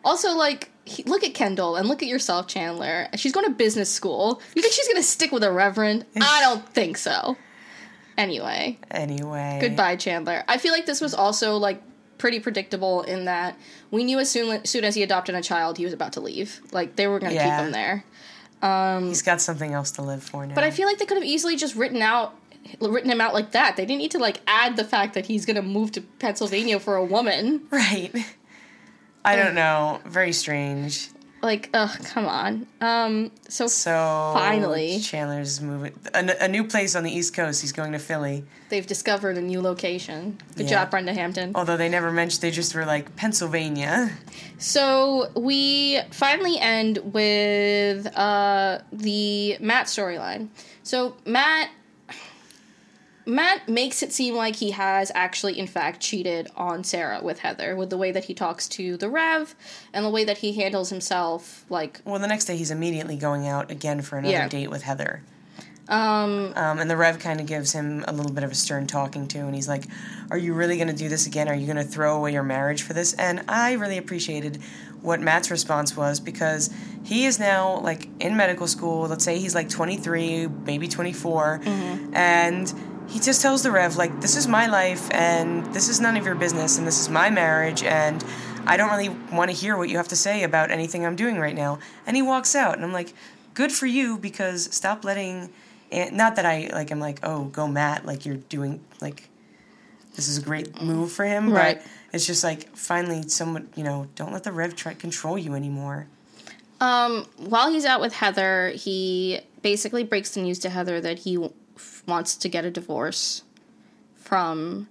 Also, 0.04 0.36
like, 0.36 0.70
he, 0.86 1.02
look 1.02 1.22
at 1.24 1.34
Kendall 1.34 1.76
and 1.76 1.88
look 1.88 2.02
at 2.02 2.08
yourself, 2.08 2.46
Chandler. 2.46 3.08
She's 3.16 3.32
going 3.32 3.44
to 3.46 3.52
business 3.52 3.90
school. 3.92 4.40
You 4.54 4.62
think 4.62 4.72
she's 4.72 4.86
going 4.86 4.96
to 4.96 5.02
stick 5.02 5.32
with 5.32 5.42
a 5.44 5.52
reverend? 5.52 6.06
I 6.20 6.40
don't 6.40 6.66
think 6.68 6.96
so. 6.96 7.36
Anyway, 8.16 8.78
anyway. 8.90 9.58
goodbye, 9.60 9.96
Chandler. 9.96 10.42
I 10.48 10.56
feel 10.56 10.72
like 10.72 10.86
this 10.86 11.00
was 11.02 11.12
also, 11.12 11.56
like, 11.58 11.82
pretty 12.16 12.40
predictable 12.40 13.02
in 13.02 13.26
that 13.26 13.58
we 13.90 14.04
knew 14.04 14.18
as 14.18 14.30
soon, 14.30 14.64
soon 14.64 14.84
as 14.84 14.94
he 14.94 15.02
adopted 15.02 15.34
a 15.34 15.42
child, 15.42 15.76
he 15.76 15.84
was 15.84 15.92
about 15.92 16.14
to 16.14 16.20
leave. 16.20 16.60
Like, 16.72 16.96
they 16.96 17.06
were 17.08 17.18
going 17.18 17.32
to 17.32 17.36
Yeah. 17.36 17.58
keep 17.58 17.66
him 17.66 17.72
there. 17.72 18.04
Um, 18.62 19.08
he's 19.08 19.20
got 19.20 19.42
something 19.42 19.74
else 19.74 19.90
to 19.92 20.02
live 20.02 20.22
for 20.22 20.46
now. 20.46 20.54
But 20.54 20.64
I 20.64 20.70
feel 20.70 20.86
like 20.86 20.96
they 20.96 21.04
could 21.04 21.18
have 21.18 21.26
easily 21.26 21.56
just 21.56 21.74
written 21.74 22.00
out 22.00 22.34
written 22.80 23.10
him 23.10 23.20
out 23.20 23.32
like 23.32 23.52
that. 23.52 23.76
They 23.76 23.84
didn't 23.86 24.00
need 24.00 24.10
to 24.12 24.18
like 24.18 24.40
add 24.46 24.76
the 24.76 24.82
fact 24.82 25.14
that 25.14 25.26
he's 25.26 25.46
going 25.46 25.54
to 25.56 25.62
move 25.62 25.92
to 25.92 26.00
Pennsylvania 26.00 26.80
for 26.80 26.96
a 26.96 27.04
woman. 27.04 27.62
Right. 27.70 28.12
I 29.26 29.36
don't 29.36 29.54
know. 29.54 30.00
Very 30.06 30.32
strange. 30.32 31.10
Like, 31.42 31.68
ugh, 31.74 31.90
come 32.04 32.26
on. 32.26 32.66
Um 32.80 33.30
so 33.48 33.66
So 33.66 34.32
Finally. 34.34 35.00
Chandler's 35.00 35.60
moving 35.60 35.92
a 36.14 36.48
new 36.48 36.64
place 36.64 36.96
on 36.96 37.04
the 37.04 37.10
East 37.12 37.34
Coast. 37.34 37.60
He's 37.60 37.72
going 37.72 37.92
to 37.92 37.98
Philly. 37.98 38.44
they've 38.68 38.86
discovered 38.86 39.36
a 39.36 39.40
new 39.42 39.60
location. 39.60 40.38
Good 40.56 40.64
Yeah. 40.68 40.82
job, 40.84 40.90
Brenda 40.90 41.12
Hampton. 41.12 41.52
Although 41.54 41.76
they 41.76 41.88
never 41.88 42.10
mentioned, 42.10 42.42
they 42.42 42.50
just 42.50 42.74
were 42.74 42.84
like 42.86 43.14
Pennsylvania. 43.16 44.10
So 44.58 45.30
we 45.36 46.00
finally 46.10 46.58
end 46.58 46.98
with 47.12 48.06
uh, 48.16 48.78
the 48.92 49.58
Matt 49.60 49.86
storyline. 49.86 50.48
So 50.82 51.16
Matt, 51.26 51.68
Matt 53.26 53.68
makes 53.68 54.02
it 54.04 54.12
seem 54.12 54.34
like 54.36 54.56
he 54.56 54.70
has 54.70 55.10
actually, 55.14 55.58
in 55.58 55.66
fact, 55.66 56.00
cheated 56.00 56.48
on 56.56 56.84
Sarah 56.84 57.20
with 57.22 57.40
Heather, 57.40 57.74
with 57.74 57.90
the 57.90 57.96
way 57.98 58.12
that 58.12 58.24
he 58.24 58.34
talks 58.34 58.68
to 58.68 58.96
the 58.96 59.08
Rev 59.08 59.54
and 59.92 60.04
the 60.04 60.10
way 60.10 60.24
that 60.24 60.38
he 60.38 60.52
handles 60.52 60.90
himself. 60.90 61.64
Like, 61.68 62.00
Well, 62.04 62.20
the 62.20 62.28
next 62.28 62.44
day 62.44 62.56
he's 62.56 62.70
immediately 62.70 63.16
going 63.16 63.48
out 63.48 63.70
again 63.70 64.00
for 64.02 64.16
another 64.18 64.32
Yeah. 64.32 64.48
date 64.48 64.70
with 64.70 64.82
Heather. 64.82 65.22
um, 65.88 66.52
Um, 66.56 66.78
and 66.80 66.90
the 66.90 66.96
Rev 66.96 67.18
kind 67.20 67.38
of 67.40 67.46
gives 67.46 67.70
him 67.72 68.04
a 68.08 68.12
little 68.12 68.32
bit 68.32 68.42
of 68.42 68.50
a 68.50 68.54
stern 68.56 68.86
talking 68.88 69.28
to, 69.28 69.38
and 69.38 69.54
he's 69.54 69.68
like, 69.68 69.84
Are 70.30 70.38
you 70.38 70.52
really 70.54 70.76
going 70.76 70.88
to 70.88 70.94
do 70.94 71.08
this 71.08 71.26
again? 71.28 71.48
Are 71.48 71.54
you 71.54 71.64
going 71.66 71.76
to 71.76 71.84
throw 71.84 72.16
away 72.16 72.32
your 72.32 72.42
marriage 72.42 72.82
for 72.82 72.92
this? 72.92 73.12
And 73.14 73.42
I 73.48 73.72
really 73.74 73.96
appreciated 73.98 74.58
what 75.02 75.20
Matt's 75.20 75.48
response 75.50 75.96
was 75.96 76.18
because 76.18 76.70
he 77.04 77.26
is 77.26 77.38
now 77.38 77.78
like 77.80 78.08
in 78.18 78.36
medical 78.36 78.66
school. 78.66 79.06
Let's 79.06 79.22
say 79.24 79.38
he's 79.38 79.54
like 79.54 79.68
23, 79.68 80.48
maybe 80.64 80.88
24, 80.88 81.60
and 82.12 82.74
he 83.08 83.20
just 83.20 83.40
tells 83.42 83.62
the 83.62 83.70
Rev, 83.70 83.96
like, 83.96 84.20
This 84.20 84.36
is 84.36 84.46
my 84.48 84.66
life, 84.66 85.08
and 85.12 85.64
this 85.74 85.88
is 85.88 86.00
none 86.00 86.16
of 86.16 86.24
your 86.24 86.34
business, 86.34 86.78
and 86.78 86.86
this 86.86 87.00
is 87.00 87.08
my 87.08 87.30
marriage, 87.30 87.82
and 87.82 88.24
I 88.66 88.76
don't 88.76 88.90
really 88.90 89.10
want 89.32 89.50
to 89.50 89.56
hear 89.56 89.76
what 89.76 89.88
you 89.88 89.96
have 89.96 90.08
to 90.08 90.16
say 90.16 90.42
about 90.42 90.70
anything 90.70 91.06
I'm 91.06 91.16
doing 91.16 91.38
right 91.38 91.54
now. 91.54 91.78
And 92.06 92.16
he 92.16 92.22
walks 92.22 92.54
out, 92.54 92.74
and 92.76 92.84
I'm 92.84 92.92
like, 92.92 93.14
Good 93.54 93.72
for 93.72 93.86
you 93.86 94.18
because 94.18 94.64
stop 94.74 95.02
letting 95.02 95.48
and 95.90 96.14
not 96.14 96.36
that 96.36 96.44
I 96.44 96.68
like 96.74 96.90
I'm 96.90 97.00
like, 97.00 97.20
oh, 97.22 97.44
go 97.44 97.66
Matt, 97.66 98.04
like 98.04 98.26
you're 98.26 98.36
doing 98.36 98.84
like 99.00 99.30
this 100.14 100.28
is 100.28 100.36
a 100.36 100.42
great 100.42 100.82
move 100.82 101.10
for 101.10 101.24
him, 101.24 101.50
Right. 101.50 101.78
but 101.78 101.86
it's 102.12 102.26
just 102.26 102.44
like 102.44 102.76
finally 102.76 103.26
someone, 103.28 103.70
you 103.74 103.82
know, 103.82 104.08
don't 104.14 104.30
let 104.30 104.44
the 104.44 104.52
rev 104.52 104.76
try 104.76 104.92
control 104.92 105.38
you 105.38 105.54
anymore. 105.54 106.06
um, 106.82 107.26
while 107.38 107.70
he's 107.72 107.86
out 107.86 108.02
with 108.02 108.12
Heather, 108.12 108.72
he 108.74 109.40
basically 109.62 110.04
breaks 110.04 110.32
the 110.34 110.42
news 110.42 110.58
to 110.58 110.68
Heather 110.68 111.00
that 111.00 111.20
he 111.20 111.38
wants 112.06 112.36
to 112.36 112.48
get 112.48 112.64
a 112.64 112.70
divorce 112.70 113.42
from 114.16 114.88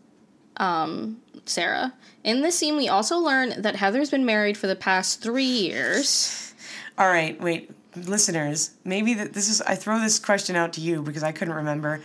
um, 0.58 1.22
Sarah. 1.46 1.94
In 2.24 2.42
this 2.42 2.58
scene, 2.58 2.78
we 2.78 2.88
also 2.88 3.18
learn 3.18 3.62
that 3.62 3.76
Heather's 3.76 4.10
been 4.10 4.26
married 4.26 4.58
for 4.58 4.68
the 4.68 4.76
past 4.76 5.22
three 5.22 5.44
years. 5.44 6.54
All 6.98 7.08
right, 7.08 7.40
wait, 7.42 7.72
listeners, 7.96 8.72
maybe 8.84 9.14
that 9.16 9.34
this 9.34 9.50
is 9.50 9.62
I 9.62 9.76
throw 9.76 10.00
this 10.00 10.20
question 10.20 10.56
out 10.56 10.74
to 10.74 10.82
you 10.82 11.02
because 11.02 11.24
I 11.24 11.32
couldn't 11.32 11.54
remember. 11.54 12.02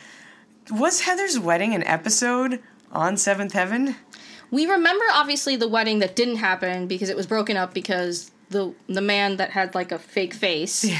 Was 0.71 1.01
Heather's 1.03 1.39
wedding 1.39 1.75
an 1.75 1.83
episode 1.85 2.61
on 2.93 3.17
Seventh 3.17 3.53
Heaven? 3.53 3.97
We 4.51 4.67
remember 4.67 5.05
obviously 5.13 5.57
the 5.57 5.69
wedding 5.69 6.01
that 6.01 6.17
didn't 6.17 6.37
happen 6.37 6.87
because 6.87 7.09
it 7.09 7.17
was 7.17 7.27
broken 7.27 7.57
up 7.57 7.73
because 7.73 8.31
the 8.51 8.75
the 8.89 9.01
man 9.01 9.37
that 9.37 9.51
had 9.51 9.75
like 9.75 9.93
a 9.93 9.99
fake 9.99 10.35
face 10.35 10.91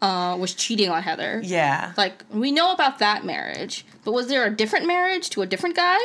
uh, 0.00 0.36
was 0.38 0.54
cheating 0.54 0.90
on 0.90 1.02
Heather. 1.02 1.40
Yeah. 1.44 1.92
Like 1.96 2.24
we 2.30 2.52
know 2.52 2.72
about 2.72 2.98
that 2.98 3.24
marriage, 3.24 3.84
but 4.04 4.12
was 4.12 4.28
there 4.28 4.46
a 4.46 4.50
different 4.50 4.86
marriage 4.86 5.30
to 5.30 5.42
a 5.42 5.46
different 5.46 5.76
guy? 5.76 5.98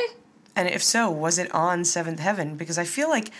And 0.56 0.68
if 0.68 0.82
so, 0.82 1.10
was 1.10 1.38
it 1.38 1.52
on 1.54 1.84
Seventh 1.84 2.20
Heaven? 2.20 2.56
Because 2.56 2.78
I 2.78 2.84
feel 2.84 3.08
like 3.08 3.30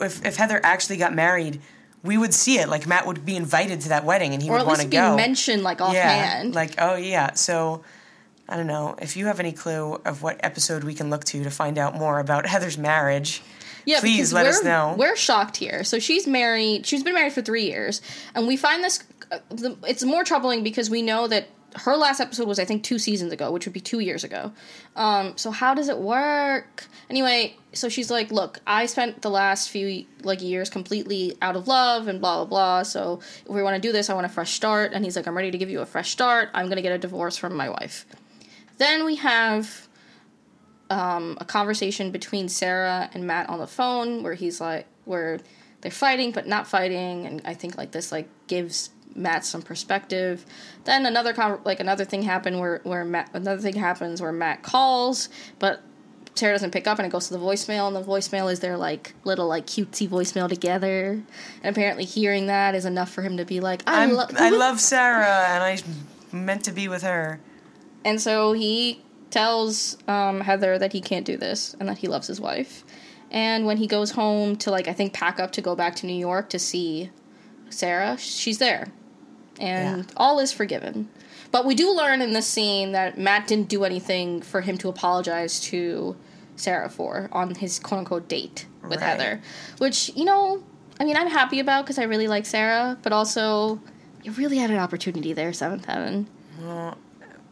if, 0.00 0.24
if 0.24 0.36
Heather 0.36 0.60
actually 0.62 0.96
got 0.96 1.14
married, 1.14 1.60
we 2.02 2.16
would 2.16 2.32
see 2.32 2.58
it. 2.58 2.68
Like 2.68 2.86
Matt 2.86 3.06
would 3.06 3.24
be 3.26 3.36
invited 3.36 3.80
to 3.82 3.88
that 3.90 4.04
wedding, 4.04 4.32
and 4.32 4.42
he 4.42 4.48
or 4.48 4.58
would 4.58 4.66
want 4.66 4.80
to 4.80 4.86
go. 4.86 5.16
mentioned 5.16 5.62
like 5.62 5.80
yeah, 5.80 5.86
offhand. 5.86 6.54
like 6.54 6.74
oh 6.78 6.96
yeah. 6.96 7.34
So 7.34 7.82
I 8.48 8.56
don't 8.56 8.66
know 8.66 8.96
if 9.00 9.16
you 9.16 9.26
have 9.26 9.40
any 9.40 9.52
clue 9.52 10.00
of 10.04 10.22
what 10.22 10.38
episode 10.44 10.84
we 10.84 10.94
can 10.94 11.10
look 11.10 11.24
to 11.24 11.42
to 11.42 11.50
find 11.50 11.78
out 11.78 11.94
more 11.94 12.20
about 12.20 12.46
Heather's 12.46 12.78
marriage. 12.78 13.42
Yeah, 13.86 14.00
Please 14.00 14.32
let 14.32 14.46
us 14.46 14.62
know. 14.64 14.96
We're 14.98 15.16
shocked 15.16 15.56
here. 15.56 15.84
So 15.84 15.98
she's 16.00 16.26
married. 16.26 16.84
She's 16.86 17.04
been 17.04 17.14
married 17.14 17.32
for 17.32 17.40
three 17.40 17.64
years, 17.64 18.02
and 18.34 18.46
we 18.46 18.56
find 18.56 18.82
this. 18.82 19.02
Uh, 19.30 19.38
the, 19.48 19.76
it's 19.86 20.04
more 20.04 20.24
troubling 20.24 20.62
because 20.62 20.90
we 20.90 21.02
know 21.02 21.26
that 21.28 21.48
her 21.76 21.96
last 21.96 22.20
episode 22.20 22.48
was, 22.48 22.58
I 22.58 22.64
think, 22.64 22.82
two 22.82 22.98
seasons 22.98 23.32
ago, 23.32 23.52
which 23.52 23.66
would 23.66 23.72
be 23.72 23.80
two 23.80 24.00
years 24.00 24.24
ago. 24.24 24.52
Um, 24.96 25.36
so 25.36 25.50
how 25.50 25.74
does 25.74 25.88
it 25.88 25.98
work? 25.98 26.86
Anyway, 27.08 27.56
so 27.72 27.88
she's 27.88 28.10
like, 28.10 28.32
"Look, 28.32 28.58
I 28.66 28.86
spent 28.86 29.22
the 29.22 29.30
last 29.30 29.70
few 29.70 30.04
like 30.22 30.42
years 30.42 30.68
completely 30.68 31.36
out 31.40 31.54
of 31.54 31.68
love 31.68 32.08
and 32.08 32.20
blah 32.20 32.36
blah 32.36 32.46
blah. 32.46 32.82
So 32.82 33.20
if 33.44 33.48
we 33.48 33.62
want 33.62 33.80
to 33.80 33.88
do 33.88 33.92
this, 33.92 34.10
I 34.10 34.14
want 34.14 34.26
a 34.26 34.30
fresh 34.30 34.52
start." 34.52 34.92
And 34.94 35.04
he's 35.04 35.14
like, 35.14 35.28
"I'm 35.28 35.36
ready 35.36 35.52
to 35.52 35.58
give 35.58 35.70
you 35.70 35.80
a 35.80 35.86
fresh 35.86 36.10
start. 36.10 36.48
I'm 36.54 36.68
gonna 36.68 36.82
get 36.82 36.92
a 36.92 36.98
divorce 36.98 37.36
from 37.36 37.54
my 37.54 37.68
wife." 37.68 38.04
Then 38.78 39.04
we 39.04 39.16
have 39.16 39.85
um, 40.90 41.36
a 41.40 41.44
conversation 41.44 42.10
between 42.10 42.48
Sarah 42.48 43.10
and 43.12 43.26
Matt 43.26 43.48
on 43.48 43.58
the 43.58 43.66
phone 43.66 44.22
where 44.22 44.34
he's 44.34 44.60
like, 44.60 44.86
where 45.04 45.38
they're 45.80 45.90
fighting 45.90 46.32
but 46.32 46.46
not 46.46 46.66
fighting, 46.66 47.26
and 47.26 47.42
I 47.44 47.54
think 47.54 47.76
like 47.76 47.92
this 47.92 48.12
like 48.12 48.28
gives 48.46 48.90
Matt 49.14 49.44
some 49.44 49.62
perspective. 49.62 50.44
Then 50.84 51.06
another 51.06 51.32
con- 51.32 51.60
like 51.64 51.80
another 51.80 52.04
thing 52.04 52.22
happened 52.22 52.60
where 52.60 52.80
where 52.84 53.04
Matt 53.04 53.30
another 53.34 53.60
thing 53.60 53.74
happens 53.74 54.20
where 54.20 54.32
Matt 54.32 54.62
calls, 54.62 55.28
but 55.58 55.82
Sarah 56.34 56.54
doesn't 56.54 56.70
pick 56.70 56.86
up 56.86 56.98
and 56.98 57.06
it 57.06 57.10
goes 57.10 57.28
to 57.28 57.34
the 57.34 57.40
voicemail 57.40 57.86
and 57.86 57.96
the 57.96 58.02
voicemail 58.02 58.52
is 58.52 58.60
their 58.60 58.76
like 58.76 59.14
little 59.24 59.48
like 59.48 59.66
cutesy 59.66 60.08
voicemail 60.08 60.48
together. 60.48 61.22
And 61.62 61.74
apparently 61.74 62.04
hearing 62.04 62.46
that 62.46 62.74
is 62.74 62.84
enough 62.84 63.10
for 63.10 63.22
him 63.22 63.38
to 63.38 63.44
be 63.44 63.60
like, 63.60 63.82
I, 63.86 64.06
lo- 64.06 64.26
I 64.38 64.50
love 64.56 64.80
Sarah, 64.80 65.46
and 65.48 65.62
I 65.62 65.78
meant 66.36 66.64
to 66.64 66.72
be 66.72 66.88
with 66.88 67.02
her. 67.02 67.40
And 68.04 68.20
so 68.20 68.52
he 68.52 69.02
tells 69.30 69.98
um, 70.08 70.40
Heather 70.40 70.78
that 70.78 70.92
he 70.92 71.00
can't 71.00 71.24
do 71.24 71.36
this 71.36 71.74
and 71.78 71.88
that 71.88 71.98
he 71.98 72.08
loves 72.08 72.26
his 72.26 72.40
wife. 72.40 72.84
And 73.30 73.66
when 73.66 73.76
he 73.78 73.86
goes 73.86 74.12
home 74.12 74.56
to, 74.56 74.70
like, 74.70 74.86
I 74.88 74.92
think 74.92 75.12
pack 75.12 75.40
up 75.40 75.52
to 75.52 75.60
go 75.60 75.74
back 75.74 75.96
to 75.96 76.06
New 76.06 76.14
York 76.14 76.48
to 76.50 76.58
see 76.58 77.10
Sarah, 77.70 78.16
she's 78.18 78.58
there. 78.58 78.88
And 79.58 79.98
Yeah. 79.98 80.04
all 80.16 80.38
is 80.38 80.52
forgiven. 80.52 81.08
But 81.50 81.64
we 81.64 81.74
do 81.74 81.94
learn 81.94 82.20
in 82.22 82.32
this 82.32 82.46
scene 82.46 82.92
that 82.92 83.18
Matt 83.18 83.46
didn't 83.46 83.68
do 83.68 83.84
anything 83.84 84.42
for 84.42 84.60
him 84.60 84.78
to 84.78 84.88
apologize 84.88 85.58
to 85.60 86.16
Sarah 86.56 86.88
for 86.88 87.28
on 87.32 87.54
his 87.54 87.78
quote 87.78 88.00
unquote 88.00 88.28
date 88.28 88.66
with 88.82 89.00
Right. 89.00 89.10
Heather. 89.10 89.40
Which, 89.78 90.10
you 90.14 90.24
know, 90.24 90.62
I 91.00 91.04
mean, 91.04 91.16
I'm 91.16 91.28
happy 91.28 91.60
about 91.60 91.84
because 91.84 91.98
I 91.98 92.04
really 92.04 92.28
like 92.28 92.46
Sarah, 92.46 92.96
but 93.02 93.12
also, 93.12 93.80
you 94.22 94.32
really 94.32 94.58
had 94.58 94.70
an 94.70 94.78
opportunity 94.78 95.32
there, 95.32 95.52
Seventh 95.52 95.84
Heaven. 95.86 96.26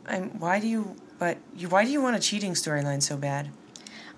I'm, 0.07 0.39
why 0.39 0.61
do 0.61 0.67
you? 0.67 0.97
But 1.19 1.39
you, 1.57 1.69
why 1.69 1.85
do 1.85 1.91
you 1.91 2.03
want 2.03 2.17
a 2.17 2.21
cheating 2.21 2.53
storyline 2.53 3.03
so 3.03 3.17
bad? 3.17 3.51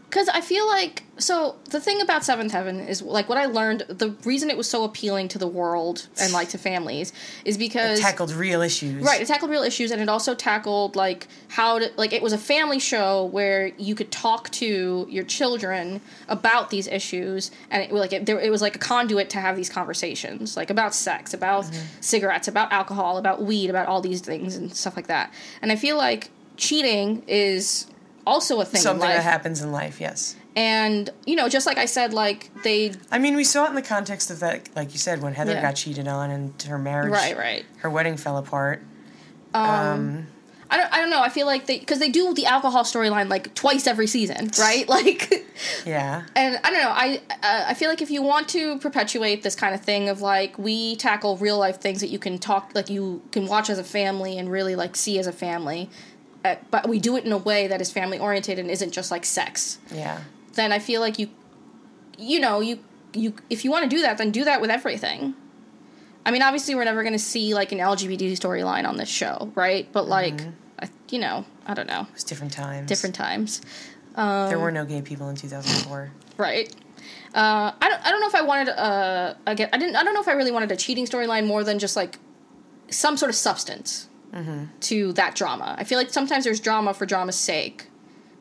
Because 0.09 0.29
I 0.29 0.41
feel 0.41 0.67
like 0.69 1.03
so 1.19 1.57
the 1.71 1.81
thing 1.81 2.01
about 2.01 2.25
Seventh 2.25 2.53
Heaven 2.53 2.79
is 2.81 3.03
like 3.03 3.29
what 3.29 3.39
I 3.39 3.47
learned. 3.47 3.87
The 3.89 4.11
reason 4.25 4.51
it 4.51 4.57
was 4.57 4.69
so 4.69 4.85
appealing 4.85 5.29
to 5.29 5.39
the 5.39 5.49
world 5.49 6.07
and 6.21 6.33
like 6.33 6.51
to 6.51 6.59
families 6.59 7.13
is 7.45 7.59
because 7.59 7.99
it 7.99 8.03
Tackled 8.03 8.31
real 8.33 8.63
issues. 8.63 9.03
right, 9.03 9.21
it 9.21 9.27
tackled 9.27 9.51
real 9.51 9.65
issues 9.65 9.91
and 9.91 10.01
it 10.01 10.09
also 10.09 10.35
tackled 10.35 10.95
like 10.95 11.27
how 11.49 11.81
to 11.81 11.91
like 11.97 12.13
it 12.13 12.23
was 12.23 12.33
a 12.33 12.39
family 12.39 12.79
show 12.79 13.25
where 13.25 13.73
you 13.79 13.97
could 13.97 14.13
talk 14.13 14.49
to 14.51 15.07
your 15.11 15.25
children 15.25 16.01
about 16.29 16.71
these 16.71 16.87
issues 16.87 17.51
and 17.71 17.83
it 17.83 17.93
like 17.93 18.13
it, 18.13 18.27
there, 18.27 18.39
it 18.39 18.51
was 18.51 18.63
like 18.63 18.77
a 18.77 18.81
conduit 18.81 19.29
to 19.31 19.41
have 19.41 19.57
these 19.57 19.69
conversations 19.69 20.57
like 20.57 20.71
about 20.71 20.95
sex, 20.95 21.35
about 21.35 21.65
mm-hmm. 21.65 21.85
cigarettes, 22.01 22.47
about 22.47 22.73
alcohol, 22.73 23.19
about 23.19 23.43
weed, 23.43 23.71
about 23.71 23.89
all 23.89 24.01
these 24.01 24.21
things 24.21 24.55
and 24.55 24.73
stuff 24.75 24.95
like 24.97 25.09
that. 25.09 25.33
And 25.61 25.73
I 25.73 25.77
feel 25.77 25.97
like 25.97 26.31
cheating 26.57 27.23
is 27.27 27.87
also 28.27 28.61
a 28.61 28.65
thing 28.65 28.79
in 28.79 28.83
Something 28.83 29.09
that 29.09 29.23
happens 29.23 29.63
in 29.63 29.73
life. 29.73 30.01
Yes. 30.01 30.37
And 30.57 31.11
you 31.27 31.37
know, 31.37 31.49
just 31.49 31.67
like 31.67 31.79
I 31.79 31.85
said, 31.85 32.15
like 32.15 32.51
they 32.65 32.93
I 33.13 33.19
mean, 33.19 33.37
we 33.37 33.45
saw 33.45 33.67
it 33.67 33.71
in 33.71 33.75
the 33.75 33.83
context 33.83 34.31
of 34.31 34.41
that, 34.41 34.69
like 34.75 34.93
you 34.93 34.99
said, 34.99 35.23
when 35.23 35.35
Heather 35.35 35.53
Yeah. 35.53 35.63
got 35.63 35.77
cheated 35.77 36.09
on 36.09 36.31
and 36.31 36.63
her 36.63 36.79
marriage, 36.79 37.13
right, 37.13 37.37
right. 37.37 37.65
her 37.79 37.91
wedding 37.91 38.17
fell 38.17 38.37
apart. 38.39 38.83
Um 39.55 40.27
I 40.69 40.79
don't, 40.79 40.93
I 40.93 41.01
don't 41.01 41.11
know. 41.11 41.23
I 41.23 41.29
feel 41.29 41.47
like 41.47 41.67
they 41.67 41.79
because 41.79 42.01
they 42.01 42.09
do 42.09 42.35
the 42.35 42.47
alcohol 42.47 42.83
storyline 42.83 43.29
like 43.29 43.55
twice 43.55 43.87
every 43.87 44.09
season, 44.09 44.51
right? 44.59 44.89
Like, 44.89 45.47
Yeah. 45.85 46.25
and 46.35 46.59
I 46.65 46.71
don't 46.71 46.81
know. 46.83 46.89
I 46.91 47.21
uh, 47.43 47.65
I 47.69 47.75
feel 47.75 47.89
like 47.89 48.03
if 48.03 48.11
you 48.11 48.23
want 48.23 48.49
to 48.49 48.79
perpetuate 48.79 49.43
this 49.45 49.55
kind 49.55 49.75
of 49.77 49.83
thing 49.83 50.09
of 50.09 50.23
like 50.23 50.59
we 50.59 50.97
tackle 50.97 51.37
real 51.37 51.59
life 51.59 51.81
things 51.81 52.01
that 52.01 52.09
you 52.09 52.19
can 52.19 52.39
talk 52.39 52.73
like 52.75 52.91
you 52.91 53.23
can 53.31 53.47
watch 53.47 53.71
as 53.71 53.79
a 53.79 53.85
family 53.85 54.39
and 54.39 54.51
really 54.51 54.75
like 54.75 54.97
see 54.97 55.19
as 55.21 55.29
a 55.29 55.33
family, 55.33 55.89
uh, 56.47 56.57
but 56.71 56.89
we 56.89 56.99
do 56.99 57.17
it 57.17 57.25
in 57.25 57.33
a 57.33 57.39
way 57.39 57.67
that 57.69 57.81
is 57.81 57.91
family 57.91 58.19
oriented 58.19 58.59
and 58.59 58.71
isn't 58.71 58.93
just 58.93 59.11
like 59.11 59.25
sex. 59.25 59.79
Yeah. 59.93 60.21
Then 60.55 60.73
I 60.73 60.79
feel 60.79 61.01
like 61.01 61.19
you, 61.19 61.29
you 62.19 62.41
know, 62.41 62.61
you 62.61 62.79
you 63.13 63.35
if 63.51 63.65
you 63.65 63.71
want 63.71 63.89
to 63.91 63.97
do 63.97 64.03
that, 64.03 64.19
then 64.19 64.31
do 64.31 64.45
that 64.45 64.61
with 64.61 64.71
everything. 64.71 65.35
I 66.25 66.31
mean, 66.33 66.43
obviously, 66.43 66.75
we're 66.75 66.85
never 66.85 67.03
going 67.03 67.13
to 67.13 67.19
see 67.35 67.55
like 67.55 67.71
an 67.73 67.79
LGBT 67.79 68.33
storyline 68.33 68.87
on 68.89 68.97
this 68.97 69.09
show, 69.09 69.53
right? 69.55 69.87
But 69.93 70.09
like, 70.09 70.41
I, 70.81 70.89
you 71.11 71.19
know, 71.21 71.45
I 71.67 71.75
don't 71.75 71.87
know, 71.87 72.01
It 72.09 72.15
was 72.15 72.25
different 72.25 72.53
times. 72.53 72.89
different 72.89 73.15
times, 73.15 73.61
There 74.17 74.59
were 74.59 74.73
no 74.73 74.85
gay 74.85 75.03
people 75.03 75.29
in 75.29 75.37
2004. 75.37 76.11
right? 76.37 76.75
Uh, 77.35 77.71
I 77.81 77.89
don't, 77.89 78.03
I 78.07 78.11
don't 78.11 78.21
know 78.21 78.29
if 78.29 78.35
I 78.35 78.43
wanted 78.43 78.69
uh 78.71 79.35
again 79.47 79.69
I 79.73 79.77
didn't 79.79 79.95
I 79.95 80.03
don't 80.05 80.15
know 80.15 80.21
if 80.23 80.29
I 80.29 80.33
really 80.33 80.51
wanted 80.51 80.73
a 80.73 80.77
cheating 80.77 81.07
storyline 81.07 81.47
more 81.47 81.63
than 81.63 81.79
just 81.79 81.95
like 81.95 82.19
some 82.89 83.17
sort 83.19 83.29
of 83.29 83.37
substance 83.37 84.09
Mm-hmm. 84.37 84.65
to 84.81 85.13
that 85.15 85.35
drama. 85.35 85.75
I 85.79 85.85
feel 85.85 85.99
like 85.99 86.11
sometimes 86.11 86.45
there's 86.45 86.61
drama 86.61 86.93
for 86.95 87.07
drama's 87.07 87.37
sake. 87.37 87.87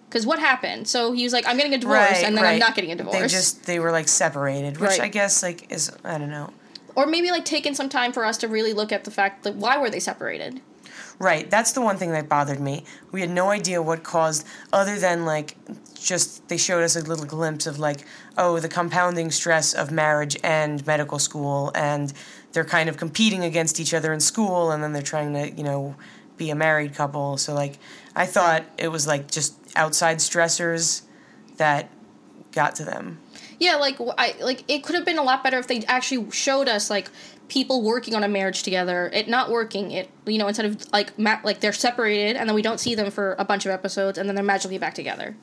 Because 0.09 0.25
what 0.25 0.39
happened? 0.39 0.87
So 0.87 1.11
he 1.13 1.23
was 1.23 1.33
like, 1.33 1.45
"I'm 1.47 1.57
getting 1.57 1.73
a 1.73 1.77
divorce," 1.77 2.21
and 2.23 2.37
then 2.37 2.45
I'm 2.45 2.59
not 2.59 2.75
getting 2.75 2.91
a 2.91 2.95
divorce. 2.95 3.15
They 3.17 3.27
just 3.27 3.65
they 3.65 3.79
were 3.79 3.91
like 3.91 4.07
separated, 4.07 4.77
which 4.79 4.91
Right. 4.91 5.01
I 5.01 5.07
guess 5.07 5.41
like 5.43 5.71
is 5.71 5.91
I 6.03 6.17
don't 6.17 6.29
know. 6.29 6.51
or 6.95 7.05
maybe 7.05 7.31
like 7.31 7.43
taking 7.45 7.73
some 7.73 7.89
time 7.89 8.13
for 8.13 8.23
us 8.23 8.37
to 8.39 8.47
really 8.47 8.71
look 8.73 8.91
at 8.91 9.03
the 9.03 9.11
fact 9.11 9.43
that 9.43 9.55
why 9.55 9.77
were 9.77 9.89
they 9.89 9.99
separated? 9.99 10.61
Right, 11.17 11.49
that's 11.49 11.71
the 11.71 11.81
one 11.81 11.97
thing 11.97 12.11
that 12.11 12.27
bothered 12.27 12.59
me. 12.59 12.83
We 13.11 13.21
had 13.21 13.29
no 13.29 13.49
idea 13.49 13.81
what 13.81 14.03
caused, 14.03 14.45
other 14.73 14.99
than 14.99 15.25
like, 15.25 15.55
just 15.95 16.47
they 16.49 16.57
showed 16.57 16.83
us 16.83 16.97
a 16.97 17.01
little 17.01 17.25
glimpse 17.25 17.65
of 17.67 17.79
like, 17.79 18.05
oh, 18.37 18.59
the 18.59 18.67
compounding 18.67 19.31
stress 19.31 19.73
of 19.73 19.91
marriage 19.91 20.35
and 20.43 20.85
medical 20.85 21.17
school, 21.17 21.71
and 21.73 22.11
they're 22.51 22.65
kind 22.65 22.89
of 22.89 22.97
competing 22.97 23.43
against 23.45 23.79
each 23.79 23.93
other 23.93 24.11
in 24.11 24.19
school, 24.19 24.71
and 24.71 24.83
then 24.83 24.91
they're 24.91 25.01
trying 25.01 25.33
to, 25.33 25.49
you 25.51 25.63
know, 25.63 25.95
be 26.37 26.49
a 26.49 26.55
married 26.55 26.93
couple. 26.93 27.37
So 27.37 27.53
like, 27.53 27.79
I 28.15 28.25
thought 28.25 28.65
it 28.77 28.89
was 28.89 29.07
like 29.07 29.31
just 29.31 29.55
outside 29.75 30.17
stressors 30.17 31.03
that 31.57 31.89
got 32.51 32.75
to 32.75 32.85
them. 32.85 33.19
Yeah, 33.59 33.75
like 33.75 33.97
I 34.17 34.35
like 34.41 34.63
it 34.67 34.83
could 34.83 34.95
have 34.95 35.05
been 35.05 35.17
a 35.17 35.23
lot 35.23 35.43
better 35.43 35.57
if 35.59 35.67
they 35.67 35.83
actually 35.85 36.29
showed 36.31 36.67
us 36.67 36.89
like 36.89 37.09
people 37.47 37.81
working 37.81 38.15
on 38.15 38.23
a 38.23 38.27
marriage 38.27 38.63
together, 38.63 39.09
it 39.13 39.27
not 39.27 39.49
working. 39.49 39.91
It 39.91 40.09
you 40.25 40.37
know 40.37 40.47
instead 40.47 40.65
of 40.65 40.91
like 40.91 41.17
ma- 41.19 41.39
like 41.43 41.59
they're 41.59 41.73
separated 41.73 42.35
and 42.35 42.47
then 42.49 42.55
we 42.55 42.61
don't 42.61 42.79
see 42.79 42.95
them 42.95 43.11
for 43.11 43.35
a 43.39 43.45
bunch 43.45 43.65
of 43.65 43.71
episodes 43.71 44.17
and 44.17 44.27
then 44.27 44.35
they're 44.35 44.43
magically 44.43 44.77
back 44.77 44.93
together. 44.93 45.35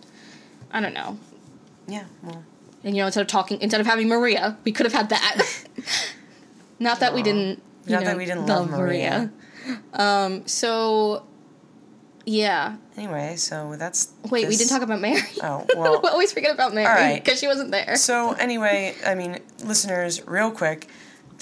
I 0.72 0.80
don't 0.80 0.94
know. 0.94 1.18
Yeah, 1.86 2.04
well, 2.22 2.44
And 2.84 2.96
you 2.96 3.02
know 3.02 3.06
instead 3.06 3.20
of 3.22 3.26
talking 3.26 3.60
instead 3.60 3.80
of 3.80 3.86
having 3.86 4.08
Maria, 4.08 4.56
we 4.64 4.72
could 4.72 4.86
have 4.86 4.92
had 4.92 5.08
that. 5.10 5.64
not 6.78 7.00
that 7.00 7.14
we 7.14 7.22
didn't. 7.22 7.62
You 7.86 7.94
Not 7.94 8.00
know, 8.02 8.06
that 8.10 8.16
we 8.16 8.24
didn't 8.26 8.46
love 8.46 8.70
Maria. 8.70 9.30
Um. 9.92 10.46
So. 10.46 11.26
Yeah. 12.24 12.76
anyway, 12.96 13.34
so 13.36 13.74
that's. 13.76 14.12
Wait, 14.30 14.46
we 14.46 14.54
didn't 14.54 14.70
talk 14.70 14.82
about 14.82 15.00
Mary. 15.00 15.20
Oh, 15.42 15.66
well. 15.76 16.00
we 16.00 16.08
always 16.08 16.32
forget 16.32 16.54
about 16.54 16.72
Mary 16.72 16.86
All 16.86 16.94
right. 16.94 17.22
because 17.22 17.40
she 17.40 17.48
wasn't 17.48 17.72
there. 17.72 17.96
So 17.96 18.30
anyway, 18.34 18.94
I 19.04 19.16
mean, 19.16 19.40
listeners, 19.64 20.24
real 20.28 20.52
quick, 20.52 20.86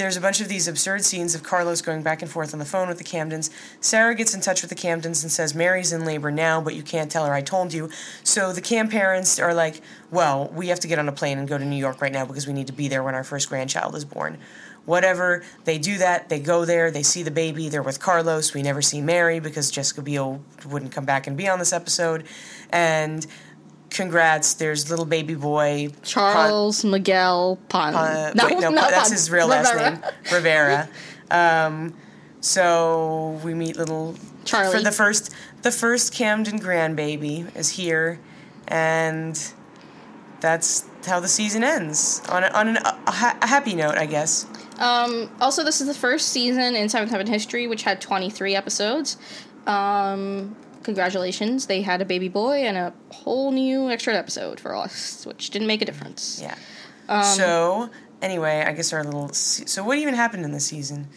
there's 0.00 0.16
a 0.16 0.20
bunch 0.20 0.40
of 0.40 0.48
these 0.48 0.66
absurd 0.66 1.04
scenes 1.04 1.34
of 1.34 1.42
Carlos 1.42 1.82
going 1.82 2.02
back 2.02 2.22
and 2.22 2.30
forth 2.30 2.54
on 2.54 2.58
the 2.58 2.64
phone 2.64 2.88
with 2.88 2.96
the 2.96 3.04
Camdens. 3.04 3.50
Sarah 3.80 4.14
gets 4.14 4.34
in 4.34 4.40
touch 4.40 4.62
with 4.62 4.70
the 4.70 4.74
Camdens 4.74 5.22
and 5.22 5.30
says 5.30 5.54
Mary's 5.54 5.92
in 5.92 6.06
labor 6.06 6.30
now, 6.30 6.58
but 6.58 6.74
you 6.74 6.82
can't 6.82 7.10
tell 7.10 7.26
her 7.26 7.34
I 7.34 7.42
told 7.42 7.74
you. 7.74 7.90
So 8.24 8.50
the 8.50 8.62
Cam 8.62 8.88
parents 8.88 9.38
are 9.38 9.52
like, 9.52 9.82
"Well, 10.10 10.48
we 10.54 10.68
have 10.68 10.80
to 10.80 10.88
get 10.88 10.98
on 10.98 11.06
a 11.06 11.12
plane 11.12 11.36
and 11.36 11.46
go 11.46 11.58
to 11.58 11.64
New 11.66 11.76
York 11.76 12.00
right 12.00 12.12
now 12.12 12.24
because 12.24 12.46
we 12.46 12.54
need 12.54 12.68
to 12.68 12.72
be 12.72 12.88
there 12.88 13.02
when 13.02 13.14
our 13.14 13.22
first 13.22 13.50
grandchild 13.50 13.94
is 13.94 14.06
born." 14.06 14.38
Whatever, 14.86 15.42
they 15.64 15.76
do 15.76 15.98
that. 15.98 16.30
They 16.30 16.40
go 16.40 16.64
there. 16.64 16.90
They 16.90 17.02
see 17.02 17.22
the 17.22 17.30
baby. 17.30 17.68
They're 17.68 17.82
with 17.82 18.00
Carlos. 18.00 18.54
We 18.54 18.62
never 18.62 18.80
see 18.80 19.02
Mary 19.02 19.38
because 19.38 19.70
Jessica 19.70 20.00
Biel 20.00 20.40
wouldn't 20.66 20.92
come 20.92 21.04
back 21.04 21.26
and 21.26 21.36
be 21.36 21.46
on 21.46 21.58
this 21.58 21.74
episode. 21.74 22.24
And 22.70 23.26
congrats, 23.90 24.54
there's 24.54 24.90
little 24.90 25.04
baby 25.04 25.34
boy 25.34 25.90
Charles 26.02 26.84
Miguel 26.84 27.58
Pon. 27.68 27.94
uh, 27.94 28.32
wait, 28.42 28.60
no, 28.60 28.72
that's 28.72 29.10
his 29.10 29.30
real 29.30 29.48
last 29.48 29.74
name, 29.76 30.02
Rivera. 30.32 30.88
Um, 31.32 31.94
so 32.40 33.40
we 33.44 33.54
meet 33.54 33.76
little 33.76 34.16
Charlie. 34.44 34.76
for 34.76 34.82
the 34.82 34.90
first. 34.90 35.32
The 35.62 35.70
first 35.70 36.12
Camden 36.12 36.58
grandbaby 36.58 37.54
is 37.54 37.68
here, 37.68 38.18
and 38.66 39.40
that's 40.40 40.84
how 41.06 41.20
the 41.20 41.28
season 41.28 41.62
ends 41.62 42.20
on 42.28 42.42
a, 42.42 42.48
on 42.48 42.68
an, 42.68 42.78
a, 42.78 42.98
a 43.06 43.46
happy 43.46 43.76
note, 43.76 43.96
I 43.96 44.06
guess. 44.06 44.46
Um, 44.80 45.30
also, 45.40 45.62
this 45.62 45.80
is 45.80 45.86
the 45.86 45.94
first 45.94 46.28
season 46.30 46.74
in 46.74 46.88
Seventh 46.88 47.10
Heaven 47.10 47.26
history 47.26 47.66
which 47.66 47.82
had 47.82 48.00
23 48.00 48.56
episodes. 48.56 49.18
Um, 49.66 50.56
congratulations, 50.82 51.66
they 51.66 51.82
had 51.82 52.00
a 52.00 52.04
baby 52.04 52.28
boy 52.28 52.58
and 52.64 52.76
a 52.76 52.92
whole 53.12 53.52
new 53.52 53.90
extra 53.90 54.14
episode 54.14 54.60
for 54.60 54.74
us, 54.74 55.24
which 55.26 55.50
didn't 55.50 55.68
make 55.68 55.82
a 55.82 55.84
difference. 55.84 56.40
Yeah. 56.42 56.54
Um, 57.08 57.24
so 57.24 57.90
anyway, 58.22 58.64
I 58.66 58.72
guess 58.72 58.92
our 58.92 59.02
little. 59.04 59.28
Se- 59.32 59.66
so 59.66 59.82
what 59.84 59.98
even 59.98 60.14
happened 60.14 60.44
in 60.44 60.52
the 60.52 60.60
season? 60.60 61.08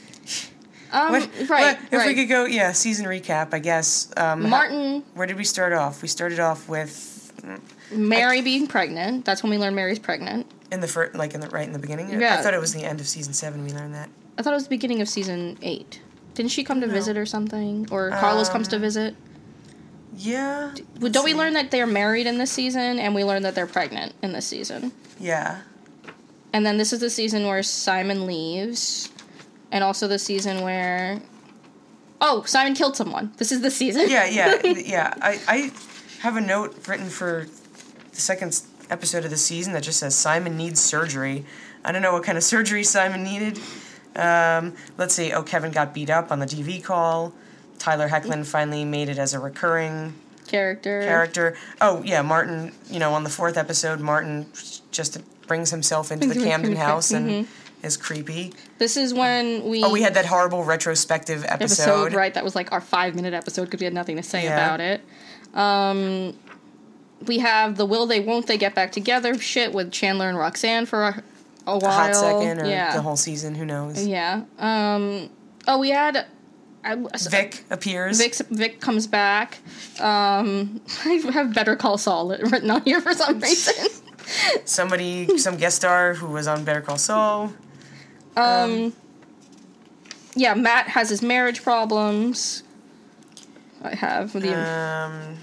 Um, 0.92 1.12
What, 1.12 1.30
right, 1.50 1.78
what- 1.92 2.02
if 2.02 2.06
we 2.06 2.14
could 2.14 2.30
go, 2.30 2.46
yeah, 2.46 2.72
season 2.72 3.06
recap. 3.06 3.54
I 3.54 3.60
guess. 3.60 4.12
Um, 4.18 4.44
how- 4.44 4.48
Martin, 4.50 5.04
where 5.16 5.26
did 5.28 5.38
we 5.38 5.44
start 5.44 5.74
off? 5.74 6.02
We 6.02 6.08
started 6.08 6.40
off 6.40 6.70
with 6.70 7.32
Mary 7.92 8.42
being 8.42 8.68
pregnant. 8.68 9.26
That's 9.26 9.42
when 9.44 9.50
we 9.50 9.58
learned 9.58 9.76
Mary's 9.76 10.00
pregnant. 10.00 10.46
in 10.72 10.80
the 10.82 10.88
first, 10.88 11.14
like 11.16 11.34
in 11.36 11.40
the 11.40 11.50
right 11.50 11.68
in 11.68 11.74
the 11.74 11.80
beginning. 11.80 12.10
Yeah. 12.20 12.36
I 12.40 12.42
thought 12.42 12.54
it 12.56 12.60
was 12.60 12.74
the 12.74 12.84
end 12.84 13.00
of 13.00 13.08
season 13.08 13.34
seven. 13.34 13.64
We 13.64 13.72
learned 13.72 13.94
that. 13.94 14.10
I 14.38 14.42
thought 14.42 14.54
it 14.54 14.56
was 14.56 14.64
the 14.64 14.70
beginning 14.72 15.02
of 15.02 15.10
season 15.10 15.58
eight. 15.62 16.02
Didn't 16.34 16.50
she 16.50 16.64
come 16.64 16.82
to 16.82 16.88
No. 16.88 16.94
visit 16.94 17.16
or 17.16 17.28
something? 17.28 17.88
Or 17.92 18.10
Carlos 18.10 18.50
comes 18.50 18.68
to 18.70 18.78
Um, 18.78 18.82
visit? 18.82 19.16
Yeah. 20.16 20.74
Well, 21.00 21.12
Don't 21.12 21.26
we 21.26 21.34
learn 21.34 21.54
that 21.54 21.72
they're 21.72 21.88
married 21.88 22.28
in 22.28 22.38
this 22.38 22.52
season, 22.52 23.00
and 23.00 23.16
we 23.16 23.24
learn 23.24 23.44
that 23.44 23.56
they're 23.56 23.68
pregnant 23.68 24.14
in 24.22 24.32
this 24.34 24.46
season? 24.46 24.92
Yeah. 25.20 25.62
And 26.54 26.66
then 26.66 26.78
this 26.78 26.94
is 26.94 27.00
the 27.00 27.10
season 27.10 27.48
where 27.48 27.64
Simon 27.64 28.26
leaves, 28.28 29.12
and 29.72 29.84
also 29.84 30.08
the 30.08 30.20
season 30.20 30.62
where, 30.62 31.20
oh, 32.22 32.44
Simon 32.44 32.76
killed 32.76 32.96
someone. 32.96 33.34
This 33.38 33.52
is 33.52 33.62
the 33.62 33.72
season. 33.72 34.10
Yeah, 34.10 34.26
yeah, 34.26 34.62
yeah. 34.64 35.14
I, 35.22 35.40
I 35.48 35.72
have 36.22 36.38
a 36.38 36.42
note 36.42 36.88
written 36.88 37.10
for 37.10 37.48
the 38.12 38.22
second 38.22 38.62
episode 38.90 39.26
of 39.26 39.32
the 39.32 39.38
season 39.38 39.74
that 39.74 39.84
just 39.84 40.00
says 40.00 40.16
Simon 40.16 40.56
needs 40.56 40.80
surgery. 40.80 41.46
I 41.84 41.92
don't 41.92 42.02
know 42.02 42.14
what 42.14 42.24
kind 42.24 42.38
of 42.38 42.44
surgery 42.54 42.84
Simon 42.84 43.24
needed. 43.24 43.60
Um, 44.16 44.76
let's 44.98 45.16
see. 45.16 45.34
Oh, 45.34 45.42
Kevin 45.42 45.72
got 45.72 45.94
beat 45.94 46.12
up 46.12 46.32
on 46.32 46.40
the 46.40 46.46
TV 46.46 46.84
call. 46.84 47.34
Tyler 47.80 48.08
Hoechlin 48.10 48.46
finally 48.46 48.86
made 48.86 49.10
it 49.10 49.18
as 49.18 49.34
a 49.34 49.40
recurring 49.40 50.14
Character. 50.48 51.02
character. 51.02 51.56
Oh, 51.82 52.02
yeah, 52.04 52.22
Martin, 52.22 52.74
you 52.90 53.00
know, 53.00 53.14
on 53.14 53.24
the 53.24 53.30
fourth 53.30 53.58
episode, 53.58 54.00
Martin 54.00 54.46
just 54.92 55.20
brings 55.48 55.70
himself 55.72 56.12
into 56.12 56.28
the 56.28 56.36
Camden 56.36 56.76
house 56.76 57.12
and 57.12 57.30
mhm. 57.30 57.48
is 57.82 57.98
creepy. 57.98 58.54
This 58.78 58.96
is 58.98 59.14
when 59.14 59.64
we. 59.66 59.84
Oh, 59.84 59.92
we 59.92 60.02
had 60.02 60.14
that 60.14 60.26
horrible 60.26 60.64
retrospective 60.64 61.44
episode. 61.48 61.84
episode, 61.84 62.14
right? 62.14 62.34
That 62.34 62.44
was 62.44 62.56
like 62.56 62.72
our 62.72 62.82
five 62.82 63.16
minute 63.16 63.34
episode 63.34 63.66
because 63.66 63.80
we 63.80 63.86
had 63.86 63.94
nothing 63.94 64.18
to 64.18 64.24
say 64.24 64.44
Yeah. 64.44 64.54
about 64.54 64.80
it. 64.82 65.02
Um, 65.54 66.38
we 67.28 67.40
have 67.40 67.78
the 67.78 67.86
will 67.86 68.06
they 68.06 68.20
won't 68.20 68.48
they 68.48 68.58
get 68.58 68.76
back 68.76 68.92
together 68.92 69.38
shit 69.38 69.74
with 69.74 69.92
Chandler 69.92 70.28
and 70.28 70.38
Roxanne 70.38 70.86
for 70.86 71.04
a, 71.04 71.24
a 71.68 71.78
while. 71.78 71.92
A 71.92 71.94
hot 71.94 72.16
second 72.16 72.62
or 72.62 72.66
yeah, 72.66 72.96
the 72.96 73.02
whole 73.02 73.16
season, 73.18 73.56
who 73.56 73.66
knows? 73.66 74.06
yeah. 74.06 74.44
Um, 74.60 75.30
oh, 75.68 75.80
we 75.80 75.90
had. 75.90 76.26
I, 76.84 76.96
Vic 77.30 77.64
appears. 77.70 78.18
Vic, 78.18 78.36
Vic 78.50 78.82
comes 78.82 79.08
back. 79.08 79.60
Um, 80.00 80.82
I 81.06 81.22
have 81.32 81.54
Better 81.54 81.76
Call 81.76 81.98
Saul 81.98 82.30
written 82.42 82.70
on 82.70 82.82
here 82.84 83.02
for 83.02 83.14
some 83.14 83.40
reason. 83.40 83.90
somebody, 84.66 85.38
some 85.38 85.58
guest 85.58 85.78
star 85.78 86.14
who 86.14 86.28
was 86.28 86.48
on 86.48 86.64
Better 86.64 86.82
Call 86.82 86.98
Saul. 86.98 87.54
Um, 88.36 88.94
yeah, 90.36 90.54
Matt 90.56 90.88
has 90.88 91.10
his 91.10 91.22
marriage 91.22 91.64
problems. 91.64 92.64
I 93.84 93.96
have 93.96 94.34
the. 94.34 94.58
Um, 94.58 95.38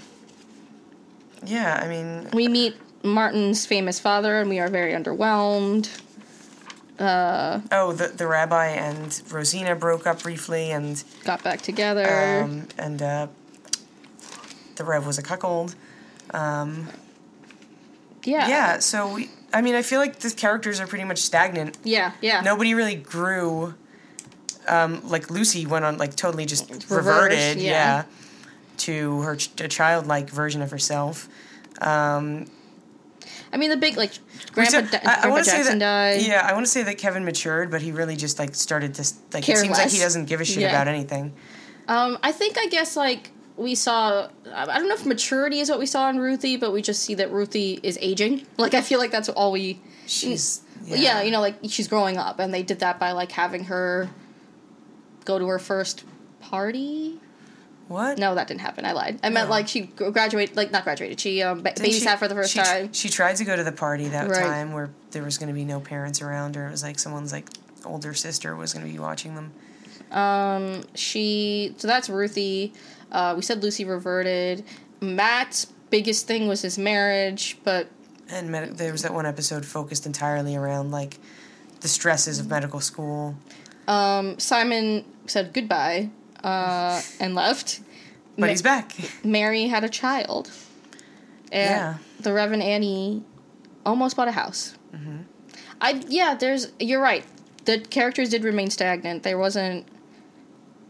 yeah, 1.45 1.79
I 1.81 1.87
mean, 1.87 2.27
we 2.33 2.47
meet 2.47 2.75
Martin's 3.03 3.65
famous 3.65 3.99
father, 3.99 4.41
and 4.41 4.49
we 4.49 4.59
are 4.59 4.67
very 4.67 4.93
underwhelmed. 4.93 5.89
Uh, 7.01 7.61
oh, 7.71 7.91
the 7.93 8.07
the 8.09 8.27
rabbi 8.27 8.67
and 8.67 9.21
Rosina 9.31 9.75
broke 9.75 10.05
up 10.05 10.23
briefly, 10.23 10.71
and 10.71 11.03
got 11.23 11.43
back 11.43 11.61
together. 11.61 12.41
um, 12.43 12.67
and 12.77 13.01
uh, 13.01 13.27
the 14.75 14.83
Rev 14.83 15.05
was 15.05 15.17
a 15.17 15.23
cuckold. 15.23 15.75
Um, 16.33 16.87
yeah. 18.23 18.47
yeah, 18.47 18.79
so 18.79 19.13
we, 19.15 19.29
I 19.51 19.61
mean, 19.61 19.73
I 19.75 19.81
feel 19.81 19.99
like 19.99 20.19
the 20.19 20.29
characters 20.29 20.79
are 20.79 20.87
pretty 20.87 21.03
much 21.05 21.17
stagnant. 21.17 21.77
Yeah. 21.83 22.11
Yeah. 22.21 22.41
Nobody 22.41 22.73
really 22.73 22.95
grew. 22.95 23.73
Um, 24.67 25.01
like 25.09 25.31
Lucy 25.31 25.65
went 25.65 25.85
on 25.85 25.97
like 25.97 26.15
totally 26.15 26.45
just 26.45 26.69
Reversed, 26.69 26.91
reverted, 26.91 27.57
yeah. 27.57 27.71
yeah. 27.71 28.03
to 28.77 29.21
her 29.21 29.35
ch- 29.35 29.59
a 29.59 29.67
childlike 29.67 30.29
version 30.29 30.61
of 30.61 30.69
herself. 30.69 31.27
Um, 31.81 32.45
I 33.53 33.57
mean, 33.57 33.69
the 33.69 33.77
big 33.77 33.97
like 33.97 34.11
Grandpa, 34.53 34.81
Da- 34.81 34.99
I- 35.03 35.17
I 35.17 35.21
Grandpa 35.23 35.43
Jackson 35.43 35.79
that, 35.79 36.15
died. 36.17 36.25
Yeah, 36.25 36.45
I 36.47 36.53
want 36.53 36.65
to 36.65 36.71
say 36.71 36.83
that 36.83 36.97
Kevin 36.97 37.25
matured, 37.25 37.69
but 37.71 37.81
he 37.81 37.91
really 37.91 38.15
just 38.15 38.39
like 38.39 38.55
started 38.55 38.93
to 38.95 39.03
like 39.33 39.43
Care 39.43 39.57
it 39.57 39.59
seems 39.59 39.77
like 39.77 39.89
he 39.89 39.99
doesn't 39.99 40.25
give 40.25 40.39
a 40.41 40.45
shit 40.45 40.59
Yeah. 40.59 40.69
about 40.69 40.87
anything. 40.87 41.33
Um, 41.87 42.17
I 42.23 42.31
think 42.31 42.57
I 42.57 42.67
guess 42.67 42.95
like 42.95 43.31
we 43.57 43.75
saw. 43.75 44.29
I 44.53 44.63
I 44.63 44.77
don't 44.79 44.87
know 44.87 44.95
if 44.95 45.05
maturity 45.05 45.59
is 45.59 45.69
what 45.69 45.79
we 45.79 45.85
saw 45.85 46.09
in 46.09 46.19
Ruthie, 46.19 46.55
but 46.57 46.71
we 46.71 46.81
just 46.81 47.03
see 47.03 47.15
that 47.15 47.31
Ruthie 47.31 47.79
is 47.83 47.97
aging. 48.01 48.45
Like 48.57 48.73
I 48.73 48.81
feel 48.81 48.99
like 48.99 49.11
that's 49.11 49.29
all 49.29 49.51
we. 49.51 49.79
She's 50.07 50.61
yeah, 50.85 50.95
Yeah. 50.97 51.21
you 51.23 51.31
know, 51.31 51.41
like 51.41 51.55
she's 51.67 51.87
growing 51.87 52.17
up, 52.17 52.39
and 52.39 52.53
they 52.53 52.63
did 52.63 52.79
that 52.79 52.99
by 52.99 53.11
like 53.11 53.31
having 53.33 53.65
her 53.65 54.09
go 55.25 55.37
to 55.39 55.47
her 55.47 55.59
first 55.59 56.03
party. 56.39 57.19
What? 57.91 58.17
No, 58.17 58.35
that 58.35 58.47
didn't 58.47 58.61
happen. 58.61 58.85
I 58.85 58.93
lied. 58.93 59.19
I 59.23 59.29
meant 59.29 59.47
No. 59.47 59.51
like 59.51 59.67
she 59.67 59.81
graduated, 59.81 60.55
like 60.55 60.71
not 60.71 60.83
graduated. 60.83 61.19
She 61.19 61.41
um, 61.43 61.61
ba- 61.61 61.73
Didn't 61.73 61.91
she- 61.93 62.05
babysat 62.05 62.17
for 62.17 62.27
the 62.27 62.35
first 62.35 62.51
she, 62.53 62.59
time. 62.59 62.93
She 62.93 63.09
tried 63.09 63.35
to 63.37 63.45
go 63.45 63.55
to 63.55 63.63
the 63.63 63.71
party 63.71 64.07
that 64.09 64.29
Right. 64.29 64.39
time 64.41 64.71
where 64.73 64.89
there 65.11 65.23
was 65.23 65.37
going 65.37 65.49
to 65.49 65.53
be 65.53 65.65
no 65.65 65.79
parents 65.79 66.21
around, 66.21 66.57
or 66.57 66.67
it 66.67 66.71
was 66.71 66.83
like 66.83 66.97
someone's 66.99 67.31
like 67.31 67.49
older 67.85 68.13
sister 68.13 68.55
was 68.55 68.73
going 68.73 68.85
to 68.85 68.91
be 68.91 68.99
watching 68.99 69.35
them. 69.35 69.51
Um, 70.11 70.83
she 70.95 71.73
so 71.77 71.87
that's 71.87 72.09
Ruthie. 72.09 72.73
Uh, 73.11 73.33
we 73.35 73.41
said 73.41 73.61
Lucy 73.63 73.85
reverted. 73.85 74.63
Matt's 75.01 75.65
biggest 75.89 76.27
thing 76.27 76.47
was 76.47 76.61
his 76.61 76.77
marriage, 76.77 77.57
but 77.63 77.87
And 78.29 78.49
med- 78.49 78.77
there 78.77 78.91
was 78.91 79.01
that 79.03 79.13
one 79.13 79.25
episode 79.25 79.65
focused 79.65 80.05
entirely 80.05 80.55
around 80.55 80.91
like 80.91 81.17
the 81.81 81.87
stresses 81.87 82.39
of 82.39 82.47
medical 82.49 82.79
school. 82.79 83.35
um, 83.87 84.37
Simon 84.39 85.03
said 85.25 85.51
goodbye 85.53 86.09
uh, 86.43 87.01
and 87.19 87.35
left. 87.35 87.81
But 88.35 88.41
Ma- 88.41 88.47
he's 88.47 88.61
back. 88.61 88.93
Mary 89.23 89.67
had 89.67 89.83
a 89.83 89.89
child, 89.89 90.49
and 91.51 91.69
Yeah. 91.69 91.97
the 92.19 92.33
Reverend 92.33 92.63
Annie 92.63 93.23
almost 93.85 94.15
bought 94.15 94.27
a 94.27 94.31
house. 94.31 94.75
Mm-hmm. 94.95 95.17
I 95.81 96.01
yeah, 96.07 96.35
there's 96.35 96.71
you're 96.79 97.01
right. 97.01 97.25
The 97.65 97.79
characters 97.79 98.29
did 98.29 98.43
remain 98.43 98.69
stagnant. 98.69 99.23
There 99.23 99.37
wasn't 99.37 99.87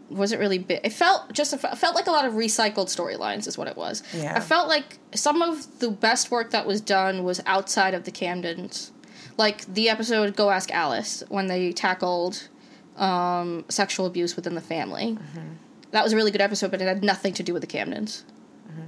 wasn't 0.08 0.40
really 0.40 0.58
big. 0.58 0.80
It 0.84 0.92
felt 0.92 1.32
just 1.32 1.52
it 1.52 1.58
felt 1.58 1.94
like 1.94 2.06
a 2.06 2.10
lot 2.10 2.24
of 2.26 2.34
recycled 2.34 2.88
storylines 2.88 3.46
is 3.46 3.56
what 3.56 3.66
it 3.68 3.76
was. 3.76 4.02
Yeah. 4.14 4.34
I 4.36 4.40
felt 4.40 4.68
like 4.68 4.98
some 5.14 5.40
of 5.42 5.78
the 5.80 5.90
best 5.90 6.30
work 6.30 6.50
that 6.50 6.66
was 6.66 6.80
done 6.80 7.24
was 7.24 7.40
outside 7.46 7.94
of 7.94 8.04
the 8.04 8.12
Camdens. 8.12 8.90
Like 9.38 9.64
the 9.64 9.88
episode 9.88 10.36
Go 10.36 10.50
Ask 10.50 10.70
Alice 10.70 11.24
when 11.28 11.46
they 11.46 11.72
tackled 11.72 12.48
um, 12.96 13.64
sexual 13.68 14.06
abuse 14.06 14.36
within 14.36 14.54
the 14.54 14.60
family. 14.60 15.18
Mm-hmm. 15.18 15.48
That 15.90 16.04
was 16.04 16.12
a 16.12 16.16
really 16.16 16.30
good 16.30 16.40
episode, 16.40 16.70
but 16.70 16.80
it 16.80 16.88
had 16.88 17.04
nothing 17.04 17.34
to 17.34 17.42
do 17.42 17.52
with 17.52 17.60
the 17.62 17.66
Camdens. 17.66 18.22
Mm-hmm. 18.68 18.82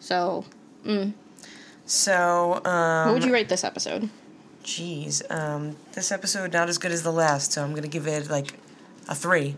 So, 0.00 0.44
So, 1.86 2.60
um, 2.64 3.06
what 3.06 3.14
would 3.14 3.24
you 3.24 3.32
rate 3.32 3.48
this 3.48 3.64
episode? 3.64 4.08
Jeez, 4.62 5.22
um, 5.30 5.76
this 5.92 6.12
episode 6.12 6.52
not 6.52 6.68
as 6.68 6.78
good 6.78 6.92
as 6.92 7.02
the 7.02 7.12
last, 7.12 7.52
so 7.52 7.64
I'm 7.64 7.74
gonna 7.74 7.88
give 7.88 8.06
it 8.06 8.28
like 8.28 8.52
a 9.08 9.14
three. 9.14 9.56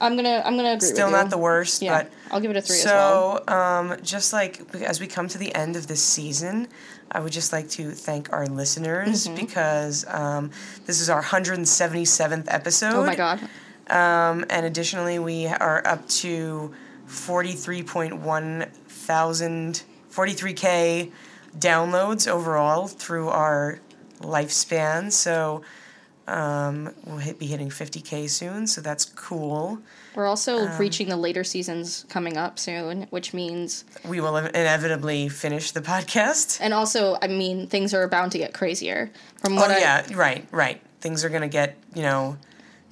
I'm 0.00 0.16
gonna 0.16 0.42
I'm 0.44 0.56
gonna 0.56 0.72
agree. 0.72 0.88
Still 0.88 1.06
with 1.06 1.14
you. 1.14 1.22
not 1.22 1.30
the 1.30 1.38
worst, 1.38 1.80
Yeah, 1.80 2.02
but 2.02 2.12
I'll 2.32 2.40
give 2.40 2.50
it 2.50 2.56
a 2.56 2.62
three 2.62 2.78
as 2.78 2.84
well. 2.86 3.44
so 3.46 3.52
um, 3.54 3.96
just 4.02 4.32
like 4.32 4.60
as 4.82 5.00
we 5.00 5.06
come 5.06 5.28
to 5.28 5.38
the 5.38 5.54
end 5.54 5.76
of 5.76 5.86
this 5.86 6.02
season, 6.02 6.66
I 7.10 7.20
would 7.20 7.32
just 7.32 7.52
like 7.52 7.68
to 7.70 7.90
thank 7.90 8.32
our 8.32 8.46
listeners 8.46 9.26
Mm-hmm. 9.26 9.34
because 9.36 10.04
um, 10.08 10.50
this 10.86 11.00
is 11.00 11.10
our 11.10 11.22
177th 11.22 12.44
episode. 12.48 12.94
Oh 12.94 13.04
my 13.04 13.14
god. 13.14 13.40
Um, 13.90 14.44
and 14.48 14.64
additionally, 14.64 15.18
we 15.18 15.46
are 15.46 15.86
up 15.86 16.08
to 16.08 16.72
43.1 17.08 18.68
thousand, 18.72 19.82
43k 20.10 21.10
downloads 21.58 22.28
overall 22.28 22.86
through 22.88 23.28
our 23.28 23.80
lifespan. 24.20 25.10
So 25.12 25.62
um, 26.28 26.94
we'll 27.04 27.18
hit, 27.18 27.38
be 27.38 27.46
hitting 27.46 27.68
50k 27.68 28.30
soon. 28.30 28.66
So 28.66 28.80
that's 28.80 29.04
cool. 29.04 29.80
We're 30.14 30.26
also 30.26 30.66
Um, 30.66 30.78
reaching 30.78 31.08
the 31.08 31.16
later 31.16 31.42
seasons 31.44 32.04
coming 32.08 32.36
up 32.36 32.58
soon, 32.58 33.06
which 33.10 33.32
means 33.32 33.84
We 34.04 34.20
will 34.20 34.36
inevitably 34.36 35.28
finish 35.28 35.70
the 35.72 35.80
podcast. 35.80 36.58
and 36.60 36.74
also 36.74 37.16
I 37.22 37.28
mean 37.28 37.66
things 37.66 37.94
are 37.94 38.06
bound 38.08 38.32
to 38.32 38.38
get 38.38 38.52
crazier. 38.54 39.10
From 39.42 39.56
what 39.56 39.70
oh 39.70 39.74
I 39.74 39.78
yeah, 39.78 40.06
right, 40.14 40.46
right. 40.50 40.80
Things 41.00 41.24
are 41.24 41.28
gonna 41.30 41.48
get 41.48 41.76
you 41.94 42.02
know, 42.02 42.36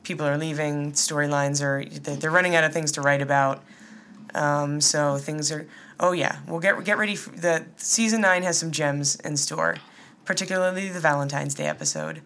people 0.03 0.27
are 0.27 0.39
leaving. 0.39 0.93
Storylines 0.93 1.63
are 1.63 1.85
they're 1.85 2.17
they're 2.17 2.31
running 2.31 2.55
out 2.57 2.65
of 2.65 2.73
things 2.73 2.93
to 2.93 3.01
write 3.03 3.23
about. 3.23 3.63
Um, 4.35 4.81
so 4.81 5.19
things 5.19 5.51
are. 5.53 5.67
Oh 5.99 6.13
yeah, 6.13 6.39
we'll 6.49 6.61
get 6.61 6.83
get 6.85 6.97
ready. 6.99 7.17
For, 7.17 7.31
the 7.31 7.65
season 7.77 8.21
nine 8.23 8.43
has 8.45 8.57
some 8.59 8.71
gems 8.71 9.17
in 9.17 9.37
store, 9.37 9.77
particularly 10.25 10.89
the 10.89 11.01
Valentine's 11.01 11.55
Day 11.55 11.67
episode. 11.67 12.23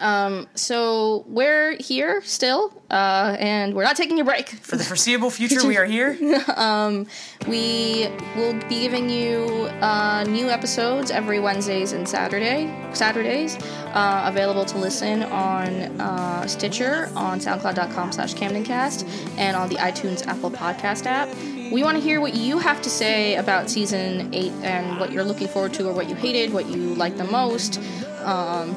Um, 0.00 0.46
so 0.54 1.24
we're 1.28 1.76
here 1.78 2.20
still, 2.22 2.72
uh, 2.90 3.36
and 3.38 3.74
we're 3.74 3.84
not 3.84 3.96
taking 3.96 4.20
a 4.20 4.24
break. 4.24 4.48
For 4.62 4.76
the 4.76 4.84
foreseeable 4.84 5.30
future, 5.30 5.66
we 5.66 5.76
are 5.76 5.84
here. 5.84 6.16
We 7.46 8.08
will 8.36 8.54
be 8.68 8.80
giving 8.80 9.10
you 9.10 9.68
uh, 9.82 10.24
new 10.24 10.48
episodes 10.48 11.10
every 11.10 11.40
Wednesdays 11.40 11.92
and 11.92 12.08
Saturday 12.08 12.72
Saturdays, 12.94 13.56
uh, 13.92 14.22
available 14.26 14.64
to 14.64 14.78
listen 14.78 15.24
on 15.24 15.68
uh, 16.00 16.46
Stitcher, 16.46 17.10
on 17.14 17.38
SoundCloud.com 17.38 18.12
slash 18.12 18.34
CamdenCast, 18.34 19.06
and 19.36 19.56
on 19.56 19.68
the 19.68 19.76
iTunes 19.76 20.26
Apple 20.26 20.50
Podcast 20.50 21.06
app. 21.06 21.28
We 21.72 21.82
want 21.82 21.96
to 21.96 22.02
hear 22.02 22.20
what 22.20 22.34
you 22.34 22.58
have 22.58 22.82
to 22.82 22.90
say 22.90 23.36
about 23.36 23.68
season 23.70 24.32
eight 24.32 24.52
and 24.62 25.00
what 25.00 25.10
you're 25.12 25.24
looking 25.24 25.48
forward 25.48 25.74
to, 25.74 25.88
or 25.88 25.92
what 25.92 26.08
you 26.08 26.14
hated, 26.14 26.52
what 26.52 26.66
you 26.66 26.94
liked 26.94 27.18
the 27.18 27.24
most. 27.24 27.78
Um, 28.22 28.76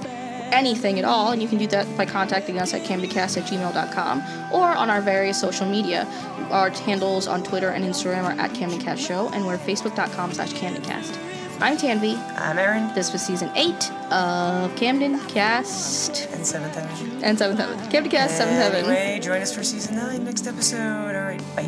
anything 0.52 1.00
at 1.00 1.06
all, 1.06 1.32
and 1.32 1.42
you 1.42 1.48
can 1.48 1.58
do 1.58 1.68
that 1.68 1.86
by 1.98 2.06
contacting 2.06 2.60
us 2.60 2.74
at 2.74 2.84
cambycast 2.84 3.38
at 3.38 3.44
gmail.com 3.50 4.24
or 4.54 4.68
on 4.68 4.90
our 4.90 5.02
various 5.02 5.40
social 5.40 5.66
media. 5.66 6.06
Our 6.52 6.70
handles 6.70 7.28
on 7.28 7.44
Twitter 7.44 7.70
and 7.70 7.84
Instagram 7.84 8.24
are 8.24 8.40
at 8.40 8.52
Camdencast 8.52 9.06
Show, 9.06 9.30
and 9.34 9.46
we're 9.46 9.58
facebook.com 9.58 10.34
slash 10.34 10.54
Camdencast. 10.54 11.18
I'm 11.60 11.76
Tanvi. 11.76 12.16
I'm 12.38 12.60
Aaron. 12.60 12.94
This 12.94 13.12
was 13.12 13.22
season 13.26 13.50
8 13.56 13.92
of 14.12 14.76
Camden 14.76 15.20
Cast 15.28 16.28
And 16.32 16.46
Seventh 16.46 16.76
Heaven. 16.76 17.24
and 17.24 17.36
7th 17.38 17.58
Heaven. 17.58 17.80
Camden 17.90 18.12
Cast, 18.12 18.40
7th 18.40 18.48
Heaven. 18.52 18.86
Anyway, 18.86 19.20
join 19.20 19.42
us 19.42 19.54
for 19.56 19.64
season 19.64 19.96
nine 19.96 20.24
next 20.24 20.46
episode. 20.46 21.16
All 21.16 21.24
right, 21.24 21.42
bye. 21.56 21.68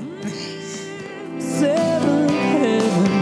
seven 1.40 3.19